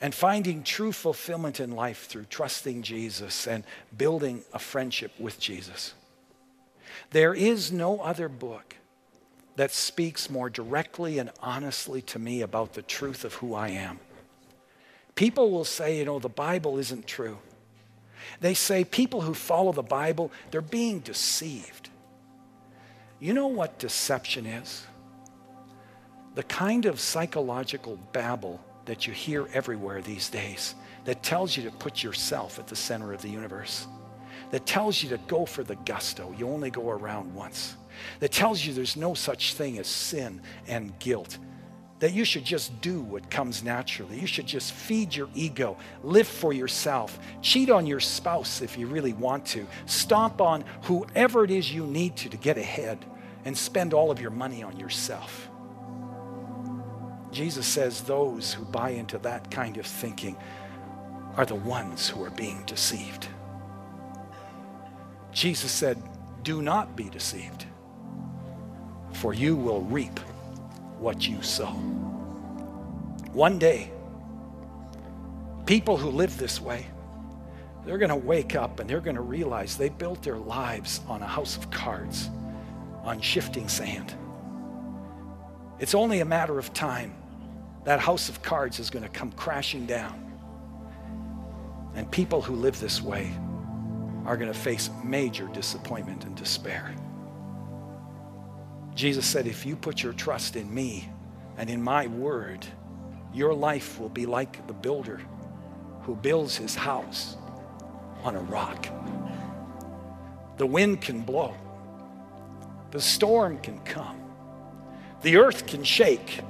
and 0.00 0.12
finding 0.12 0.64
true 0.64 0.90
fulfillment 0.90 1.60
in 1.60 1.70
life 1.70 2.08
through 2.08 2.24
trusting 2.24 2.82
Jesus 2.82 3.46
and 3.46 3.62
building 3.96 4.42
a 4.52 4.58
friendship 4.58 5.12
with 5.20 5.38
Jesus. 5.38 5.94
There 7.12 7.32
is 7.32 7.70
no 7.70 8.00
other 8.00 8.28
book 8.28 8.74
that 9.54 9.70
speaks 9.70 10.28
more 10.28 10.50
directly 10.50 11.20
and 11.20 11.30
honestly 11.40 12.02
to 12.02 12.18
me 12.18 12.40
about 12.42 12.72
the 12.72 12.82
truth 12.82 13.24
of 13.24 13.34
who 13.34 13.54
I 13.54 13.68
am. 13.68 14.00
People 15.14 15.52
will 15.52 15.64
say, 15.64 15.98
you 15.98 16.04
know, 16.04 16.18
the 16.18 16.28
Bible 16.28 16.76
isn't 16.76 17.06
true. 17.06 17.38
They 18.40 18.54
say 18.54 18.82
people 18.82 19.20
who 19.20 19.32
follow 19.32 19.70
the 19.70 19.82
Bible, 19.84 20.32
they're 20.50 20.60
being 20.60 20.98
deceived. 20.98 21.90
You 23.18 23.32
know 23.32 23.46
what 23.46 23.78
deception 23.78 24.46
is? 24.46 24.86
The 26.34 26.42
kind 26.42 26.84
of 26.84 27.00
psychological 27.00 27.98
babble 28.12 28.60
that 28.84 29.06
you 29.06 29.12
hear 29.12 29.48
everywhere 29.52 30.02
these 30.02 30.28
days 30.28 30.74
that 31.04 31.22
tells 31.22 31.56
you 31.56 31.62
to 31.64 31.70
put 31.70 32.02
yourself 32.02 32.58
at 32.58 32.66
the 32.66 32.76
center 32.76 33.12
of 33.12 33.22
the 33.22 33.28
universe 33.28 33.86
that 34.50 34.66
tells 34.66 35.02
you 35.02 35.08
to 35.08 35.18
go 35.26 35.44
for 35.44 35.64
the 35.64 35.76
gusto. 35.76 36.34
You 36.36 36.48
only 36.48 36.70
go 36.70 36.90
around 36.90 37.34
once. 37.34 37.76
That 38.20 38.32
tells 38.32 38.64
you 38.64 38.72
there's 38.72 38.96
no 38.96 39.14
such 39.14 39.54
thing 39.54 39.78
as 39.78 39.86
sin 39.86 40.40
and 40.66 40.96
guilt. 40.98 41.38
That 42.00 42.12
you 42.12 42.24
should 42.24 42.44
just 42.44 42.78
do 42.82 43.00
what 43.00 43.30
comes 43.30 43.62
naturally. 43.62 44.20
You 44.20 44.26
should 44.26 44.46
just 44.46 44.72
feed 44.72 45.14
your 45.14 45.28
ego, 45.34 45.78
live 46.02 46.28
for 46.28 46.52
yourself, 46.52 47.18
cheat 47.40 47.70
on 47.70 47.86
your 47.86 48.00
spouse 48.00 48.60
if 48.60 48.76
you 48.76 48.86
really 48.86 49.14
want 49.14 49.46
to, 49.46 49.66
stomp 49.86 50.40
on 50.40 50.64
whoever 50.82 51.42
it 51.44 51.50
is 51.50 51.72
you 51.72 51.86
need 51.86 52.16
to 52.16 52.28
to 52.28 52.36
get 52.36 52.58
ahead, 52.58 53.04
and 53.46 53.56
spend 53.56 53.94
all 53.94 54.10
of 54.10 54.20
your 54.20 54.30
money 54.30 54.62
on 54.62 54.78
yourself. 54.78 55.48
Jesus 57.30 57.66
says 57.66 58.02
those 58.02 58.52
who 58.52 58.64
buy 58.64 58.90
into 58.90 59.18
that 59.18 59.50
kind 59.50 59.76
of 59.76 59.86
thinking 59.86 60.36
are 61.36 61.46
the 61.46 61.54
ones 61.54 62.08
who 62.08 62.24
are 62.24 62.30
being 62.30 62.62
deceived. 62.66 63.28
Jesus 65.32 65.70
said, 65.70 66.02
Do 66.42 66.62
not 66.62 66.96
be 66.96 67.10
deceived, 67.10 67.66
for 69.12 69.34
you 69.34 69.54
will 69.54 69.82
reap 69.82 70.18
what 70.98 71.26
you 71.28 71.42
sow. 71.42 71.66
One 73.32 73.58
day, 73.58 73.90
people 75.66 75.96
who 75.96 76.10
live 76.10 76.38
this 76.38 76.60
way, 76.60 76.86
they're 77.84 77.98
going 77.98 78.10
to 78.10 78.16
wake 78.16 78.56
up 78.56 78.80
and 78.80 78.88
they're 78.88 79.00
going 79.00 79.16
to 79.16 79.22
realize 79.22 79.76
they 79.76 79.90
built 79.90 80.22
their 80.22 80.38
lives 80.38 81.00
on 81.06 81.22
a 81.22 81.26
house 81.26 81.56
of 81.56 81.70
cards, 81.70 82.30
on 83.04 83.20
shifting 83.20 83.68
sand. 83.68 84.14
It's 85.78 85.94
only 85.94 86.20
a 86.20 86.24
matter 86.24 86.58
of 86.58 86.72
time. 86.72 87.14
That 87.84 88.00
house 88.00 88.28
of 88.28 88.42
cards 88.42 88.80
is 88.80 88.90
going 88.90 89.04
to 89.04 89.08
come 89.08 89.30
crashing 89.32 89.86
down. 89.86 90.22
And 91.94 92.10
people 92.10 92.42
who 92.42 92.54
live 92.54 92.80
this 92.80 93.00
way 93.00 93.32
are 94.24 94.36
going 94.36 94.52
to 94.52 94.58
face 94.58 94.90
major 95.04 95.46
disappointment 95.48 96.24
and 96.24 96.34
despair. 96.34 96.94
Jesus 98.96 99.26
said, 99.26 99.46
If 99.46 99.64
you 99.66 99.76
put 99.76 100.02
your 100.02 100.14
trust 100.14 100.56
in 100.56 100.74
me 100.74 101.08
and 101.58 101.70
in 101.70 101.82
my 101.82 102.06
word, 102.08 102.66
your 103.32 103.52
life 103.54 104.00
will 104.00 104.08
be 104.08 104.24
like 104.24 104.66
the 104.66 104.72
builder 104.72 105.20
who 106.02 106.16
builds 106.16 106.56
his 106.56 106.74
house 106.74 107.36
on 108.24 108.34
a 108.34 108.40
rock. 108.40 108.88
The 110.56 110.66
wind 110.66 111.02
can 111.02 111.20
blow, 111.20 111.54
the 112.90 113.00
storm 113.00 113.58
can 113.58 113.78
come, 113.80 114.18
the 115.20 115.36
earth 115.36 115.66
can 115.66 115.84
shake, 115.84 116.40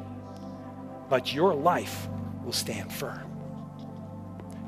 but 1.11 1.35
your 1.35 1.53
life 1.53 2.07
will 2.45 2.53
stand 2.53 2.93
firm. 2.93 3.29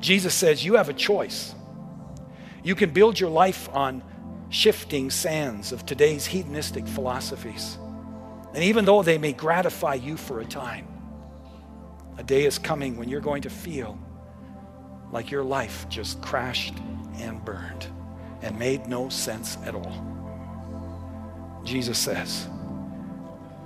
Jesus 0.01 0.33
says, 0.33 0.65
You 0.65 0.75
have 0.75 0.89
a 0.89 0.93
choice. 0.93 1.55
You 2.61 2.75
can 2.75 2.89
build 2.89 3.17
your 3.17 3.29
life 3.29 3.69
on 3.71 4.03
shifting 4.49 5.09
sands 5.09 5.71
of 5.71 5.85
today's 5.85 6.25
hedonistic 6.25 6.87
philosophies. 6.87 7.77
And 8.53 8.63
even 8.63 8.85
though 8.85 9.03
they 9.03 9.17
may 9.17 9.33
gratify 9.33 9.95
you 9.95 10.17
for 10.17 10.39
a 10.39 10.45
time, 10.45 10.87
a 12.17 12.23
day 12.23 12.45
is 12.45 12.57
coming 12.57 12.97
when 12.97 13.07
you're 13.07 13.21
going 13.21 13.43
to 13.43 13.49
feel 13.49 13.97
like 15.11 15.31
your 15.31 15.43
life 15.43 15.87
just 15.89 16.21
crashed 16.21 16.73
and 17.19 17.43
burned 17.45 17.87
and 18.41 18.57
made 18.57 18.87
no 18.87 19.09
sense 19.09 19.57
at 19.65 19.75
all. 19.75 21.61
Jesus 21.63 21.97
says, 21.97 22.47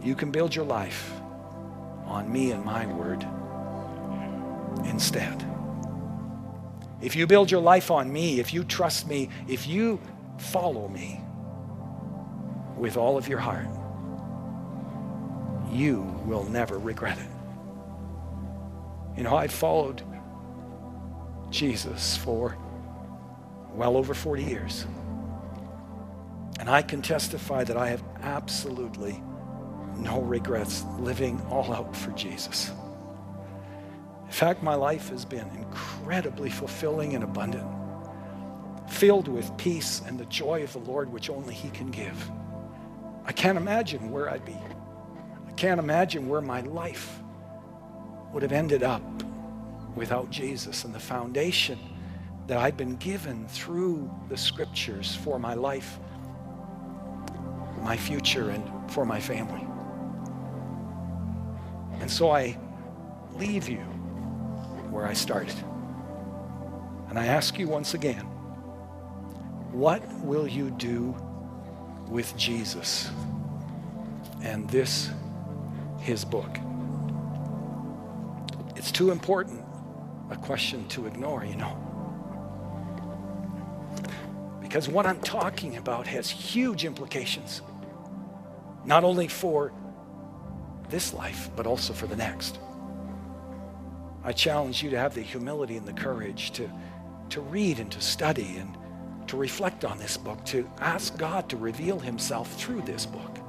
You 0.01 0.15
can 0.15 0.31
build 0.31 0.53
your 0.53 0.65
life 0.65 1.11
on 2.05 2.31
me 2.31 2.51
and 2.51 2.63
my 2.63 2.86
word 2.86 3.25
instead. 4.86 5.45
If 7.01 7.15
you 7.15 7.27
build 7.27 7.51
your 7.51 7.61
life 7.61 7.91
on 7.91 8.11
me, 8.11 8.39
if 8.39 8.53
you 8.53 8.63
trust 8.63 9.07
me, 9.07 9.29
if 9.47 9.67
you 9.67 9.99
follow 10.38 10.88
me 10.88 11.21
with 12.77 12.97
all 12.97 13.17
of 13.17 13.27
your 13.27 13.39
heart, 13.39 13.67
you 15.71 16.01
will 16.25 16.43
never 16.43 16.77
regret 16.77 17.17
it. 17.17 17.29
You 19.17 19.23
know, 19.23 19.36
I 19.36 19.47
followed 19.47 20.01
Jesus 21.49 22.17
for 22.17 22.57
well 23.73 23.95
over 23.95 24.13
40 24.13 24.43
years. 24.43 24.86
And 26.59 26.69
I 26.69 26.81
can 26.81 27.01
testify 27.01 27.63
that 27.63 27.77
I 27.77 27.89
have 27.89 28.03
absolutely 28.21 29.21
no 29.97 30.21
regrets 30.21 30.84
living 30.99 31.41
all 31.49 31.73
out 31.73 31.95
for 31.95 32.11
Jesus. 32.11 32.71
In 34.25 34.31
fact, 34.31 34.63
my 34.63 34.75
life 34.75 35.09
has 35.09 35.25
been 35.25 35.47
incredibly 35.57 36.49
fulfilling 36.49 37.15
and 37.15 37.23
abundant, 37.23 37.67
filled 38.93 39.27
with 39.27 39.55
peace 39.57 40.01
and 40.07 40.19
the 40.19 40.25
joy 40.25 40.63
of 40.63 40.73
the 40.73 40.79
Lord, 40.79 41.11
which 41.11 41.29
only 41.29 41.53
He 41.53 41.69
can 41.69 41.91
give. 41.91 42.31
I 43.25 43.31
can't 43.31 43.57
imagine 43.57 44.11
where 44.11 44.29
I'd 44.29 44.45
be. 44.45 44.57
I 45.47 45.51
can't 45.53 45.79
imagine 45.79 46.27
where 46.27 46.41
my 46.41 46.61
life 46.61 47.19
would 48.31 48.43
have 48.43 48.51
ended 48.51 48.83
up 48.83 49.03
without 49.95 50.29
Jesus 50.29 50.85
and 50.85 50.93
the 50.93 50.99
foundation 50.99 51.79
that 52.47 52.57
I've 52.57 52.75
been 52.75 52.95
given 52.97 53.47
through 53.47 54.11
the 54.29 54.37
scriptures 54.37 55.15
for 55.15 55.39
my 55.39 55.53
life 55.53 55.99
my 57.83 57.97
future 57.97 58.49
and 58.49 58.91
for 58.91 59.05
my 59.05 59.19
family. 59.19 59.67
And 61.99 62.09
so 62.09 62.31
I 62.31 62.57
leave 63.35 63.67
you 63.67 63.79
where 64.89 65.05
I 65.05 65.13
started. 65.13 65.55
And 67.09 67.19
I 67.19 67.25
ask 67.25 67.59
you 67.59 67.67
once 67.67 67.93
again, 67.93 68.25
what 69.74 70.07
will 70.19 70.47
you 70.47 70.69
do 70.69 71.15
with 72.07 72.38
Jesus 72.38 73.09
and 74.43 74.69
this, 74.69 75.09
his 75.99 76.24
book? 76.24 76.59
It's 78.76 78.91
too 78.91 79.09
important 79.09 79.65
a 80.30 80.36
question 80.36 80.88
to 80.89 81.07
ignore, 81.07 81.43
you 81.43 81.55
know. 81.55 81.76
Because 84.61 84.88
what 84.88 85.05
I'm 85.07 85.19
talking 85.21 85.78
about 85.78 86.05
has 86.05 86.30
huge 86.30 86.86
implications, 86.86 87.61
not 88.86 89.03
only 89.03 89.28
for 89.28 89.74
this 90.89 91.13
life, 91.13 91.49
but 91.55 91.65
also 91.65 91.93
for 91.93 92.05
the 92.05 92.15
next. 92.15 92.59
I 94.24 94.34
challenge 94.34 94.84
you 94.84 94.91
to 94.91 94.99
have 94.99 95.15
the 95.15 95.21
humility 95.21 95.78
and 95.78 95.88
the 95.88 95.93
courage 95.93 96.51
to, 96.51 96.69
to 97.30 97.41
read 97.41 97.80
and 97.80 97.91
to 97.91 98.01
study 98.01 98.57
and 98.57 98.78
to 99.28 99.38
reflect 99.38 99.86
on 99.86 99.97
this 99.97 100.17
book, 100.17 100.43
to 100.45 100.69
ask 100.80 101.17
God 101.17 101.49
to 101.49 101.57
reveal 101.57 101.99
himself 101.99 102.53
through 102.55 102.82
this 102.82 103.05
book. 103.05 103.39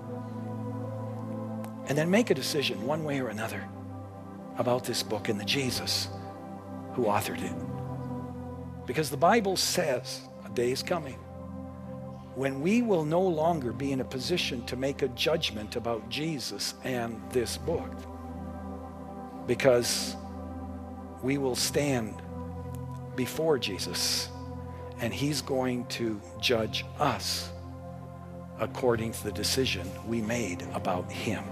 And 1.87 1.99
then 1.99 2.11
make 2.11 2.31
a 2.31 2.35
decision 2.35 2.87
one 2.87 3.05
way 3.05 3.21
or 3.21 3.29
another 3.29 3.69
about 4.59 4.85
this 4.85 5.03
book 5.03 5.29
and 5.29 5.39
the 5.39 5.45
Jesus 5.45 6.09
who 6.95 7.05
authored 7.05 7.43
it. 7.43 8.87
Because 8.87 9.11
the 9.11 9.17
Bible 9.17 9.57
says 9.57 10.23
a 10.45 10.51
day 10.51 10.71
is 10.71 10.83
coming 10.83 11.19
when 12.35 12.61
we 12.61 12.83
will 12.83 13.05
no 13.05 13.21
longer 13.21 13.73
be 13.73 13.93
in 13.93 14.01
a 14.01 14.05
position 14.05 14.65
to 14.67 14.77
make 14.77 15.03
a 15.03 15.09
judgment 15.09 15.77
about 15.77 16.09
Jesus 16.09 16.75
and 16.83 17.21
this 17.31 17.57
book. 17.57 17.91
Because 19.47 20.17
we 21.23 21.39
will 21.39 21.55
stand 21.55 22.21
before 23.15 23.59
Jesus 23.59 24.29
and 25.05 25.13
he's 25.13 25.43
going 25.43 25.85
to 25.85 26.19
judge 26.41 26.83
us 26.99 27.51
according 28.59 29.13
to 29.13 29.25
the 29.25 29.33
decision 29.33 29.87
we 30.09 30.23
made 30.23 30.63
about 30.73 31.13
him. 31.13 31.45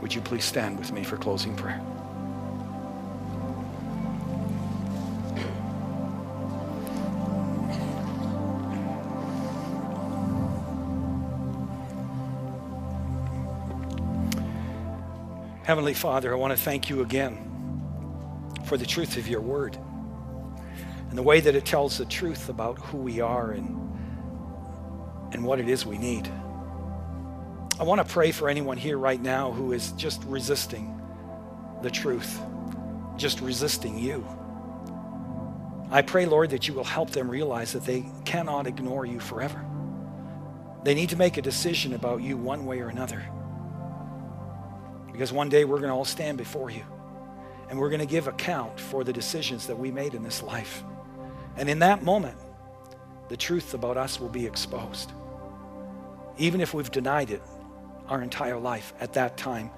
Would 0.00 0.14
you 0.14 0.22
please 0.22 0.46
stand 0.46 0.78
with 0.78 0.92
me 0.92 1.04
for 1.04 1.18
closing 1.18 1.54
prayer? 1.54 1.82
Heavenly 15.64 15.94
Father, 15.94 16.32
I 16.32 16.36
want 16.36 16.50
to 16.50 16.56
thank 16.60 16.90
you 16.90 17.02
again 17.02 17.38
for 18.64 18.76
the 18.76 18.84
truth 18.84 19.16
of 19.16 19.28
your 19.28 19.40
word 19.40 19.78
and 21.08 21.16
the 21.16 21.22
way 21.22 21.38
that 21.38 21.54
it 21.54 21.64
tells 21.64 21.98
the 21.98 22.04
truth 22.04 22.48
about 22.48 22.78
who 22.78 22.98
we 22.98 23.20
are 23.20 23.52
and, 23.52 23.68
and 25.32 25.44
what 25.44 25.60
it 25.60 25.68
is 25.68 25.86
we 25.86 25.98
need. 25.98 26.28
I 27.78 27.84
want 27.84 28.00
to 28.00 28.12
pray 28.12 28.32
for 28.32 28.48
anyone 28.48 28.76
here 28.76 28.98
right 28.98 29.20
now 29.22 29.52
who 29.52 29.70
is 29.70 29.92
just 29.92 30.24
resisting 30.24 31.00
the 31.80 31.90
truth, 31.90 32.40
just 33.16 33.40
resisting 33.40 33.96
you. 33.96 34.26
I 35.92 36.02
pray, 36.02 36.26
Lord, 36.26 36.50
that 36.50 36.66
you 36.66 36.74
will 36.74 36.82
help 36.82 37.10
them 37.10 37.28
realize 37.28 37.72
that 37.72 37.84
they 37.84 38.04
cannot 38.24 38.66
ignore 38.66 39.06
you 39.06 39.20
forever. 39.20 39.64
They 40.82 40.94
need 40.94 41.10
to 41.10 41.16
make 41.16 41.36
a 41.36 41.42
decision 41.42 41.92
about 41.92 42.20
you 42.20 42.36
one 42.36 42.66
way 42.66 42.80
or 42.80 42.88
another. 42.88 43.22
Because 45.12 45.32
one 45.32 45.48
day 45.48 45.64
we're 45.64 45.78
going 45.78 45.90
to 45.90 45.94
all 45.94 46.04
stand 46.04 46.38
before 46.38 46.70
you 46.70 46.84
and 47.68 47.78
we're 47.78 47.90
going 47.90 48.00
to 48.00 48.06
give 48.06 48.28
account 48.28 48.78
for 48.78 49.04
the 49.04 49.12
decisions 49.12 49.66
that 49.66 49.78
we 49.78 49.90
made 49.90 50.14
in 50.14 50.22
this 50.22 50.42
life. 50.42 50.82
And 51.56 51.68
in 51.68 51.78
that 51.80 52.02
moment, 52.02 52.36
the 53.28 53.36
truth 53.36 53.74
about 53.74 53.96
us 53.96 54.20
will 54.20 54.28
be 54.28 54.46
exposed. 54.46 55.12
Even 56.38 56.60
if 56.60 56.74
we've 56.74 56.90
denied 56.90 57.30
it 57.30 57.42
our 58.08 58.22
entire 58.22 58.58
life, 58.58 58.92
at 59.00 59.14
that 59.14 59.36
time, 59.36 59.70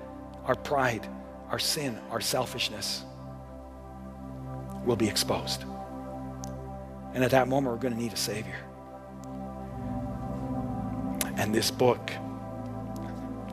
our 0.45 0.55
pride, 0.55 1.07
our 1.51 1.59
sin, 1.59 1.99
our 2.11 2.21
selfishness 2.21 3.05
will 4.85 4.97
be 4.97 5.09
exposed. 5.09 5.65
And 7.15 7.23
at 7.23 7.31
that 7.31 7.49
moment, 7.49 7.75
we're 7.75 7.81
going 7.81 7.95
to 7.95 8.01
need 8.01 8.13
a 8.13 8.17
Savior. 8.17 8.59
And 11.37 11.55
this 11.55 11.71
book 11.71 12.11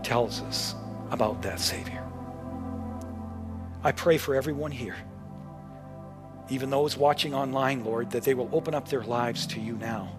tells 0.03 0.41
us 0.41 0.73
about 1.11 1.41
that 1.41 1.59
Savior. 1.59 2.03
I 3.83 3.91
pray 3.91 4.17
for 4.17 4.35
everyone 4.35 4.71
here, 4.71 4.95
even 6.49 6.69
those 6.69 6.97
watching 6.97 7.33
online, 7.33 7.83
Lord, 7.83 8.11
that 8.11 8.23
they 8.23 8.33
will 8.33 8.49
open 8.51 8.73
up 8.73 8.87
their 8.87 9.03
lives 9.03 9.45
to 9.47 9.59
you 9.59 9.73
now 9.73 10.11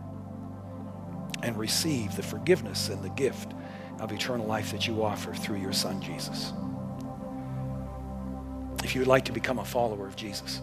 and 1.42 1.56
receive 1.56 2.14
the 2.14 2.22
forgiveness 2.22 2.88
and 2.88 3.02
the 3.02 3.10
gift 3.10 3.52
of 4.00 4.12
eternal 4.12 4.46
life 4.46 4.70
that 4.72 4.86
you 4.86 5.02
offer 5.02 5.32
through 5.32 5.58
your 5.58 5.72
Son, 5.72 6.00
Jesus. 6.00 6.52
If 8.84 8.94
you 8.94 9.00
would 9.00 9.08
like 9.08 9.24
to 9.26 9.32
become 9.32 9.58
a 9.58 9.64
follower 9.64 10.06
of 10.06 10.16
Jesus, 10.16 10.60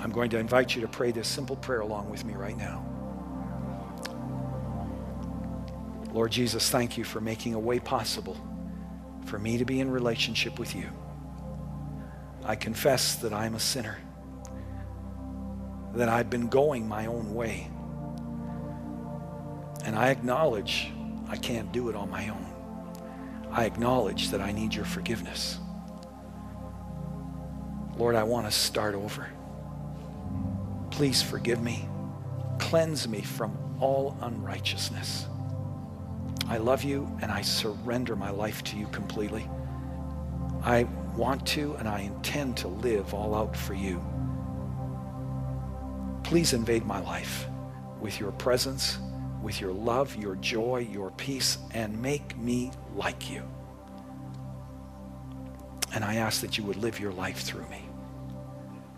I'm 0.00 0.10
going 0.10 0.30
to 0.30 0.38
invite 0.38 0.74
you 0.74 0.80
to 0.80 0.88
pray 0.88 1.12
this 1.12 1.28
simple 1.28 1.56
prayer 1.56 1.80
along 1.80 2.08
with 2.08 2.24
me 2.24 2.34
right 2.34 2.56
now. 2.56 2.86
Lord 6.12 6.30
Jesus, 6.30 6.68
thank 6.70 6.96
you 6.96 7.04
for 7.04 7.20
making 7.20 7.54
a 7.54 7.58
way 7.58 7.78
possible 7.78 8.36
for 9.24 9.38
me 9.38 9.58
to 9.58 9.64
be 9.64 9.80
in 9.80 9.90
relationship 9.90 10.58
with 10.58 10.74
you. 10.74 10.88
I 12.44 12.56
confess 12.56 13.16
that 13.16 13.32
I'm 13.32 13.54
a 13.54 13.60
sinner, 13.60 13.98
that 15.94 16.08
I've 16.08 16.28
been 16.28 16.48
going 16.48 16.88
my 16.88 17.06
own 17.06 17.34
way. 17.34 17.70
And 19.84 19.96
I 19.96 20.10
acknowledge 20.10 20.90
I 21.28 21.36
can't 21.36 21.72
do 21.72 21.88
it 21.88 21.96
on 21.96 22.10
my 22.10 22.28
own. 22.28 22.46
I 23.50 23.64
acknowledge 23.64 24.30
that 24.30 24.40
I 24.40 24.52
need 24.52 24.74
your 24.74 24.84
forgiveness. 24.84 25.58
Lord, 27.96 28.14
I 28.14 28.22
want 28.22 28.46
to 28.46 28.52
start 28.52 28.94
over. 28.94 29.28
Please 30.90 31.22
forgive 31.22 31.62
me. 31.62 31.88
Cleanse 32.58 33.06
me 33.06 33.20
from 33.20 33.56
all 33.80 34.16
unrighteousness. 34.20 35.26
I 36.52 36.58
love 36.58 36.84
you 36.84 37.10
and 37.22 37.32
I 37.32 37.40
surrender 37.40 38.14
my 38.14 38.28
life 38.28 38.62
to 38.64 38.76
you 38.76 38.86
completely. 38.88 39.48
I 40.62 40.86
want 41.16 41.46
to 41.46 41.76
and 41.76 41.88
I 41.88 42.00
intend 42.00 42.58
to 42.58 42.68
live 42.68 43.14
all 43.14 43.34
out 43.34 43.56
for 43.56 43.72
you. 43.72 44.04
Please 46.24 46.52
invade 46.52 46.84
my 46.84 47.00
life 47.00 47.46
with 48.02 48.20
your 48.20 48.32
presence, 48.32 48.98
with 49.40 49.62
your 49.62 49.72
love, 49.72 50.14
your 50.16 50.34
joy, 50.36 50.86
your 50.92 51.10
peace, 51.12 51.56
and 51.70 52.02
make 52.02 52.36
me 52.36 52.70
like 52.96 53.30
you. 53.30 53.42
And 55.94 56.04
I 56.04 56.16
ask 56.16 56.42
that 56.42 56.58
you 56.58 56.64
would 56.64 56.76
live 56.76 57.00
your 57.00 57.12
life 57.12 57.40
through 57.40 57.66
me. 57.70 57.88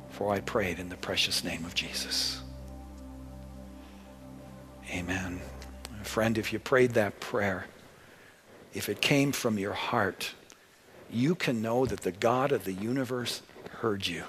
For 0.08 0.32
I 0.32 0.40
prayed 0.40 0.80
in 0.80 0.88
the 0.88 0.96
precious 0.96 1.44
name 1.44 1.64
of 1.64 1.72
Jesus. 1.76 2.42
Amen. 4.90 5.40
Friend, 6.04 6.38
if 6.38 6.52
you 6.52 6.58
prayed 6.58 6.94
that 6.94 7.18
prayer, 7.20 7.66
if 8.72 8.88
it 8.88 9.00
came 9.00 9.32
from 9.32 9.58
your 9.58 9.72
heart, 9.72 10.32
you 11.10 11.34
can 11.34 11.62
know 11.62 11.86
that 11.86 12.00
the 12.00 12.12
God 12.12 12.52
of 12.52 12.64
the 12.64 12.72
universe 12.72 13.42
heard 13.78 14.06
you. 14.06 14.24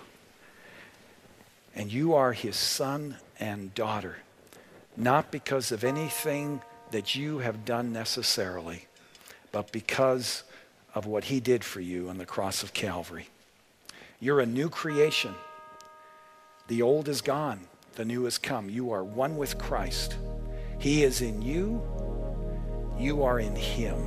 And 1.76 1.92
you 1.92 2.14
are 2.14 2.34
his 2.34 2.56
son 2.56 3.18
and 3.40 3.74
daughter, 3.74 4.18
not 4.96 5.32
because 5.32 5.72
of 5.72 5.84
anything 5.84 6.62
that 6.92 7.16
you 7.16 7.40
have 7.40 7.66
done 7.66 7.92
necessarily, 7.92 8.88
but 9.52 9.72
because 9.72 10.44
of 10.94 11.06
what 11.06 11.26
he 11.26 11.40
did 11.40 11.64
for 11.64 11.82
you 11.82 12.10
on 12.10 12.18
the 12.18 12.26
cross 12.26 12.64
of 12.64 12.74
Calvary. 12.74 13.28
You're 14.20 14.40
a 14.40 14.46
new 14.46 14.70
creation. 14.70 15.36
The 16.68 16.82
old 16.82 17.10
is 17.10 17.22
gone, 17.22 17.68
the 17.96 18.06
new 18.06 18.24
has 18.24 18.38
come. 18.38 18.70
You 18.70 18.92
are 18.92 19.04
one 19.04 19.38
with 19.38 19.58
Christ. 19.58 20.16
He 20.86 21.02
is 21.04 21.22
in 21.22 21.42
you, 21.42 21.82
you 22.96 23.24
are 23.24 23.40
in 23.40 23.56
Him. 23.56 23.98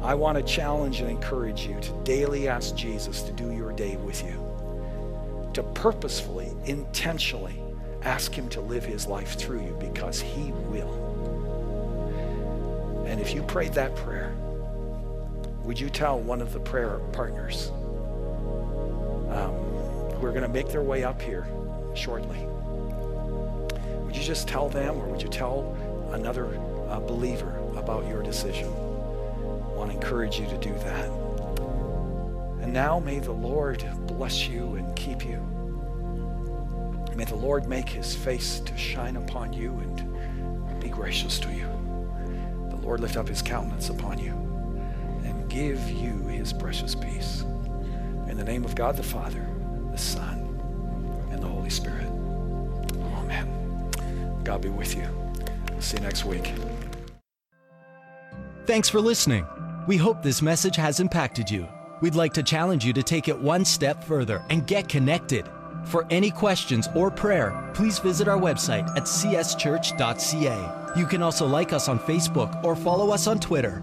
I 0.00 0.14
want 0.14 0.38
to 0.38 0.42
challenge 0.42 1.00
and 1.00 1.10
encourage 1.10 1.66
you 1.66 1.78
to 1.78 1.92
daily 2.04 2.48
ask 2.48 2.74
Jesus 2.74 3.20
to 3.20 3.32
do 3.32 3.52
your 3.52 3.70
day 3.74 3.96
with 3.96 4.24
you, 4.24 5.50
to 5.52 5.62
purposefully, 5.62 6.50
intentionally 6.64 7.60
ask 8.00 8.32
Him 8.32 8.48
to 8.48 8.62
live 8.62 8.82
His 8.82 9.06
life 9.06 9.34
through 9.34 9.60
you 9.60 9.76
because 9.78 10.22
He 10.22 10.52
will. 10.70 10.94
And 13.06 13.20
if 13.20 13.34
you 13.34 13.42
prayed 13.42 13.74
that 13.74 13.94
prayer, 13.94 14.34
would 15.64 15.78
you 15.78 15.90
tell 15.90 16.18
one 16.18 16.40
of 16.40 16.54
the 16.54 16.60
prayer 16.60 16.98
partners 17.12 17.68
um, 19.28 19.52
who 20.14 20.24
are 20.24 20.32
going 20.32 20.44
to 20.44 20.48
make 20.48 20.70
their 20.70 20.82
way 20.82 21.04
up 21.04 21.20
here 21.20 21.46
shortly. 21.94 22.38
Would 24.12 24.20
you 24.20 24.26
just 24.26 24.46
tell 24.46 24.68
them, 24.68 24.98
or 24.98 25.06
would 25.06 25.22
you 25.22 25.28
tell 25.30 25.74
another 26.12 26.60
uh, 26.90 27.00
believer 27.00 27.56
about 27.78 28.06
your 28.06 28.22
decision? 28.22 28.68
I 28.68 29.72
want 29.74 29.90
to 29.90 29.96
encourage 29.96 30.38
you 30.38 30.44
to 30.48 30.58
do 30.58 30.74
that. 30.80 31.08
And 32.60 32.74
now 32.74 32.98
may 32.98 33.20
the 33.20 33.32
Lord 33.32 33.82
bless 34.06 34.46
you 34.46 34.74
and 34.74 34.94
keep 34.96 35.24
you. 35.24 35.38
May 37.16 37.24
the 37.24 37.36
Lord 37.36 37.66
make 37.66 37.88
his 37.88 38.14
face 38.14 38.60
to 38.60 38.76
shine 38.76 39.16
upon 39.16 39.54
you 39.54 39.70
and 39.78 40.78
be 40.78 40.90
gracious 40.90 41.38
to 41.38 41.48
you. 41.50 41.66
The 42.68 42.76
Lord 42.76 43.00
lift 43.00 43.16
up 43.16 43.28
his 43.28 43.40
countenance 43.40 43.88
upon 43.88 44.18
you 44.18 44.32
and 45.24 45.48
give 45.48 45.88
you 45.88 46.26
his 46.26 46.52
precious 46.52 46.94
peace. 46.94 47.46
In 48.28 48.36
the 48.36 48.44
name 48.44 48.66
of 48.66 48.74
God 48.74 48.98
the 48.98 49.02
Father, 49.02 49.48
the 49.90 49.96
Son, 49.96 50.60
and 51.30 51.42
the 51.42 51.48
Holy 51.48 51.70
Spirit. 51.70 52.11
God 54.44 54.62
be 54.62 54.68
with 54.68 54.96
you. 54.96 55.08
See 55.80 55.96
you 55.96 56.02
next 56.02 56.24
week. 56.24 56.52
Thanks 58.66 58.88
for 58.88 59.00
listening. 59.00 59.46
We 59.88 59.96
hope 59.96 60.22
this 60.22 60.40
message 60.40 60.76
has 60.76 61.00
impacted 61.00 61.50
you. 61.50 61.66
We'd 62.00 62.14
like 62.14 62.32
to 62.34 62.42
challenge 62.42 62.84
you 62.84 62.92
to 62.92 63.02
take 63.02 63.28
it 63.28 63.38
one 63.38 63.64
step 63.64 64.04
further 64.04 64.44
and 64.50 64.66
get 64.66 64.88
connected. 64.88 65.48
For 65.84 66.06
any 66.10 66.30
questions 66.30 66.88
or 66.94 67.10
prayer, 67.10 67.70
please 67.74 67.98
visit 67.98 68.28
our 68.28 68.38
website 68.38 68.88
at 68.96 69.04
cschurch.ca. 69.04 70.82
You 70.96 71.06
can 71.06 71.22
also 71.22 71.46
like 71.46 71.72
us 71.72 71.88
on 71.88 71.98
Facebook 71.98 72.62
or 72.64 72.76
follow 72.76 73.10
us 73.10 73.26
on 73.26 73.38
Twitter. 73.40 73.82